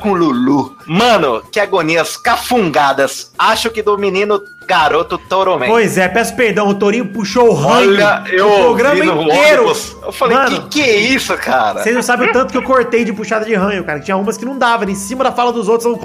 com 0.00 0.12
Lulu. 0.12 0.76
Mano, 0.86 1.42
que 1.50 1.58
agonias 1.58 2.16
cafungadas. 2.18 3.32
Acho 3.38 3.70
que 3.70 3.82
do 3.82 3.96
menino 3.98 4.40
garoto 4.66 5.16
Toromento. 5.18 5.72
Pois 5.72 5.96
é, 5.98 6.08
peço 6.08 6.36
perdão, 6.36 6.68
o 6.68 6.74
Torinho 6.74 7.06
puxou 7.06 7.48
o 7.48 7.54
ranho. 7.54 7.90
Olha, 7.94 8.22
eu 8.28 8.48
o 8.48 8.56
programa 8.58 9.02
inteiro. 9.04 9.62
ônibus. 9.62 9.96
Eu 10.02 10.12
falei, 10.12 10.36
Mano, 10.36 10.62
que 10.68 10.68
que 10.68 10.82
é 10.82 10.96
isso, 10.96 11.34
cara? 11.38 11.82
Vocês 11.82 11.94
não 11.94 12.02
sabem 12.02 12.28
o 12.28 12.32
tanto 12.32 12.52
que 12.52 12.58
eu 12.58 12.62
cortei 12.62 13.02
de 13.04 13.12
puxada 13.12 13.44
de 13.46 13.54
ranho, 13.54 13.82
cara. 13.82 13.98
Tinha 13.98 14.16
umas 14.16 14.36
que 14.36 14.44
não 14.44 14.56
dava, 14.58 14.88
em 14.88 14.94
cima 14.94 15.24
da 15.24 15.32
fala 15.32 15.52
dos 15.52 15.66
outros. 15.68 15.86
Eu... 15.86 15.98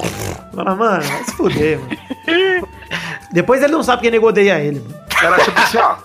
Mano, 0.54 0.76
vai 0.78 1.24
se 1.26 1.32
fuder, 1.36 1.78
mano. 1.80 2.68
Depois 3.32 3.62
ele 3.62 3.74
não 3.74 3.84
sabe 3.84 4.04
quem 4.04 4.12
nego 4.12 4.28
odeia 4.28 4.60
ele. 4.60 4.84
Era 5.22 5.38
tipo 5.40 5.60
assim, 5.60 5.78
ó. 5.78 5.96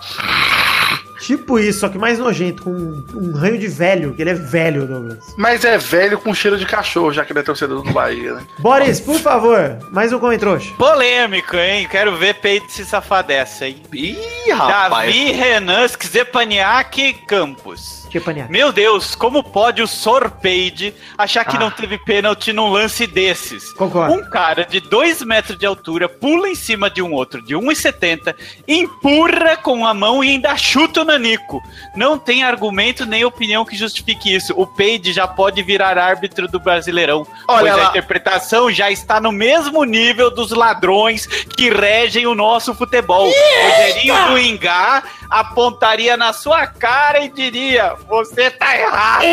Tipo 1.21 1.59
isso, 1.59 1.81
só 1.81 1.89
que 1.89 1.99
mais 1.99 2.17
nojento, 2.17 2.63
com 2.63 2.71
um, 2.71 3.05
um 3.13 3.31
ranho 3.33 3.57
de 3.57 3.67
velho, 3.67 4.13
que 4.13 4.23
ele 4.23 4.31
é 4.31 4.33
velho, 4.33 4.87
Douglas. 4.87 5.19
Mas 5.37 5.63
é 5.63 5.77
velho 5.77 6.17
com 6.17 6.33
cheiro 6.33 6.57
de 6.57 6.65
cachorro, 6.65 7.13
já 7.13 7.23
que 7.23 7.31
ele 7.31 7.39
é 7.39 7.43
torcedor 7.43 7.83
do 7.83 7.91
Bahia, 7.91 8.33
né? 8.33 8.41
Boris, 8.57 8.99
por 8.99 9.19
favor, 9.19 9.77
mais 9.91 10.11
um 10.11 10.17
comentrouxa. 10.19 10.73
Polêmico, 10.79 11.55
hein? 11.55 11.87
Quero 11.89 12.17
ver 12.17 12.33
Peide 12.35 12.71
se 12.71 12.83
safar 12.83 13.23
dessa, 13.23 13.67
hein? 13.67 13.83
Ih, 13.93 14.17
rapaz. 14.51 15.05
Davi, 15.05 15.31
Renan, 15.31 15.85
Skzepaniak 15.85 17.13
Campos. 17.27 18.00
Meu 18.49 18.71
Deus, 18.71 19.15
como 19.15 19.43
pode 19.43 19.81
o 19.81 19.87
Sorpeide 19.87 20.93
achar 21.17 21.45
que 21.45 21.55
Ah. 21.55 21.59
não 21.59 21.71
teve 21.71 21.97
pênalti 21.97 22.51
num 22.51 22.69
lance 22.69 23.07
desses? 23.07 23.71
Concordo. 23.73 24.13
Um 24.13 24.29
cara 24.29 24.65
de 24.65 24.79
2 24.79 25.21
metros 25.23 25.57
de 25.57 25.65
altura 25.65 26.09
pula 26.09 26.49
em 26.49 26.55
cima 26.55 26.89
de 26.89 27.01
um 27.01 27.13
outro 27.13 27.41
de 27.41 27.55
1,70, 27.55 28.35
empurra 28.67 29.57
com 29.57 29.85
a 29.85 29.93
mão 29.93 30.23
e 30.23 30.29
ainda 30.29 30.55
chuta 30.57 31.01
o 31.01 31.05
Nanico. 31.05 31.61
Não 31.95 32.17
tem 32.17 32.43
argumento 32.43 33.05
nem 33.05 33.23
opinião 33.23 33.63
que 33.65 33.75
justifique 33.75 34.33
isso. 34.33 34.53
O 34.57 34.65
Peide 34.67 35.13
já 35.13 35.27
pode 35.27 35.61
virar 35.63 35.97
árbitro 35.97 36.47
do 36.47 36.59
Brasileirão, 36.59 37.25
Olha 37.47 37.71
pois 37.71 37.75
lá. 37.75 37.87
a 37.87 37.89
interpretação 37.89 38.71
já 38.71 38.89
está 38.91 39.19
no 39.21 39.31
mesmo 39.31 39.83
nível 39.83 40.29
dos 40.31 40.51
ladrões 40.51 41.25
que 41.25 41.69
regem 41.69 42.25
o 42.27 42.35
nosso 42.35 42.73
futebol. 42.73 43.31
Rogerinho 43.31 44.27
do 44.27 44.37
Ingá 44.39 45.03
apontaria 45.31 46.17
na 46.17 46.33
sua 46.33 46.67
cara 46.67 47.19
e 47.21 47.29
diria: 47.29 47.95
Você 48.09 48.51
tá 48.51 48.77
errado. 48.77 49.23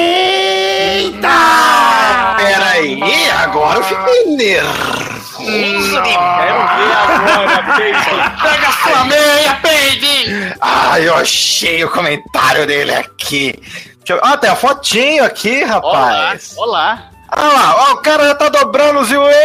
Peraí, 2.37 3.31
agora 3.43 3.79
eu 3.81 3.85
fiquei 3.85 4.37
nervoso. 4.37 5.19
Quero 5.39 6.63
ver 6.77 6.93
agora. 6.97 7.63
Pega 8.43 8.73
sua 8.83 9.05
meia, 9.05 9.55
Peide! 9.61 10.55
Ah, 10.61 11.01
eu 11.01 11.15
achei 11.17 11.85
o 11.85 11.91
comentário 11.91 12.67
dele 12.67 12.95
aqui. 12.95 13.55
Ah, 14.23 14.37
tem 14.39 14.49
a 14.51 14.57
fotinho 14.57 15.23
aqui, 15.25 15.63
Olá, 15.65 16.09
rapaz. 16.09 16.55
olá. 16.57 17.11
Ah 17.31 17.43
lá, 17.47 17.75
ó, 17.77 17.93
o 17.93 17.97
cara 17.99 18.25
já 18.29 18.35
tá 18.35 18.49
dobrando 18.49 19.01
os 19.01 19.09
joelhos. 19.09 19.37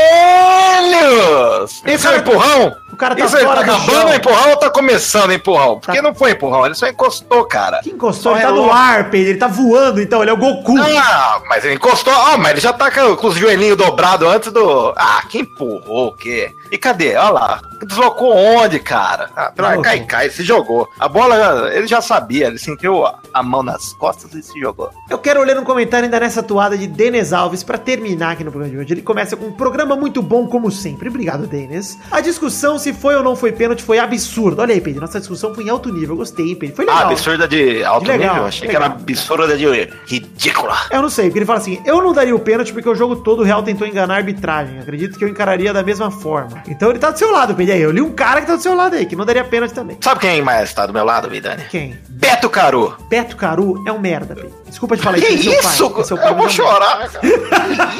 Isso 1.86 2.08
é 2.08 2.12
um 2.12 2.16
empurrão? 2.20 2.74
O 2.94 2.96
cara 2.96 3.16
tá 3.16 3.26
Isso 3.26 3.36
aí, 3.36 3.44
fora 3.44 3.62
tá 3.62 3.66
do 3.66 3.72
acabando 3.74 4.12
o 4.12 4.14
empurrão 4.14 4.50
ou 4.52 4.58
tá 4.58 4.70
começando 4.70 5.30
o 5.30 5.34
empurrão? 5.34 5.80
Porque 5.80 5.98
Tá. 5.98 6.04
não 6.04 6.14
foi 6.14 6.32
empurrão, 6.32 6.66
ele 6.66 6.76
só 6.76 6.88
encostou, 6.88 7.44
cara. 7.46 7.80
Que 7.84 7.90
encostou? 7.90 8.34
Só 8.34 8.38
Ele 8.38 8.46
tá 8.46 8.52
no 8.52 8.72
ar, 8.72 9.10
Pedro. 9.10 9.30
Ele 9.32 9.40
tá 9.40 9.48
voando, 9.48 10.02
então. 10.02 10.22
Ele 10.22 10.30
é 10.30 10.34
o 10.34 10.38
Goku. 10.38 10.76
Ah, 10.80 11.42
mas 11.50 11.66
ele 11.66 11.74
encostou. 11.76 12.14
Ah, 12.14 12.38
mas 12.38 12.52
ele 12.52 12.62
já 12.62 12.72
tá 12.72 12.92
com, 12.92 13.28
os 13.28 13.36
joelhinhos 13.36 13.76
dobrados 13.78 14.28
antes 14.28 14.52
do. 14.52 14.94
Ah, 14.96 15.24
que 15.28 15.40
empurrou 15.40 16.08
o 16.10 16.16
quê? 16.16 16.52
E 16.72 16.78
cadê? 16.78 17.16
Olha 17.16 17.30
lá. 17.30 17.62
Deslocou 17.86 18.34
onde, 18.34 18.80
cara? 18.80 19.30
Ah, 19.36 19.52
Deslocou. 19.54 19.82
cai, 19.82 20.00
cai, 20.06 20.30
se 20.30 20.44
jogou. 20.44 20.88
A 21.00 21.08
bola, 21.08 21.70
ele 21.74 21.86
já 21.88 22.02
sabia, 22.02 22.48
ele 22.48 22.58
sentiu 22.58 23.06
a, 23.06 23.20
a 23.34 23.44
mão 23.44 23.62
nas 23.62 23.94
costas 23.94 24.34
e 24.34 24.42
se 24.42 24.58
jogou. 24.60 24.90
Eu 25.10 25.18
quero 25.18 25.44
ler 25.44 25.58
um 25.60 25.64
comentário 25.66 26.06
ainda 26.06 26.20
nessa 26.20 26.42
toada 26.42 26.78
de 26.78 26.88
Denis 26.88 27.34
Alves 27.34 27.64
pra 27.64 27.78
terminar 27.78 28.32
aqui 28.32 28.44
no 28.44 28.52
programa 28.52 28.74
de 28.74 28.80
hoje. 28.80 28.94
Ele 28.94 29.02
começa 29.02 29.36
com 29.36 29.48
um 29.48 29.52
programa 29.52 29.96
muito 29.96 30.22
bom, 30.22 30.48
como 30.48 30.72
sempre. 30.72 31.10
Obrigado, 31.10 31.46
Denis. 31.46 31.98
A 32.10 32.22
discussão 32.22 32.78
se 32.84 32.94
foi 32.94 33.16
ou 33.16 33.24
não 33.24 33.36
foi 33.36 33.52
pênalti 33.52 33.82
foi 33.84 33.98
absurdo. 34.00 34.62
Olha 34.62 34.74
aí, 34.74 34.82
Pedro. 34.82 35.02
Nossa 35.02 35.20
discussão 35.20 35.54
foi 35.56 35.64
em 35.64 35.70
alto 35.70 35.92
nível. 35.92 36.16
Gostei, 36.16 36.56
Pedro. 36.56 36.76
Foi 36.76 36.86
Ah, 36.88 36.94
legal. 36.96 37.12
absurda 37.12 37.48
de 37.48 37.84
alto 37.84 38.08
Legal, 38.08 38.30
nível? 38.34 38.48
Achei 38.48 38.62
que 38.68 38.74
legal. 38.74 38.84
era 38.84 38.94
absurda 38.94 39.58
de 39.58 39.66
ridícula. 40.06 40.76
Eu 40.92 41.02
não 41.02 41.10
sei, 41.10 41.26
porque 41.26 41.40
ele 41.40 41.46
fala 41.46 41.60
assim: 41.60 41.82
eu 41.86 42.02
não 42.02 42.14
daria 42.14 42.36
o 42.36 42.40
pênalti 42.40 42.72
porque 42.74 42.88
o 42.90 42.96
jogo 42.96 43.16
todo 43.18 43.40
o 43.40 43.44
Real 43.44 43.64
tentou 43.64 43.88
enganar 43.88 44.16
a 44.16 44.18
arbitragem. 44.18 44.80
Acredito 44.80 45.18
que 45.18 45.24
eu 45.24 45.28
encararia 45.30 45.74
da 45.74 45.84
mesma 45.84 46.12
forma. 46.12 46.62
Então 46.68 46.90
ele 46.90 47.00
tá 47.00 47.10
do 47.12 47.18
seu 47.18 47.32
lado, 47.32 47.56
Pedro. 47.56 47.74
Aí, 47.74 47.82
eu 47.82 47.92
li 47.92 48.02
um 48.02 48.12
cara 48.12 48.42
que 48.42 48.48
tá 48.48 48.56
do 48.56 48.62
seu 48.62 48.76
lado 48.76 48.96
aí, 48.96 49.06
que 49.06 49.16
não 49.16 49.26
daria 49.26 49.44
pênalti 49.44 49.74
também. 49.74 49.98
Sabe 50.02 50.20
quem 50.22 50.42
mais 50.42 50.74
tá 50.74 50.86
do 50.86 50.94
meu 50.94 51.04
lado, 51.06 51.30
Vidani? 51.30 51.64
Quem? 51.70 51.98
Beto 52.10 52.50
Caru. 52.50 52.96
Beto 53.10 53.36
Caru 53.36 53.84
é 53.88 53.92
um 53.92 54.00
merda, 54.00 54.36
Pedro. 54.36 54.63
Desculpa 54.74 54.98
te 54.98 55.04
falar 55.04 55.18
Que 55.18 55.28
isso. 55.28 55.44
seu 55.44 55.54
isso? 55.54 55.62
pai, 55.92 56.04
seu 56.04 56.18
eu 56.18 56.24
pai, 56.24 56.34
vou 56.34 56.44
é 56.44 56.48
um 56.48 56.50
chorar, 56.50 57.08
cara. 57.12 57.20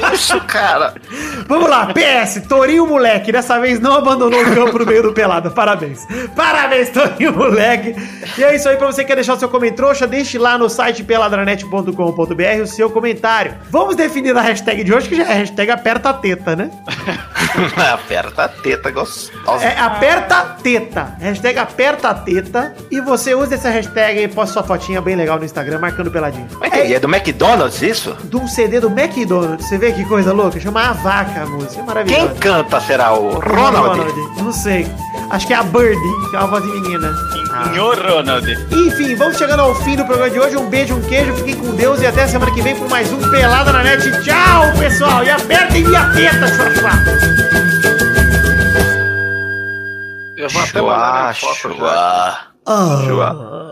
Que 0.10 0.16
isso, 0.16 0.42
cara? 0.42 0.96
Vamos 1.48 1.70
lá, 1.70 1.94
PS, 1.94 2.42
Torinho 2.50 2.88
Moleque, 2.88 3.32
dessa 3.32 3.60
vez 3.60 3.80
não 3.80 3.94
abandonou 3.94 4.42
o 4.42 4.56
campo 4.56 4.80
no 4.80 4.86
meio 4.88 5.04
do 5.04 5.14
pelada. 5.14 5.52
Parabéns. 5.52 6.00
Parabéns, 6.36 6.90
Torinho 6.90 7.32
Moleque. 7.32 7.96
E 8.40 8.44
é 8.44 8.56
isso 8.56 8.68
aí, 8.68 8.76
pra 8.76 8.88
você 8.88 9.04
que 9.04 9.10
quer 9.10 9.16
deixar 9.16 9.36
o 9.36 9.40
seu 9.40 9.50
comentário, 9.50 10.08
deixe 10.08 10.40
lá 10.40 10.58
no 10.58 10.68
site 10.68 11.04
peladranet.com.br 11.04 12.62
o 12.64 12.68
seu 12.68 12.90
comentário. 12.90 13.54
Vamos 13.70 13.96
definir 13.96 14.36
a 14.36 14.42
hashtag 14.42 14.84
de 14.84 14.92
hoje, 14.92 15.08
que 15.08 15.16
já 15.16 15.26
é 15.26 15.32
a 15.32 15.36
hashtag 15.36 15.70
aperta 15.70 16.12
teta, 16.12 16.56
né? 16.56 16.72
Aperta 17.94 18.48
teta 18.48 18.90
gostosa. 18.90 19.64
É 19.64 19.78
aperta 19.78 20.42
teta. 20.64 21.16
Hashtag 21.20 21.60
aperta 21.60 22.14
teta. 22.16 22.74
E 22.90 23.00
você 23.00 23.36
usa 23.36 23.54
essa 23.56 23.70
hashtag 23.70 24.24
e 24.24 24.28
posta 24.28 24.54
sua 24.54 24.64
fotinha 24.64 25.00
bem 25.02 25.16
legal 25.16 25.38
no 25.38 25.46
Instagram, 25.46 25.78
marcando 25.78 26.10
peladinho. 26.10 26.48
Mas 26.64 26.72
entendi, 26.72 26.94
é 26.94 27.00
do 27.00 27.14
McDonald's 27.14 27.82
isso? 27.82 28.16
De 28.24 28.38
um 28.38 28.48
CD 28.48 28.80
do 28.80 28.88
McDonald's. 28.88 29.68
Você 29.68 29.78
vê 29.78 29.92
que 29.92 30.06
coisa 30.06 30.32
louca? 30.32 30.58
Chama 30.62 30.82
A 30.82 30.94
Vaca 30.94 31.42
a 31.42 31.46
música. 31.46 31.82
É 31.82 31.84
maravilhosa. 31.84 32.28
Quem 32.30 32.36
canta 32.38 32.80
será 32.80 33.14
o 33.14 33.38
Ronald? 33.38 34.00
Não 34.38 34.54
sei. 34.54 34.90
Acho 35.30 35.46
que 35.46 35.52
é 35.54 35.58
a 35.58 35.64
Birdie, 35.64 36.30
que 36.30 36.36
é 36.38 36.40
uma 36.40 36.48
voz 36.48 36.64
de 36.64 36.70
menina. 36.72 37.14
Senhor 37.66 37.98
Ronald. 38.00 38.50
Enfim, 38.72 39.14
vamos 39.16 39.38
chegando 39.38 39.60
ao 39.60 39.76
fim 39.84 39.98
do 39.98 40.06
programa 40.06 40.30
de 40.30 40.40
hoje. 40.40 40.56
Um 40.56 40.70
beijo, 40.70 40.96
um 40.96 41.02
queijo, 41.02 41.36
fiquem 41.36 41.56
com 41.56 41.76
Deus 41.76 42.00
e 42.02 42.08
até 42.08 42.26
semana 42.28 42.50
que 42.54 42.62
vem 42.62 42.78
por 42.78 42.88
mais 42.90 43.12
um 43.12 43.20
Pelada 43.30 43.74
na 43.74 43.84
Net. 43.84 44.02
Tchau, 44.24 44.72
pessoal! 44.80 45.22
E 45.22 45.30
apertem 45.32 45.84
minha 45.84 46.14
teta, 46.14 46.48
chua. 46.48 46.92
Eu 50.38 50.50
vou 50.50 50.62
até 50.62 50.82
mandar 50.82 51.24
minha 51.24 51.34
foto 51.34 51.54
já. 51.56 51.68
chua. 51.68 52.48
Ah. 52.66 53.63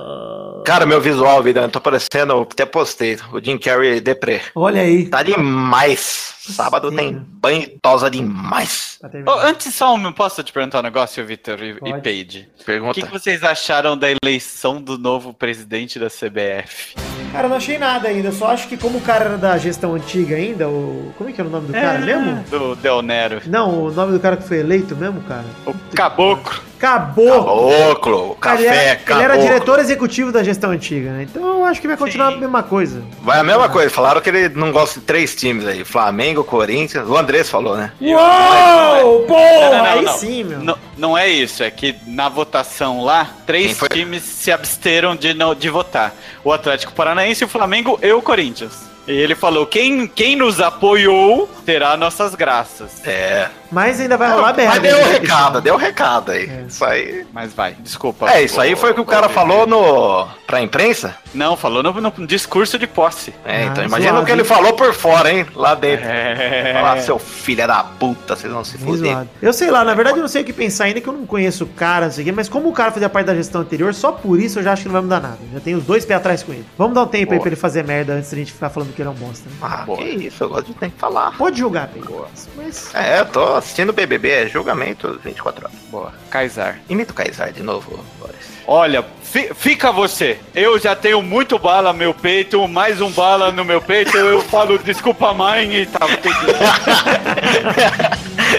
Cara, 0.66 0.86
meu 0.86 1.01
visual, 1.01 1.41
vida, 1.41 1.62
eu 1.62 1.70
tô 1.70 1.82
parecendo, 1.82 2.34
até 2.41 2.66
postei, 2.66 3.18
o 3.32 3.43
Jim 3.43 3.57
Carrey 3.57 3.99
deprê. 3.99 4.41
Olha 4.55 4.82
aí. 4.82 5.07
Tá 5.07 5.24
demais. 5.24 6.36
Sábado 6.39 6.89
Sim. 6.89 6.95
tem 6.95 7.14
banho 7.14 7.64
e 7.64 7.68
tosa 7.82 8.09
demais. 8.09 8.97
Tá 8.99 9.09
terminando. 9.09 9.39
antes 9.39 9.74
só 9.74 9.93
um, 9.93 10.12
posso 10.12 10.43
te 10.43 10.51
perguntar 10.51 10.80
um 10.80 10.84
negócio, 10.84 11.26
Vitor 11.26 11.62
e, 11.62 11.72
e. 11.72 12.01
Paige? 12.01 12.49
O 12.59 12.64
Pergunta. 12.64 12.93
que, 12.93 13.03
que 13.03 13.12
vocês 13.12 13.43
acharam 13.43 13.97
da 13.97 14.07
eleição 14.24 14.82
do 14.82 14.97
novo 14.97 15.34
presidente 15.34 15.99
da 15.99 16.07
CBF? 16.07 16.95
Cara, 17.32 17.46
eu 17.46 17.50
não 17.50 17.58
achei 17.58 17.78
nada 17.78 18.08
ainda. 18.08 18.28
Eu 18.30 18.34
só 18.34 18.48
acho 18.52 18.68
que 18.68 18.78
como 18.78 18.98
o 18.98 19.02
cara 19.02 19.26
era 19.26 19.38
da 19.38 19.58
gestão 19.58 19.94
antiga 19.96 20.36
ainda, 20.36 20.68
o. 20.68 21.14
Como 21.18 21.30
é 21.30 21.34
que 21.34 21.40
era 21.40 21.48
o 21.48 21.52
nome 21.52 21.68
do 21.68 21.74
cara 21.74 22.00
mesmo? 22.00 22.44
Do 22.50 22.76
Del 22.76 23.02
Nero. 23.02 23.42
Não, 23.48 23.86
o 23.86 23.92
nome 23.92 24.14
do 24.14 24.20
cara 24.20 24.38
que 24.38 24.48
foi 24.48 24.60
eleito 24.60 24.96
mesmo, 24.96 25.22
cara. 25.22 25.46
O 25.66 25.74
Caboclo. 25.96 26.62
Caboclo. 26.82 27.70
Caboclo, 27.70 28.36
Cara, 28.42 28.60
ele, 28.60 28.68
café, 28.70 28.82
era, 28.82 28.94
ele 28.96 29.12
era 29.12 29.28
caboclo. 29.34 29.44
diretor 29.44 29.80
executivo 29.80 30.32
da 30.32 30.42
gestão 30.42 30.72
antiga, 30.72 31.12
né? 31.12 31.28
Então 31.30 31.60
eu 31.60 31.66
acho 31.66 31.80
que 31.80 31.86
vai 31.88 31.96
continuar 31.96 32.32
Sim. 32.32 32.38
a 32.38 32.40
mesma 32.40 32.64
coisa. 32.64 33.04
Vai 33.22 33.38
a 33.40 33.44
mesma 33.44 33.70
coisa, 33.70 33.88
falaram 33.92 34.20
que 34.20 34.30
ele 34.30 34.50
não 34.50 34.72
gosta 34.72 35.00
de 35.00 35.06
três 35.06 35.36
times 35.36 35.68
aí, 35.68 35.84
Flamengo, 35.86 36.44
Corinthians, 36.44 37.08
o 37.08 37.16
Andrés 37.16 37.48
falou, 37.52 37.78
né? 37.78 37.92
Uou! 38.02 39.28
Não, 39.28 39.86
aí 39.86 40.02
não. 40.02 40.14
sim, 40.18 40.44
meu. 40.44 40.60
Não, 40.60 40.78
não 40.98 41.18
é 41.18 41.28
isso, 41.30 41.62
é 41.62 41.70
que 41.70 41.96
na 42.08 42.30
votação 42.30 43.04
lá, 43.04 43.30
três 43.46 43.78
times 43.92 44.24
se 44.24 44.52
absteram 44.52 45.16
de, 45.16 45.36
não, 45.36 45.54
de 45.54 45.70
votar. 45.70 46.16
O 46.44 46.52
Atlético 46.52 46.94
Paranaense, 46.94 47.21
o 47.44 47.48
Flamengo 47.48 48.00
e 48.02 48.12
o 48.12 48.22
Corinthians. 48.22 48.90
E 49.08 49.12
ele 49.12 49.36
falou, 49.36 49.66
quem, 49.66 50.08
quem 50.08 50.36
nos 50.36 50.60
apoiou 50.60 51.50
terá 51.66 51.98
nossas 51.98 52.36
graças. 52.36 53.06
É. 53.06 53.50
Mas 53.72 54.00
ainda 54.00 54.18
vai 54.18 54.30
rolar 54.32 54.54
merda. 54.56 54.72
Mas 54.74 54.82
deu 54.82 54.98
o 55.00 55.06
recado, 55.10 55.62
deu 55.62 55.74
o 55.76 55.78
recado 55.78 56.32
aí. 56.32 56.50
É. 56.50 56.66
Isso 56.68 56.84
aí. 56.84 57.26
Mas 57.32 57.54
vai, 57.54 57.74
desculpa. 57.80 58.30
É, 58.30 58.44
isso 58.44 58.60
aí 58.60 58.76
foi 58.76 58.92
o 58.92 58.94
que 58.94 59.02
o 59.02 59.06
cara 59.06 59.30
falou 59.30 59.66
no 59.66 60.28
pra 60.46 60.62
imprensa. 60.62 61.16
Não, 61.34 61.56
falou 61.56 61.82
no, 61.82 61.94
no 61.94 62.28
discurso 62.28 62.78
de 62.78 62.86
posse. 62.86 63.34
É, 63.46 63.64
então 63.64 63.84
Ah, 63.84 63.88
imagina 63.88 64.12
zoado, 64.12 64.24
o 64.24 64.26
que 64.26 64.32
ele 64.34 64.44
falou 64.44 64.74
por 64.74 64.94
fora, 64.94 65.32
hein? 65.32 65.46
Lá 65.56 65.74
dentro. 65.76 66.06
É. 66.06 66.74
Falar, 66.74 67.00
seu 67.00 67.18
filho 67.18 67.66
da 67.66 67.84
puta, 67.84 68.36
vocês 68.36 68.52
vão 68.52 68.64
se 68.64 68.78
fuder. 68.78 69.26
Eu 69.42 69.54
sei 69.54 69.72
lá, 69.72 69.84
na 69.86 69.94
verdade 69.94 70.18
eu 70.18 70.22
não 70.22 70.28
sei 70.28 70.42
o 70.42 70.46
que 70.46 70.52
pensar 70.52 70.86
ainda, 70.86 71.00
que 71.00 71.08
eu 71.08 71.14
não 71.14 71.26
conheço 71.26 71.64
o 71.64 71.68
cara, 71.68 72.08
não 72.08 72.12
sei 72.14 72.24
o 72.24 72.26
quê, 72.26 72.32
mas 72.34 72.50
como 72.50 72.68
o 72.68 72.74
cara 72.74 72.92
fazia 72.92 73.08
parte 73.10 73.28
da 73.28 73.36
gestão 73.36 73.62
anterior, 73.62 73.94
só 73.94 74.12
por 74.12 74.40
isso 74.40 74.60
eu 74.60 74.64
já 74.64 74.74
acho 74.74 74.82
que 74.82 74.88
não 74.90 74.94
vai 74.94 75.02
mudar 75.02 75.22
nada. 75.22 75.38
Já 75.54 75.60
tenho 75.62 75.78
os 75.78 75.86
dois 75.86 76.04
pés 76.04 76.20
atrás 76.20 76.44
com 76.44 76.52
ele. 76.52 76.66
Vamos 76.78 76.94
dar 76.96 77.04
um 77.04 77.08
tempo 77.08 77.32
aí 77.32 77.38
Boa. 77.38 77.42
pra 77.44 77.50
ele 77.50 77.56
fazer 77.56 77.84
merda 77.86 78.14
antes 78.14 78.30
da 78.30 78.38
gente 78.38 78.52
ficar 78.52 78.70
falando 78.70 78.94
que 78.94 79.02
ele 79.02 79.08
é 79.08 79.12
um 79.12 79.16
bosta. 79.16 79.48
Né? 79.50 79.56
Ah, 79.62 79.84
Boa. 79.86 79.98
que 80.00 80.04
isso, 80.04 80.44
eu 80.44 80.50
gosto 80.50 80.66
de 80.68 80.74
ter 80.74 80.90
que 80.90 80.98
falar. 81.00 81.38
Pode 81.38 81.58
julgar, 81.60 81.88
Pedro. 81.88 82.26
Mas. 82.58 82.94
É, 82.94 83.20
eu 83.22 83.26
tô 83.26 83.61
assistindo 83.62 83.93
BBB, 83.93 84.30
é 84.30 84.47
julgamento 84.47 85.20
24 85.24 85.66
horas. 85.66 85.78
Boa, 85.89 86.14
Kaysar. 86.30 86.80
Imita 86.89 87.12
o 87.12 87.16
Kaysar 87.16 87.51
de 87.53 87.64
novo, 87.64 88.03
Boris. 88.20 88.51
Olha, 88.68 89.03
fi- 89.24 89.53
fica 89.55 89.91
você. 89.91 90.38
Eu 90.53 90.78
já 90.80 90.95
tenho 90.95 91.22
muito 91.22 91.57
bala 91.57 91.91
no 91.93 91.99
meu 91.99 92.14
peito, 92.14 92.68
mais 92.68 92.99
um 93.01 93.09
bala 93.12 93.51
no 93.51 93.64
meu 93.66 93.82
peito. 93.82 94.16
Eu 94.18 94.41
falo 94.43 94.78
desculpa, 94.80 95.34
mãe, 95.34 95.74
e 95.82 95.86
tá. 95.86 95.99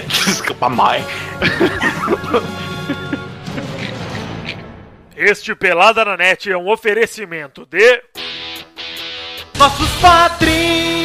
Desculpa, 0.08 0.68
mãe. 0.68 1.04
Este 5.16 5.54
Pelada 5.54 6.04
na 6.04 6.16
Net 6.16 6.50
é 6.50 6.56
um 6.56 6.68
oferecimento 6.68 7.66
de. 7.66 8.02
Nossos 9.58 9.88
padrinhos! 10.00 11.01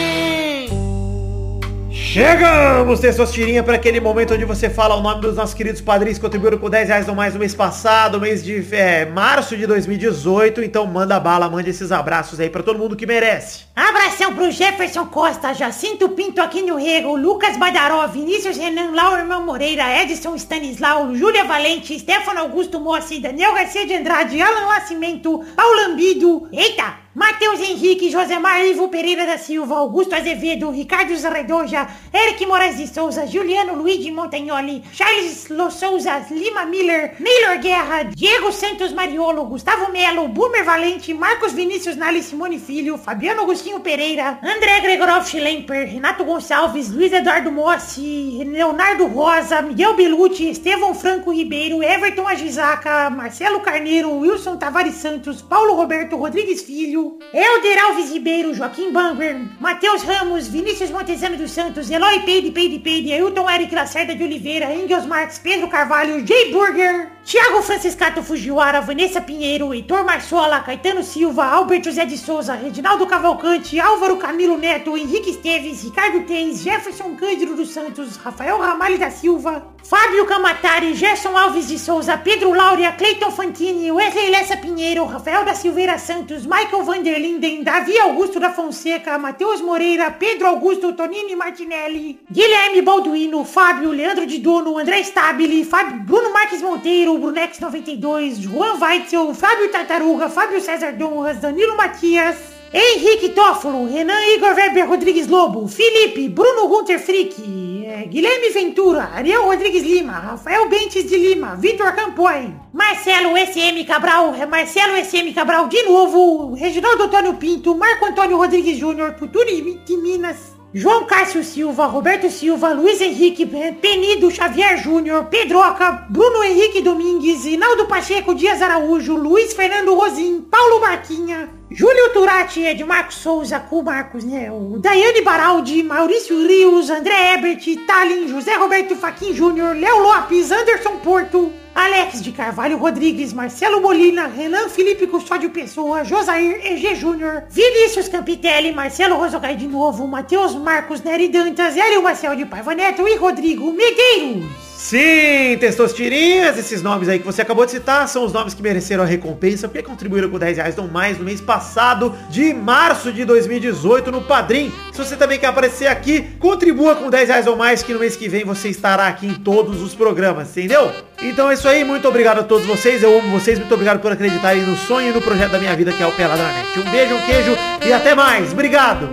Chegamos, 2.18 3.00
Testosterinha, 3.00 3.62
para 3.62 3.76
aquele 3.76 4.00
momento 4.00 4.34
onde 4.34 4.44
você 4.44 4.72
fala 4.72 4.96
o 4.96 5.02
nome 5.02 5.22
dos 5.22 5.36
nossos 5.36 5.54
queridos 5.54 5.82
padrinhos 5.82 6.18
que 6.18 6.24
contribuíram 6.26 6.58
com 6.58 6.68
10 6.68 6.88
reais 6.88 7.08
ou 7.08 7.14
mais 7.14 7.36
no 7.36 7.40
mês 7.40 7.54
passado, 7.54 8.20
mês 8.20 8.44
de 8.44 8.66
é, 8.76 9.06
março 9.06 9.56
de 9.56 9.68
2018. 9.68 10.64
Então 10.64 10.88
manda 10.88 11.20
bala, 11.20 11.48
mande 11.48 11.70
esses 11.70 11.92
abraços 11.92 12.40
aí 12.40 12.50
para 12.50 12.64
todo 12.64 12.80
mundo 12.80 12.96
que 12.96 13.06
merece. 13.06 13.66
Abração 13.76 14.34
pro 14.34 14.50
Jefferson 14.50 15.06
Costa, 15.06 15.54
Jacinto 15.54 16.10
Pinto 16.10 16.42
aqui 16.42 16.64
no 16.64 16.76
Rego, 16.76 17.16
Lucas 17.16 17.56
Badaró, 17.56 18.08
Vinícius 18.08 18.58
Renan, 18.58 18.96
Laura 18.96 19.22
Irmão 19.22 19.46
Moreira, 19.46 20.02
Edson 20.02 20.34
Stanislau, 20.34 21.16
Júlia 21.16 21.44
Valente, 21.44 22.00
Stefano 22.00 22.40
Augusto 22.40 22.80
Mossi, 22.80 23.20
Daniel 23.20 23.54
Garcia 23.54 23.86
de 23.86 23.94
Andrade, 23.94 24.42
Alan 24.42 24.66
Nascimento, 24.66 25.46
Paulo 25.56 25.82
Lambido, 25.82 26.50
eita, 26.52 26.96
Matheus 27.18 27.60
Henrique, 27.60 28.12
Josemar 28.12 28.64
Ivo 28.64 28.90
Pereira 28.90 29.26
da 29.26 29.40
Silva, 29.40 29.78
Augusto 29.78 30.14
Azevedo, 30.14 30.70
Ricardo 30.70 31.18
Zarredoja, 31.18 31.88
Eric 32.14 32.46
Moraes 32.46 32.78
de 32.78 32.86
Souza, 32.86 33.26
Juliano 33.26 33.74
Luigi 33.74 34.12
Montagnoli, 34.12 34.84
Charles 34.94 35.50
Lo 35.50 35.72
Souza, 35.72 36.24
Lima 36.30 36.66
Miller, 36.66 37.16
Neylor 37.20 37.58
Guerra, 37.58 38.04
Diego 38.04 38.52
Santos 38.52 38.94
Mariolo, 38.94 39.46
Gustavo 39.46 39.92
Melo, 39.92 40.28
Boomer 40.28 40.64
Valente, 40.64 41.12
Marcos 41.12 41.54
Vinícius 41.54 41.96
Nali 41.96 42.22
Simone 42.22 42.60
Filho, 42.60 43.00
Fabiano 43.00 43.42
Agostinho 43.42 43.80
Pereira, 43.80 44.38
André 44.44 44.80
Gregorov 44.82 45.26
Schlemper, 45.26 45.88
Renato 45.88 46.24
Gonçalves, 46.24 46.90
Luiz 46.90 47.12
Eduardo 47.12 47.52
Mossi, 47.52 48.44
Leonardo 48.46 49.08
Rosa, 49.08 49.64
Miguel 49.64 49.96
Belucci, 49.96 50.52
Estevão 50.52 50.94
Franco 50.94 51.32
Ribeiro, 51.32 51.82
Everton 51.82 52.28
Agisaca, 52.28 53.10
Marcelo 53.10 53.62
Carneiro, 53.62 54.12
Wilson 54.20 54.58
Tavares 54.58 54.94
Santos, 54.94 55.42
Paulo 55.42 55.74
Roberto 55.74 56.16
Rodrigues 56.16 56.62
Filho, 56.62 57.07
Helder 57.34 57.80
Alves 57.80 58.12
Ribeiro, 58.12 58.54
Joaquim 58.54 58.92
Bamber, 58.92 59.40
Matheus 59.60 60.04
Ramos, 60.04 60.48
Vinícius 60.48 60.90
Montezano 60.92 61.38
dos 61.38 61.52
Santos, 61.52 61.90
Eloy 61.90 62.20
Peide, 62.22 62.52
Peide, 62.52 62.80
Peide, 62.80 63.14
Ailton 63.14 63.50
Eric 63.50 63.74
Lacerda 63.74 64.16
de 64.16 64.24
Oliveira, 64.24 64.74
Engels 64.74 65.06
Marques, 65.06 65.40
Pedro 65.40 65.68
Carvalho, 65.68 66.26
Jay 66.26 66.52
Burger, 66.52 67.10
Thiago 67.24 67.62
Franciscato 67.62 68.24
Fujiwara, 68.24 68.82
Vanessa 68.82 69.20
Pinheiro, 69.20 69.74
Heitor 69.74 70.04
Marçola, 70.04 70.62
Caetano 70.62 71.04
Silva, 71.04 71.46
Albert 71.46 71.84
José 71.84 72.06
de 72.06 72.18
Souza, 72.18 72.56
Reginaldo 72.56 73.06
Cavalcante, 73.06 73.80
Álvaro 73.80 74.18
Camilo 74.18 74.58
Neto, 74.58 74.96
Henrique 74.96 75.32
Esteves, 75.32 75.84
Ricardo 75.84 76.26
Teis, 76.26 76.62
Jefferson 76.62 77.16
Cândido 77.16 77.56
dos 77.56 77.70
Santos, 77.70 78.16
Rafael 78.18 78.58
Ramalho 78.58 78.98
da 78.98 79.12
Silva, 79.12 79.76
Fábio 79.90 80.26
Camatari, 80.26 80.94
Gerson 80.94 81.38
Alves 81.38 81.70
de 81.70 81.80
Souza, 81.80 82.18
Pedro 82.18 82.54
Laura, 82.54 82.92
Cleiton 82.92 83.32
Fantini, 83.32 83.90
Wesley 83.90 84.30
Lessa 84.30 84.58
Pinheiro, 84.58 85.06
Rafael 85.06 85.46
da 85.46 85.56
Silveira 85.56 85.98
Santos, 85.98 86.46
Michael 86.46 86.84
Vanderlinden, 86.84 87.64
Davi 87.64 87.98
Augusto 87.98 88.38
da 88.38 88.50
Fonseca, 88.50 89.18
Matheus 89.18 89.62
Moreira, 89.62 90.12
Pedro 90.12 90.48
Augusto 90.48 90.92
Tonini 90.92 91.38
Martinelli, 91.38 92.20
Guilherme 92.30 92.82
Balduino, 92.82 93.46
Fábio, 93.46 93.94
Leandro 93.94 94.26
de 94.26 94.40
Dono, 94.40 94.78
André 94.78 95.02
Stabile, 95.06 95.64
Fábio, 95.64 96.02
Bruno 96.04 96.34
Marques 96.34 96.62
Monteiro, 96.62 97.18
Brunex 97.18 97.58
92, 97.58 98.46
Juan 98.46 98.82
Weitzel, 98.82 99.34
Fábio 99.34 99.72
Tartaruga, 99.72 100.28
Fábio 100.28 100.60
César 100.60 100.92
Donras, 100.98 101.40
Danilo 101.40 101.78
Matias, 101.78 102.57
Henrique 102.74 103.30
Toffolo, 103.30 103.86
Renan 103.86 104.18
Igor 104.36 104.54
Weber 104.54 104.88
Rodrigues 104.88 105.28
Lobo, 105.28 105.68
Felipe, 105.68 106.28
Bruno 106.30 106.68
Gunter 106.68 107.00
Frick, 107.00 107.36
eh, 107.40 108.08
Guilherme 108.10 108.50
Ventura, 108.54 109.12
Ariel 109.16 109.44
Rodrigues 109.44 109.84
Lima, 109.84 110.20
Rafael 110.20 110.68
Bentes 110.68 111.10
de 111.10 111.18
Lima, 111.18 111.56
Vitor 111.56 111.96
Campoy, 111.96 112.54
Marcelo 112.74 113.38
SM 113.38 113.86
Cabral, 113.86 114.36
eh, 114.36 114.46
Marcelo 114.46 114.96
SM 114.98 115.34
Cabral 115.34 115.70
de 115.70 115.84
novo, 115.84 116.56
Reginaldo 116.56 117.06
Antônio 117.06 117.36
Pinto, 117.36 117.74
Marco 117.74 118.06
Antônio 118.06 118.38
Rodrigues 118.38 118.78
Júnior, 118.78 119.16
Futuri 119.18 119.80
de 119.86 119.98
Minas, 119.98 120.57
João 120.74 121.06
Cássio 121.06 121.44
Silva, 121.46 121.86
Roberto 121.86 122.30
Silva, 122.30 122.74
Luiz 122.74 123.00
Henrique 123.00 123.46
Penido 123.82 124.30
Xavier 124.30 124.78
Júnior, 124.78 125.26
Pedroca, 125.26 126.06
Bruno 126.10 126.44
Henrique 126.44 126.82
Domingues, 126.82 127.46
Inaldo 127.46 127.86
Pacheco 127.86 128.36
Dias 128.36 128.62
Araújo, 128.62 129.16
Luiz 129.16 129.54
Fernando 129.54 129.96
Rosim, 129.96 130.42
Paulo 130.42 130.82
Marquinha, 130.82 131.50
Júlio 131.72 132.12
Turati, 132.12 132.62
Ed 132.62 132.84
Marcos 132.84 133.16
Souza, 133.16 133.62
com 133.62 133.82
Marcos, 133.82 134.26
né? 134.26 134.52
O 134.52 134.78
Daiane 134.78 135.22
Baraldi, 135.22 135.84
Maurício 135.84 136.46
Rios, 136.46 136.90
André 136.90 137.36
Ebert, 137.36 137.64
Talin, 137.88 138.28
José 138.28 138.56
Roberto 138.56 138.96
Faquin 138.98 139.34
Júnior, 139.34 139.74
Léo 139.74 140.00
Lopes, 140.00 140.52
Anderson 140.52 140.98
Porto, 140.98 141.50
Alex 141.78 142.24
de 142.24 142.32
Carvalho 142.32 142.76
Rodrigues, 142.76 143.32
Marcelo 143.32 143.80
Molina, 143.80 144.26
Renan 144.26 144.68
Felipe 144.68 145.06
Custódio 145.06 145.52
Pessoa, 145.52 146.04
Josair 146.04 146.60
EG 146.66 146.96
Júnior, 146.96 147.44
Vinícius 147.52 148.08
Campitelli, 148.08 148.74
Marcelo 148.74 149.16
Rosogai 149.16 149.56
de 149.56 149.68
novo, 149.68 150.08
Matheus 150.08 150.56
Marcos 150.56 151.04
Nery 151.04 151.28
Dantas, 151.28 151.78
Hélio 151.78 152.02
Marcel 152.02 152.36
de 152.36 152.48
Paiva 152.48 152.74
Neto 152.74 153.08
e 153.08 153.16
Rodrigo 153.16 153.72
Medeiros. 153.72 154.68
Sim, 154.76 155.58
Testostirinhas, 155.60 156.58
esses 156.58 156.82
nomes 156.82 157.10
aí 157.10 157.20
que 157.20 157.26
você 157.26 157.42
acabou 157.42 157.66
de 157.66 157.72
citar 157.72 158.08
são 158.08 158.24
os 158.24 158.32
nomes 158.32 158.54
que 158.54 158.62
mereceram 158.62 159.04
a 159.04 159.08
recompensa, 159.08 159.68
porque 159.68 159.84
contribuíram 159.84 160.30
com 160.30 160.40
10 160.40 160.58
reais 160.58 160.78
ou 160.78 160.88
mais 160.88 161.18
no 161.18 161.26
mês 161.26 161.42
passado, 161.42 162.16
de 162.30 162.54
março 162.54 163.12
de 163.12 163.26
2018, 163.26 164.12
no 164.12 164.22
Padrim. 164.22 164.72
Se 164.94 165.00
você 165.04 165.16
também 165.16 165.40
quer 165.40 165.48
aparecer 165.48 165.88
aqui, 165.88 166.22
contribua 166.40 166.96
com 166.96 167.10
10 167.10 167.28
reais 167.28 167.48
ou 167.48 167.56
mais, 167.56 167.84
que 167.84 167.94
no 167.94 168.00
mês 168.00 168.16
que 168.16 168.30
vem 168.30 168.46
você 168.46 168.70
estará 168.70 169.08
aqui 169.08 169.28
em 169.28 169.34
todos 169.34 169.82
os 169.82 169.94
programas, 169.94 170.50
entendeu? 170.52 170.92
Então 171.22 171.50
é 171.50 171.56
isso 171.56 171.68
aí, 171.68 171.84
muito 171.84 172.08
obrigado 172.08 172.40
a 172.40 172.44
todos 172.44 172.66
vocês, 172.66 173.02
eu 173.02 173.18
amo 173.18 173.30
vocês, 173.32 173.58
muito 173.58 173.74
obrigado 173.74 174.00
por 174.00 174.12
acreditarem 174.12 174.62
no 174.62 174.78
sonho 174.78 175.10
e 175.10 175.14
no 175.14 175.22
projeto 175.22 175.52
da 175.52 175.60
minha 175.60 175.76
vida 175.76 175.92
que 175.92 176.02
é 176.02 176.06
o 176.06 176.12
Peladranet. 176.12 176.80
Um 176.80 176.92
beijo, 176.92 177.16
um 177.16 177.22
queijo 177.22 177.58
e 177.86 177.92
até 177.92 178.14
mais, 178.14 178.54
obrigado! 178.54 179.10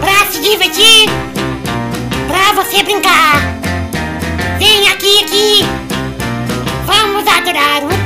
Pra 0.00 0.26
se 0.30 0.40
divertir, 0.40 1.08
pra 2.26 2.52
você 2.60 2.82
brincar, 2.82 3.40
vem 4.58 4.88
aqui, 4.88 5.24
aqui, 5.24 5.64
vamos 6.86 7.26
adorar 7.26 7.84
o 7.84 7.97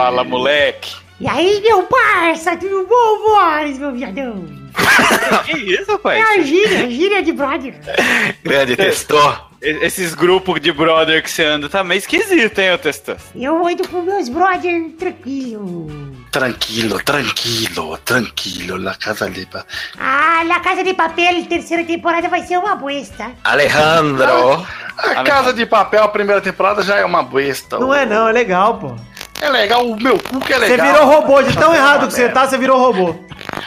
Fala, 0.00 0.24
moleque. 0.24 0.96
E 1.20 1.28
aí, 1.28 1.60
meu 1.60 1.82
parça, 1.82 2.56
tudo 2.56 2.86
bom, 2.88 3.18
Boris, 3.28 3.78
meu 3.78 3.92
viadão? 3.92 4.46
que 5.44 5.58
isso, 5.58 5.92
rapaz? 5.92 6.18
É 6.18 6.40
a 6.40 6.42
gíria, 6.42 6.84
a 6.86 6.88
gíria 6.88 7.22
de 7.22 7.32
brother. 7.32 7.74
Grande 8.42 8.76
testor. 8.76 9.50
E- 9.60 9.84
Esses 9.84 10.14
grupos 10.14 10.58
de 10.58 10.72
brother 10.72 11.22
que 11.22 11.30
você 11.30 11.44
anda 11.44 11.68
tá 11.68 11.84
meio 11.84 11.98
esquisito, 11.98 12.58
hein, 12.58 12.72
ô 12.72 12.78
Testas? 12.78 13.20
Eu 13.36 13.66
ando 13.66 13.86
com 13.88 14.00
meus 14.00 14.30
brother 14.30 14.90
tranquilo. 14.98 15.88
Tranquilo, 16.32 16.98
tranquilo, 17.04 17.98
tranquilo, 17.98 18.78
la 18.78 18.94
casa 18.94 19.26
limpa. 19.28 19.66
Ah, 19.98 20.42
La 20.46 20.60
Casa 20.60 20.82
de 20.82 20.94
Papel, 20.94 21.44
terceira 21.44 21.84
temporada 21.84 22.26
vai 22.26 22.40
ser 22.46 22.56
uma 22.58 22.74
bosta. 22.74 23.32
Alejandro. 23.44 24.66
A 24.96 25.22
Casa 25.24 25.52
de 25.52 25.66
Papel, 25.66 26.02
a 26.04 26.08
primeira 26.08 26.40
temporada 26.40 26.82
já 26.82 26.96
é 26.96 27.04
uma 27.04 27.22
besta. 27.22 27.78
Não 27.78 27.92
é 27.92 28.06
não, 28.06 28.28
é 28.28 28.32
legal, 28.32 28.78
pô. 28.78 28.96
É 29.40 29.48
legal, 29.48 29.86
o 29.86 29.96
meu 30.00 30.18
cu 30.18 30.38
que 30.40 30.52
é 30.52 30.58
Você 30.58 30.66
legal. 30.68 30.86
virou 30.86 31.06
robô, 31.06 31.42
de 31.42 31.56
tão 31.56 31.74
errado 31.74 32.06
que 32.06 32.12
você 32.12 32.28
tá, 32.28 32.46
você 32.46 32.58
virou 32.58 32.78
robô. 32.78 33.14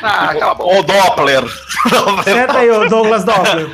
Ah, 0.01 0.33
cala 0.37 0.51
a 0.51 0.55
boca. 0.55 0.79
O 0.79 0.83
Doppler. 0.83 1.43
Senta 2.23 2.57
aí, 2.59 2.69
ô 2.69 2.87
Douglas 2.87 3.23
Doppler. 3.23 3.69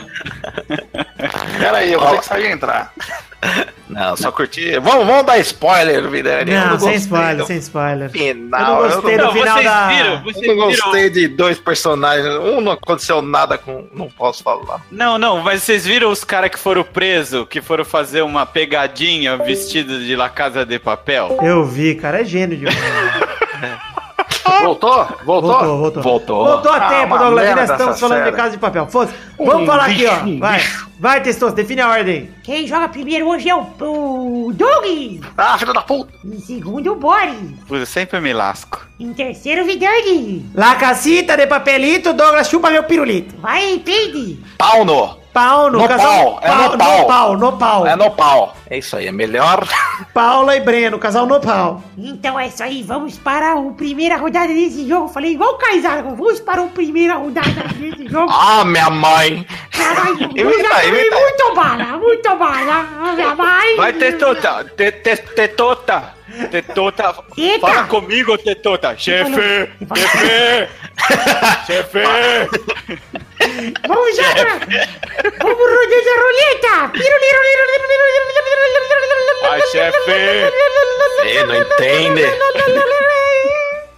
Pera 1.57 1.77
aí, 1.77 1.91
eu 1.91 1.99
vou 1.99 2.11
ter 2.11 2.19
que 2.19 2.25
sair 2.25 2.45
e 2.45 2.51
entrar. 2.51 2.93
Não, 3.89 4.15
só 4.15 4.31
curti. 4.31 4.77
Vamos, 4.79 5.07
vamos 5.07 5.25
dar 5.25 5.39
spoiler, 5.39 6.07
Vidani. 6.09 6.51
Eu 6.51 6.67
Não, 6.67 6.79
sem 6.79 6.93
spoiler, 6.95 7.37
do 7.37 7.45
sem 7.45 7.57
spoiler. 7.57 8.09
Final. 8.09 8.83
Eu 8.83 8.89
não 8.89 8.95
gostei 8.95 9.13
eu 9.15 9.17
do 9.17 9.23
não, 9.23 9.33
final 9.33 9.53
vocês 9.55 9.65
da... 9.65 9.87
viram? 9.87 10.23
Vocês 10.23 10.47
eu 10.47 10.55
não 10.55 10.67
viram? 10.69 10.83
gostei 10.83 11.09
de 11.09 11.27
dois 11.27 11.59
personagens. 11.59 12.35
Um 12.35 12.61
não 12.61 12.73
aconteceu 12.73 13.21
nada 13.21 13.57
com. 13.57 13.87
Não 13.93 14.07
posso 14.07 14.43
falar. 14.43 14.81
Não, 14.91 15.17
não, 15.17 15.41
mas 15.41 15.63
vocês 15.63 15.85
viram 15.85 16.11
os 16.11 16.23
caras 16.23 16.51
que 16.51 16.59
foram 16.59 16.83
presos, 16.83 17.47
que 17.49 17.61
foram 17.61 17.83
fazer 17.83 18.21
uma 18.21 18.45
pegadinha 18.45 19.37
vestidos 19.37 20.03
de 20.05 20.15
La 20.15 20.29
Casa 20.29 20.65
de 20.65 20.77
Papel? 20.77 21.39
Eu 21.41 21.65
vi, 21.65 21.95
cara, 21.95 22.21
é 22.21 22.25
gênio 22.25 22.57
demais. 22.57 22.77
Voltou? 24.43 25.05
Voltou? 25.23 25.25
Voltou, 25.25 25.77
voltou. 25.79 26.03
Voltou. 26.03 26.45
Voltou 26.45 26.71
a 26.71 26.75
Ah, 26.77 26.89
tempo, 26.89 27.17
Douglas. 27.17 27.47
Ainda 27.49 27.63
estamos 27.63 27.99
falando 27.99 28.17
de 28.19 28.23
série. 28.25 28.35
casa 28.35 28.51
de 28.51 28.57
papel. 28.57 28.87
Foda-se. 28.87 29.17
Vamos 29.37 29.65
falar 29.67 29.85
aqui, 29.85 30.05
ó. 30.05 30.15
bicho, 30.21 30.39
Vai. 30.39 30.61
Vai, 30.99 31.21
Testoso, 31.23 31.55
define 31.55 31.79
a 31.81 31.89
ordem. 31.89 32.29
Quem 32.43 32.67
joga 32.67 32.89
primeiro 32.89 33.25
hoje 33.27 33.49
é 33.49 33.55
o, 33.55 33.61
o 33.79 34.51
Doug. 34.53 35.21
Ah, 35.37 35.57
filho 35.57 35.73
da 35.73 35.81
puta. 35.81 36.11
Em 36.25 36.39
segundo, 36.41 36.91
o 36.91 36.95
Boris. 36.95 37.35
Eu 37.69 37.85
sempre 37.85 38.19
me 38.19 38.33
lasco. 38.33 38.85
Em 38.99 39.13
terceiro, 39.13 39.61
o 39.61 39.65
Vidani. 39.65 40.45
La 40.53 40.75
casita 40.75 41.37
de 41.37 41.47
papelito, 41.47 42.11
Douglas, 42.13 42.49
chupa 42.49 42.69
meu 42.69 42.83
pirulito. 42.83 43.35
Vai, 43.39 43.79
Peide. 43.79 44.39
Pau 44.57 44.83
no. 44.83 45.18
Pau 45.33 45.69
no, 45.69 45.79
No 45.79 45.87
casal. 45.87 46.07
pau, 46.07 46.39
é 46.41 46.49
no 46.55 46.63
no 46.71 46.77
pau. 46.77 47.05
pau, 47.07 47.37
no 47.37 47.57
pau. 47.57 47.87
É 47.87 47.95
no 47.95 48.11
pau. 48.11 48.55
É 48.69 48.77
isso 48.79 48.95
aí, 48.97 49.07
é 49.07 49.11
melhor. 49.11 49.67
Paula 50.13 50.55
e 50.55 50.59
Breno, 50.59 50.97
casal 50.97 51.25
no 51.27 51.39
pau. 51.39 51.83
Então 51.97 52.39
é 52.39 52.47
isso 52.47 52.63
aí, 52.63 52.81
vamos 52.83 53.17
para 53.17 53.53
a 53.53 53.61
primeira 53.73 54.17
rodada 54.17 54.47
desse 54.47 54.87
jogo. 54.87 55.07
Falei 55.09 55.33
igual 55.33 55.51
o 55.53 55.57
Kaysar, 55.57 56.03
vamos 56.03 56.39
para 56.39 56.63
a 56.63 56.67
primeira 56.67 57.15
rodada 57.15 57.47
desse 57.75 58.07
jogo. 58.07 58.31
Ah, 58.31 58.63
minha 58.65 58.89
mãe. 58.89 59.45
Caralho, 59.71 60.29
eu 60.35 60.61
já 60.61 60.81
tomei 60.81 61.09
muito 61.09 61.55
bala, 61.55 61.85
muito 61.97 62.35
bala. 62.35 62.87
Ah, 63.01 63.13
Minha 63.15 63.35
mãe. 63.35 63.75
Vai, 63.77 63.93
Tetota! 63.93 64.63
Te- 64.75 64.91
te- 64.91 65.17
Tetota! 65.17 66.13
Tetota! 66.51 67.15
Teta. 67.35 67.59
Fala 67.67 67.83
comigo, 67.85 68.37
Tetota! 68.37 68.95
Chefe! 68.97 69.69
Chefe! 69.95 70.69
Chefe! 71.67 73.19
Vamos 73.87 74.15
já. 74.15 74.33
Vamos 75.41 75.69
rodar 75.69 76.03
a 76.07 76.21
roleta. 76.21 76.91
Vai, 79.41 79.61
chefe! 79.71 80.01
Você 81.17 81.43
não 81.45 81.55
entende. 81.55 82.23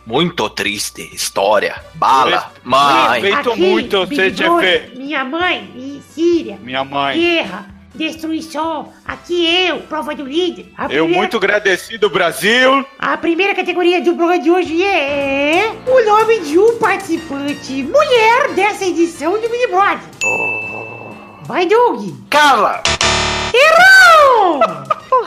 Muito 0.06 0.50
triste 0.50 1.10
história. 1.14 1.76
Bala. 1.96 2.52
Mãe. 2.64 3.22
Respeito 3.22 3.56
muito 3.58 4.06
você, 4.06 4.34
chefe! 4.34 4.98
Minha 4.98 5.24
mãe, 5.24 6.02
Síria. 6.14 6.58
Minha 6.62 6.84
mãe. 6.84 7.20
Guerra, 7.20 7.66
destruição. 7.94 8.92
Aqui 9.06 9.46
eu, 9.68 9.80
prova 9.82 10.14
do 10.16 10.24
líder. 10.26 10.72
A 10.78 10.84
Eu 10.84 10.88
primeira- 10.90 11.18
muito 11.18 11.38
agradecido, 11.38 12.10
Brasil! 12.10 12.86
A 13.00 13.18
primeira 13.18 13.54
categoria 13.56 14.00
do 14.02 14.16
programa 14.16 14.40
de 14.42 14.50
hoje 14.52 14.84
é 14.84 15.72
o 15.88 16.06
nome 16.06 16.40
de 16.42 16.58
um 16.58 16.78
participante 16.78 17.84
mulher 17.84 18.52
dessa 18.56 18.86
edição 18.86 19.34
do 19.34 19.50
Mini 19.50 19.68
Brod. 19.68 20.00
Vai, 21.44 21.66
Doug. 21.66 22.10
Carla. 22.30 22.82
Errou! 23.54 24.60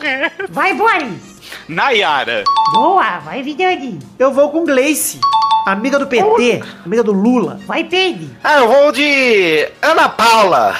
Vai, 0.50 0.74
Boris. 0.74 1.34
Nayara! 1.68 2.44
Boa, 2.72 3.18
vai, 3.20 3.42
Vidani. 3.42 3.98
Eu 4.18 4.32
vou 4.32 4.50
com 4.50 4.64
Gleice, 4.64 5.20
amiga 5.66 5.98
do 5.98 6.06
PT, 6.06 6.62
amiga 6.84 7.02
do 7.02 7.12
Lula. 7.12 7.60
Vai, 7.66 7.84
Pedro. 7.84 8.28
Ah, 8.42 8.58
eu 8.60 8.68
vou 8.68 8.92
de 8.92 9.68
Ana 9.80 10.08
Paula. 10.08 10.74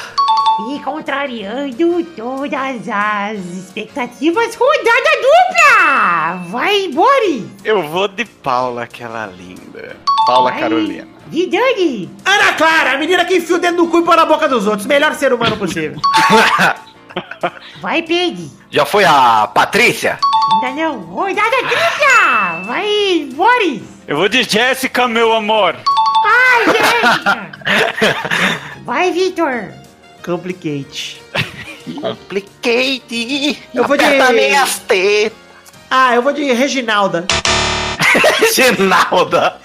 E 0.57 0.79
contrariando 0.85 2.05
todas 2.17 2.89
as 2.89 3.37
expectativas, 3.39 4.55
rodada 4.55 5.11
dupla! 5.21 6.37
Vai, 6.49 6.89
Boris! 6.93 7.43
Eu 7.65 7.83
vou 7.83 8.07
de 8.07 8.25
Paula, 8.25 8.85
aquela 8.85 9.27
linda. 9.27 9.97
Paula 10.25 10.53
Vai, 10.53 10.61
Carolina. 10.61 11.09
Vidani! 11.27 12.09
Ana 12.25 12.53
Clara, 12.53 12.93
a 12.93 12.99
menina 12.99 13.25
que 13.25 13.39
enfia 13.39 13.57
o 13.57 13.59
dedo 13.59 13.79
no 13.79 13.89
cu 13.91 13.99
e 13.99 14.05
põe 14.05 14.15
na 14.17 14.25
boca 14.25 14.49
dos 14.49 14.69
outros. 14.69 14.87
Melhor 14.87 15.13
ser 15.15 15.33
humano 15.33 15.57
possível. 15.57 16.01
Vai, 17.83 18.03
Pedro! 18.03 18.49
Já 18.71 18.87
foi 18.87 19.05
a 19.05 19.49
Patrícia? 19.53 20.21
Ainda 20.63 20.83
não! 20.83 21.01
Rodada 21.01 21.57
dupla! 21.63 22.63
Vai, 22.65 23.29
Boris! 23.35 23.83
Eu 24.07 24.19
vou 24.19 24.29
de 24.29 24.45
Jéssica, 24.45 25.09
meu 25.09 25.33
amor. 25.33 25.75
Ai, 26.25 26.65
gente! 26.67 27.25
Vai, 28.85 29.11
Vitor! 29.11 29.83
Complicate. 30.25 31.21
Complicate. 32.01 33.63
Eu 33.75 33.85
vou 33.87 33.97
de- 33.97 34.33
minhas 34.33 34.79
tetas. 34.79 35.37
Ah, 35.91 36.15
eu 36.15 36.23
vou 36.23 36.33
de 36.33 36.51
Reginalda. 36.53 37.27
Ginalda. 38.55 39.59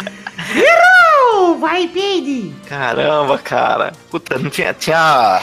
Errou! 0.54 1.58
Vai, 1.60 1.88
Pedro! 1.88 2.54
Caramba, 2.68 3.38
cara. 3.38 3.94
Puta, 4.12 4.38
não 4.38 4.50
tinha. 4.50 4.74
Tinha 4.74 5.42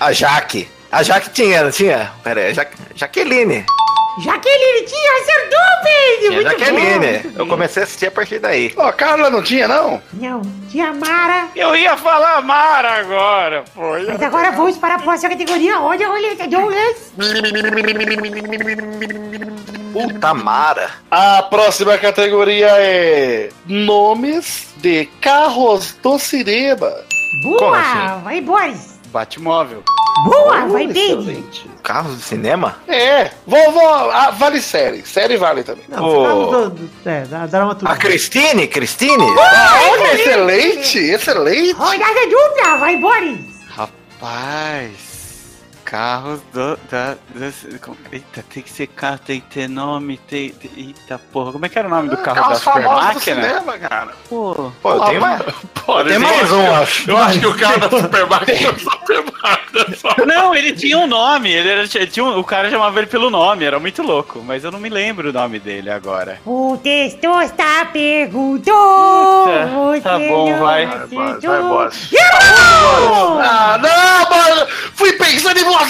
a 0.00 0.12
Jaque. 0.12 0.68
A 0.90 1.02
Jaque 1.02 1.30
tinha, 1.30 1.62
não 1.64 1.70
tinha? 1.70 2.10
Pera 2.22 2.40
aí, 2.40 2.54
ja 2.54 2.66
Jaqueline. 2.94 3.66
Jaqueline 4.22 4.86
tinha 4.86 5.20
acertou, 5.20 5.58
Pedro! 5.82 6.30
Tinha 6.30 6.42
Jaqueline. 6.42 7.18
bom, 7.18 7.42
Eu 7.42 7.46
comecei 7.46 7.82
a 7.82 7.84
assistir 7.84 8.06
a 8.06 8.10
partir 8.10 8.38
daí. 8.38 8.72
Ó, 8.76 8.92
Carla 8.92 9.28
não 9.28 9.42
tinha, 9.42 9.66
não? 9.66 10.00
Não, 10.12 10.40
tinha 10.70 10.92
Mara. 10.92 11.48
Eu 11.56 11.74
ia 11.74 11.96
falar 11.96 12.40
Mara 12.42 13.00
agora, 13.00 13.64
pô. 13.74 13.92
Mas 14.06 14.22
agora 14.22 14.52
vamos 14.52 14.76
para 14.76 14.94
a 14.94 14.98
próxima 14.98 15.30
categoria. 15.30 15.80
Olha 15.80 16.06
a 16.06 16.10
roleta, 16.10 16.46
Douglas. 16.46 17.12
Puta 19.92 20.34
Mara. 20.34 20.90
A 21.10 21.42
próxima 21.42 21.98
categoria 21.98 22.68
é 22.78 23.48
Nomes 23.66 24.68
de 24.76 25.06
carros 25.20 25.94
do 26.02 26.18
cinema. 26.18 26.92
Boa! 27.42 27.78
assim? 27.78 28.22
Vai, 28.22 28.40
Boris! 28.40 28.93
Batmóvel. 29.14 29.84
Boa! 30.24 30.66
Vai, 30.66 30.88
Pedro! 30.88 31.20
Excelente. 31.20 31.70
Carros 31.84 32.16
de 32.16 32.22
cinema? 32.24 32.76
É, 32.88 33.30
vovó, 33.46 34.10
ah, 34.10 34.32
vale 34.32 34.60
série. 34.60 35.06
Série 35.06 35.36
vale 35.36 35.62
também. 35.62 35.84
Não, 35.88 36.10
ficava 36.10 36.68
do, 36.68 36.70
do, 36.70 37.08
é, 37.08 37.24
da 37.24 37.92
A. 37.92 37.96
Cristine? 37.96 38.66
Cristine? 38.66 39.22
Olha, 39.22 40.14
excelente, 40.14 40.98
excelente. 40.98 41.72
Rodada 41.72 42.26
dupla! 42.28 42.76
Vai, 42.78 42.96
Boris! 42.96 43.46
Rapaz. 43.68 45.13
Carros 45.84 46.40
do. 46.52 46.78
Da, 46.90 47.14
das- 47.34 47.66
eita, 48.10 48.42
tem 48.52 48.62
que 48.62 48.70
ser 48.70 48.86
carro, 48.88 49.18
tem 49.18 49.40
que 49.40 49.46
ter 49.48 49.68
nome, 49.68 50.16
tem. 50.16 50.50
tem- 50.50 50.70
eita 50.76 51.18
porra, 51.32 51.52
como 51.52 51.66
é 51.66 51.68
que 51.68 51.78
era 51.78 51.86
o 51.86 51.90
nome 51.90 52.08
do 52.08 52.16
carro 52.16 52.36
da 52.36 52.42
Carros 52.42 52.62
famosos 52.62 52.84
super 52.84 52.98
do 52.98 53.04
máquina? 53.14 53.20
cinema, 53.42 53.78
cara. 53.78 54.08
Pô. 54.28 54.72
Pô, 54.82 54.92
eu 54.92 55.00
tenho 55.00 55.20
mais. 55.20 55.42
Pode 55.84 56.08
Tem 56.08 56.18
mais 56.18 56.50
um, 56.50 56.74
acho. 56.76 57.10
Eu 57.10 57.16
acho 57.18 57.38
que 57.40 57.46
o 57.46 57.56
carro 57.58 57.78
da 57.80 57.90
supermarket 57.90 58.62
é 58.62 58.70
o 58.70 58.78
supermarket. 58.78 59.98
só. 60.00 60.14
Não, 60.26 60.54
ele 60.54 60.72
tinha 60.72 60.96
um 60.98 61.06
nome, 61.06 61.50
ele 61.52 61.68
era, 61.68 61.86
tinha 61.86 62.24
um- 62.24 62.38
o 62.38 62.44
cara 62.44 62.70
chamava 62.70 62.98
ele 62.98 63.06
pelo 63.08 63.28
nome, 63.28 63.64
era 63.64 63.78
muito 63.78 64.02
louco, 64.02 64.40
mas 64.42 64.64
eu 64.64 64.70
não 64.72 64.78
me 64.80 64.88
lembro 64.88 65.28
o 65.28 65.32
nome 65.32 65.58
dele 65.58 65.90
agora. 65.90 66.40
O 66.46 66.78
Testosta 66.82 67.84
perguntou. 67.92 68.72
Tá, 69.44 69.66
você 69.66 70.00
tá 70.00 70.18
bom, 70.18 70.56
vai. 70.58 70.86
Vai, 70.86 71.06
boss, 71.08 71.42
vai, 71.42 71.62
boss. 71.62 72.10
Ah, 73.42 73.78
não, 73.82 74.30
mano! 74.38 74.66
Fui 74.94 75.12
pensando 75.14 75.58
em 75.58 75.64
você! 75.64 75.83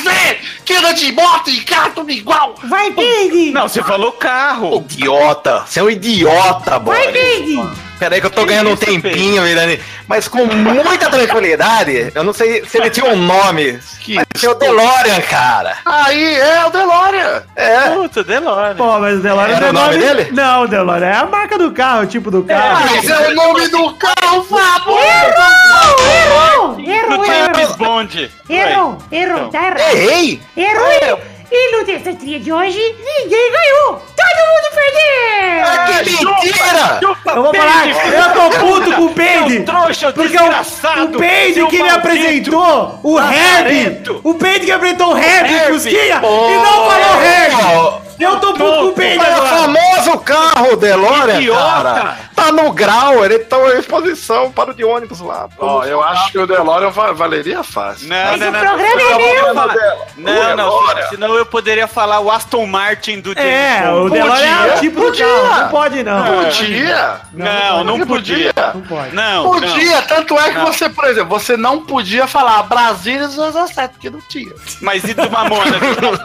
Que 0.65 0.75
anda 0.75 0.93
de 0.93 1.13
moto 1.13 1.51
e 1.51 1.61
carro 1.63 1.93
tudo 1.95 2.11
igual! 2.11 2.55
Vai, 2.65 2.91
Pedro! 2.93 3.53
Não, 3.53 3.69
você 3.69 3.83
falou 3.83 4.13
carro. 4.13 4.77
Idiota. 4.77 5.65
Você 5.67 5.81
é 5.81 5.83
um 5.83 5.91
idiota, 5.91 6.79
boy. 6.79 6.95
Vai, 6.95 7.13
Pedro! 7.13 7.71
Peraí 7.99 8.21
que 8.21 8.27
eu 8.27 8.31
tô 8.31 8.45
ganhando 8.45 8.71
um 8.71 8.75
isso, 8.75 8.85
tempinho, 8.85 9.43
Mirani. 9.43 9.81
Mas 10.07 10.29
com 10.29 10.45
muita 10.45 11.09
tranquilidade. 11.09 12.13
Eu 12.15 12.25
não 12.25 12.33
sei 12.33 12.65
se 12.67 12.77
ele 12.79 12.91
tinha 12.91 13.07
um 13.07 13.17
nome. 13.17 13.79
Que 14.01 14.15
Mas 14.17 14.27
tinha 14.37 14.51
o 14.51 14.55
DeLorean, 14.55 15.21
cara. 15.23 15.77
Aí, 15.85 16.35
é 16.35 16.65
o 16.67 16.71
DeLorean. 16.71 17.43
É. 17.57 17.91
Puta, 17.91 18.23
Delore. 18.25 18.75
Pô, 18.77 18.99
mas 18.99 19.19
o 19.19 19.23
DeLorean 19.23 19.57
Era 19.57 19.67
é 19.67 19.71
o 19.71 19.73
nome 19.73 19.97
dele? 19.99 20.29
Não, 20.33 20.63
o 20.65 20.67
DeLorean 20.69 21.09
é 21.09 21.17
a 21.17 21.25
marca 21.27 21.57
do 21.57 21.73
carro, 21.73 22.03
o 22.03 22.07
tipo 22.07 22.31
do 22.31 22.43
carro. 22.43 22.87
Mas 22.91 23.09
é 23.09 23.29
o 23.29 23.35
nome 23.35 23.69
do 23.69 23.95
carro, 23.95 24.45
Fábio! 24.45 24.95
Errou! 24.99 26.81
Errou, 26.81 27.11
Não 27.11 27.23
tinha 27.25 27.37
errou! 27.37 27.55
James 27.55 27.77
Bond. 27.77 28.31
Errou, 28.49 28.99
errou, 29.11 29.39
Então. 29.39 29.51
tá 29.51 29.63
errado. 29.67 29.81
Errei! 29.81 30.43
Errou! 30.57 31.21
E 31.57 31.71
no 31.77 31.85
Testa 31.85 32.13
Tria 32.15 32.41
de 32.41 32.53
hoje, 32.53 32.79
ninguém 32.99 33.53
ganhou! 33.53 34.03
Todo 34.17 34.41
mundo 34.51 34.75
perdeu! 34.75 35.65
Ah, 35.65 35.87
que 35.87 36.11
mentira! 36.11 37.01
Eu 37.33 37.43
vou 37.45 37.55
falar, 37.55 37.87
eu 37.89 38.33
tô 38.33 38.59
puto 38.59 38.93
com 38.97 39.03
o 39.05 39.15
Peide. 39.15 39.61
Trouxa, 39.61 40.13
Porque 40.13 40.37
o, 40.37 41.15
o 41.15 41.19
Peide 41.19 41.65
que 41.69 41.81
me 41.83 41.89
apresentou, 41.91 42.99
o 43.05 43.21
Herb, 43.21 43.33
lazarento. 43.33 44.21
o 44.25 44.35
Peide 44.35 44.67
que 44.67 44.73
apresentou 44.73 45.15
o 45.15 45.17
Herb, 45.17 45.73
Cusquinha, 45.73 46.17
e 46.17 46.57
não 46.57 46.91
falou 46.91 47.23
Herb. 47.23 48.05
Eu 48.19 48.41
tô 48.41 48.53
puto 48.53 48.65
com 48.65 48.85
o 48.87 48.93
Peide 48.93 49.25
É 49.25 49.29
o 49.29 49.33
agora. 49.33 49.49
famoso 49.49 50.19
carro 50.21 50.77
DeLorean, 50.77 51.39
Idiota. 51.41 51.61
cara. 51.83 52.17
Tá 52.35 52.51
no 52.51 52.73
grau, 52.73 53.25
ele 53.25 53.39
tá 53.41 53.57
em 53.75 53.79
exposição 53.79 54.51
para 54.51 54.71
o 54.71 54.75
de 54.75 54.85
ônibus 54.85 55.21
lá. 55.21 55.49
Ó, 55.59 55.85
eu 55.85 56.03
acho 56.03 56.33
que 56.33 56.39
o 56.39 56.47
DeLorean 56.47 56.91
va- 56.91 57.13
valeria 57.13 57.63
fácil. 57.63 58.09
Não, 58.09 58.17
Mas 58.33 58.41
não, 58.41 58.49
o 58.49 58.51
não. 58.53 58.61
programa 58.61 58.95
não, 58.97 59.11
é 59.11 59.75
meu. 59.75 59.99
não, 60.17 60.57
Não, 60.57 60.57
não, 60.57 61.09
senão 61.11 61.35
eu 61.37 61.47
poderia 61.47 61.87
falar 61.87 62.19
o 62.21 62.31
Aston 62.31 62.67
Martin 62.67 63.21
do 63.21 63.33
James 63.35 63.49
É, 63.51 63.89
o. 63.91 64.11
DeLorean 64.11 64.67
é 64.67 64.75
o 64.77 64.81
tipo 64.81 65.01
podia. 65.01 65.27
do 65.27 65.33
carro, 65.49 65.61
não 65.63 65.69
pode 65.69 66.03
não. 66.03 66.45
Podia? 66.45 67.21
Não, 67.33 67.85
não 67.85 67.99
Não 67.99 68.07
podia. 68.07 68.53
Não 68.75 68.83
pode. 68.83 69.15
Não, 69.15 69.51
Podia, 69.53 70.03
tanto 70.03 70.39
é 70.39 70.51
que 70.51 70.59
Não. 70.59 70.67
você, 70.67 70.89
por 70.89 71.05
exemplo, 71.05 71.29
você 71.39 71.57
não 71.57 71.85
podia 71.87 72.27
falar 72.27 72.63
Brasília 72.65 73.29
17, 73.29 73.93
porque 73.93 74.11
não 74.11 74.21
tinha. 74.29 74.51
não. 74.51 74.57
Mas 74.81 75.05
e 75.05 75.15
do 75.15 75.31
Mamona? 75.31 75.77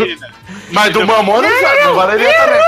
Mas 0.72 0.92
do 0.94 1.06
Mamona 1.06 1.48
não 1.86 1.94
valeria 1.96 2.34
também. 2.34 2.60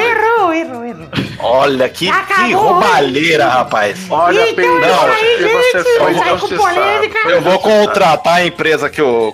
Errou, 0.00 0.52
errou, 0.54 0.84
errou. 0.84 1.08
Olha 1.42 1.88
que, 1.88 2.06
que 2.06 2.10
Acabou. 2.10 2.56
roubalheira, 2.56 3.46
rapaz. 3.48 3.98
Olha, 4.10 4.50
Então, 4.50 4.54
perdão, 4.54 6.38
que 6.38 6.54
polêmica. 6.56 7.18
Eu 7.28 7.40
vou 7.42 7.58
contratar 7.58 8.36
a 8.36 8.44
empresa 8.46 8.88
que 8.90 9.00
o. 9.02 9.32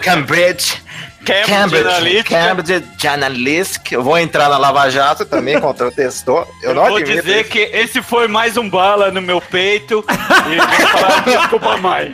Cambridge. 0.00 0.82
Cambridge 1.24 1.86
Analytica. 1.86 2.38
Cambridge 2.38 2.84
Analytica. 3.06 3.94
Eu 3.94 4.02
vou 4.02 4.18
entrar 4.18 4.48
na 4.48 4.56
Lava 4.56 4.88
Jato 4.88 5.26
também 5.26 5.60
contra 5.60 5.86
o 5.88 5.90
testor. 5.90 6.46
Eu, 6.62 6.70
Eu 6.70 6.74
não 6.74 6.86
vou 6.86 7.02
dizer 7.02 7.42
isso. 7.42 7.50
que 7.50 7.58
esse 7.58 8.00
foi 8.00 8.26
mais 8.28 8.56
um 8.56 8.68
bala 8.70 9.10
no 9.10 9.20
meu 9.20 9.40
peito. 9.40 10.02
e 10.08 10.56
vou 10.56 10.88
falar 10.88 11.20
desculpa 11.26 11.76
mais. 11.78 12.12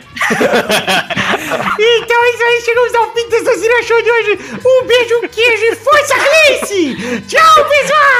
Então 1.77 2.23
é 2.23 2.29
isso 2.29 2.43
aí, 2.43 2.61
chegamos 2.65 2.95
ao 2.95 3.13
fim 3.13 3.29
dessa 3.29 3.53
Cira 3.57 3.83
Show 3.83 4.01
de 4.01 4.11
hoje. 4.11 4.39
Um 4.65 4.85
beijo, 4.85 5.21
queijo 5.29 5.63
e 5.63 5.75
força, 5.75 6.13
Gleice! 6.15 7.21
Tchau, 7.27 7.65
pessoal! 7.65 8.14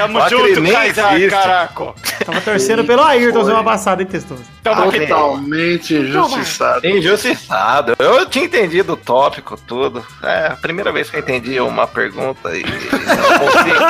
Tamo 0.00 0.18
Ó, 0.18 0.28
junto, 0.28 0.62
Kaysar, 0.62 1.28
caraca. 1.28 1.94
Tava 2.24 2.40
torcendo 2.40 2.84
pelo 2.84 3.02
Ayrton 3.02 3.44
semana 3.44 3.64
passada, 3.64 4.02
hein, 4.02 4.08
Testoso? 4.08 4.42
Totalmente 4.62 5.94
injustiçado. 5.94 6.86
Injustiçado. 6.86 7.96
Eu 7.98 8.26
tinha 8.26 8.44
entendido 8.44 8.94
o 8.94 8.96
tópico 8.96 9.58
todo. 9.66 10.04
É 10.22 10.48
a 10.48 10.56
primeira 10.56 10.90
vez 10.92 11.10
que 11.10 11.16
eu 11.16 11.20
entendi 11.20 11.60
uma 11.60 11.86
pergunta 11.86 12.56
e 12.56 12.60
e 12.60 12.66
não 12.66 13.38
consigo. 13.38 13.80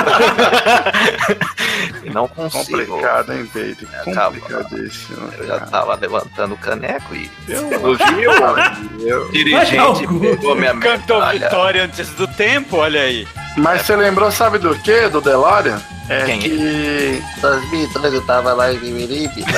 e 2.05 2.11
não 2.11 2.29
consigo. 2.29 2.87
Complicado, 2.87 3.33
hein, 3.33 3.51
Peito? 3.53 3.87
Complicadíssimo. 4.05 5.31
Eu 5.39 5.47
já 5.47 5.61
tava 5.61 5.95
levantando 5.95 6.55
o 6.55 6.59
caneco 6.59 7.15
e 7.15 7.31
Eu 7.49 7.67
o 7.91 7.97
viu, 7.97 9.27
o 9.29 9.33
dirigente 9.33 10.07
pegou 10.21 10.55
minha 10.55 10.75
Cantou 10.77 11.19
medalha. 11.19 11.39
vitória 11.39 11.85
antes 11.85 12.11
do 12.11 12.27
tempo, 12.27 12.77
olha 12.79 13.03
aí. 13.03 13.27
Mas 13.57 13.83
você 13.83 13.97
lembrou, 13.97 14.31
sabe 14.31 14.59
do 14.59 14.75
que, 14.77 15.09
do 15.09 15.21
DeLorean? 15.21 15.81
É 16.11 16.25
Quem? 16.25 16.41
que... 16.41 17.23
2002 17.41 18.15
eu 18.15 18.23
tava 18.23 18.53
lá 18.53 18.73
em 18.73 18.81
Mimiribe. 18.81 19.45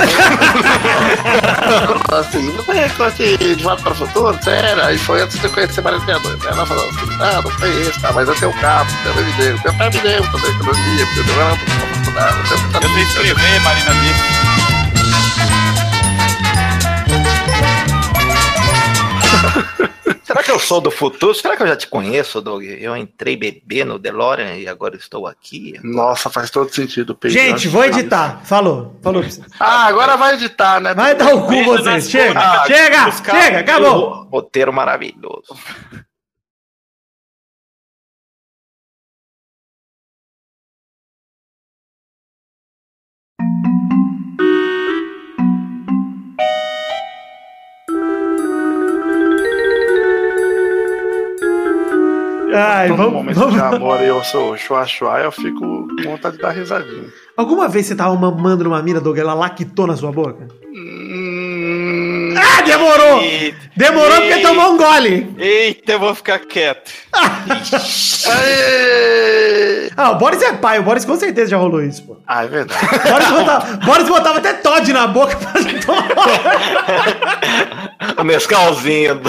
assim, 2.13 2.51
você 2.53 2.91
conhece 2.91 3.39
De 3.39 3.55
Volta 3.63 3.83
para 3.83 3.93
o 3.93 3.95
Futuro? 3.95 4.39
Sério? 4.45 4.85
Aí 4.85 4.99
foi 4.99 5.23
antes 5.23 5.39
de 5.39 5.45
eu 5.47 5.51
conhecer 5.51 5.81
Maria 5.81 5.99
Meia-Noite. 6.01 6.47
Ela 6.47 6.67
falou 6.67 6.87
assim, 6.91 7.07
ah, 7.21 7.41
não 7.43 7.51
conheço, 7.53 7.99
tá, 8.03 8.13
mas 8.13 8.29
eu 8.29 8.35
tenho 8.35 8.53
carro, 8.61 8.87
meu 9.03 9.15
pai 9.15 9.25
me 9.25 9.33
deu. 9.33 9.59
Meu 9.65 9.73
pai 9.75 9.89
me 9.89 9.99
deu 10.01 10.23
também, 10.31 10.53
quando 10.59 10.69
eu 10.69 10.75
via, 10.75 11.07
porque 11.07 11.21
eu 11.21 11.25
não 11.25 11.43
era 11.43 11.55
estudar, 11.97 12.33
eu 12.33 12.45
Eu 12.83 12.89
sei 12.93 13.03
escrever, 13.03 13.61
Marina 13.63 13.95
Disse. 13.95 14.52
Será 20.23 20.43
que 20.43 20.51
eu 20.51 20.59
sou 20.59 20.81
do 20.81 20.91
futuro? 20.91 21.35
Será 21.35 21.57
que 21.57 21.63
eu 21.63 21.67
já 21.67 21.77
te 21.77 21.87
conheço, 21.87 22.41
Doug? 22.41 22.63
Eu 22.63 22.97
entrei 22.97 23.37
bebê 23.37 23.85
no 23.85 23.99
DeLorean 23.99 24.57
e 24.57 24.69
agora 24.69 24.97
estou 24.97 25.27
aqui. 25.27 25.75
Nossa, 25.83 26.31
faz 26.31 26.51
todo 26.51 26.73
sentido, 26.73 27.15
Pedro. 27.15 27.37
Gente, 27.39 27.69
vou 27.69 27.85
editar. 27.85 28.41
Falou. 28.45 28.99
Falou. 29.03 29.25
Ah, 29.59 29.87
agora 29.87 30.17
vai 30.17 30.35
editar, 30.35 30.81
né? 30.81 30.95
Vai 30.95 31.15
dar 31.15 31.35
o 31.35 31.47
cu 31.47 31.65
vocês. 31.65 32.09
Chega, 32.09 32.65
chega, 32.67 33.11
chega, 33.11 33.59
acabou. 33.61 34.29
Roteiro 34.31 34.73
maravilhoso. 34.73 35.57
Ai, 52.55 52.89
Todo 52.89 52.97
vamos, 52.97 53.13
momento 53.13 53.39
vamos- 53.39 53.55
de 53.55 53.61
amor 53.61 54.01
e 54.01 54.07
eu 54.07 54.23
sou 54.25 54.57
chua 54.57 54.85
chua, 54.87 55.21
eu 55.21 55.33
fico 55.33 55.61
com 55.61 56.03
vontade 56.11 56.37
de 56.37 56.43
dar 56.43 56.51
risadinha. 56.51 57.05
Alguma 57.37 57.69
vez 57.69 57.87
você 57.87 57.95
tava 57.95 58.15
mamando 58.15 58.65
numa 58.65 58.83
mina, 58.83 59.01
Doug, 59.01 59.17
ela 59.19 59.35
lactou 59.35 59.87
na 59.87 59.97
sua 59.97 60.13
boca? 60.13 60.47
Ah, 62.63 62.65
demorou! 62.65 63.21
Eita. 63.21 63.59
Demorou 63.77 64.17
porque 64.17 64.33
Eita. 64.35 64.49
tomou 64.49 64.73
um 64.73 64.77
gole. 64.77 65.35
Eita, 65.39 65.93
eu 65.93 65.99
vou 65.99 66.15
ficar 66.15 66.39
quieto. 66.41 66.91
Ah, 69.95 70.13
o 70.13 70.15
Boris 70.17 70.41
é 70.41 70.55
pai, 70.55 70.79
o 70.79 70.83
Boris 70.83 71.05
com 71.05 71.15
certeza 71.17 71.51
já 71.51 71.59
rolou 71.59 71.83
isso, 71.83 72.03
pô. 72.07 72.17
Ah, 72.27 72.45
é 72.45 72.49
verdade. 72.49 72.81
Boris 73.11 73.29
botava, 73.29 73.77
Boris 73.85 74.09
botava 74.09 74.39
até 74.39 74.55
Todd 74.55 74.91
na 74.93 75.07
boca 75.07 75.37
pra 75.37 75.53
tomar. 75.85 76.09
O 78.19 78.25
mescalzinho. 78.25 79.21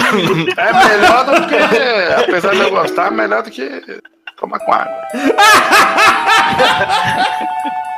É 0.56 0.72
melhor 0.88 1.24
do 1.26 1.46
que. 1.46 1.54
Apesar 2.24 2.54
de 2.54 2.60
eu 2.60 2.70
gostar, 2.70 3.08
é 3.08 3.10
melhor 3.10 3.42
do 3.42 3.50
que 3.50 3.68
tomar 4.38 4.58
com 4.60 4.72
água. 4.72 5.02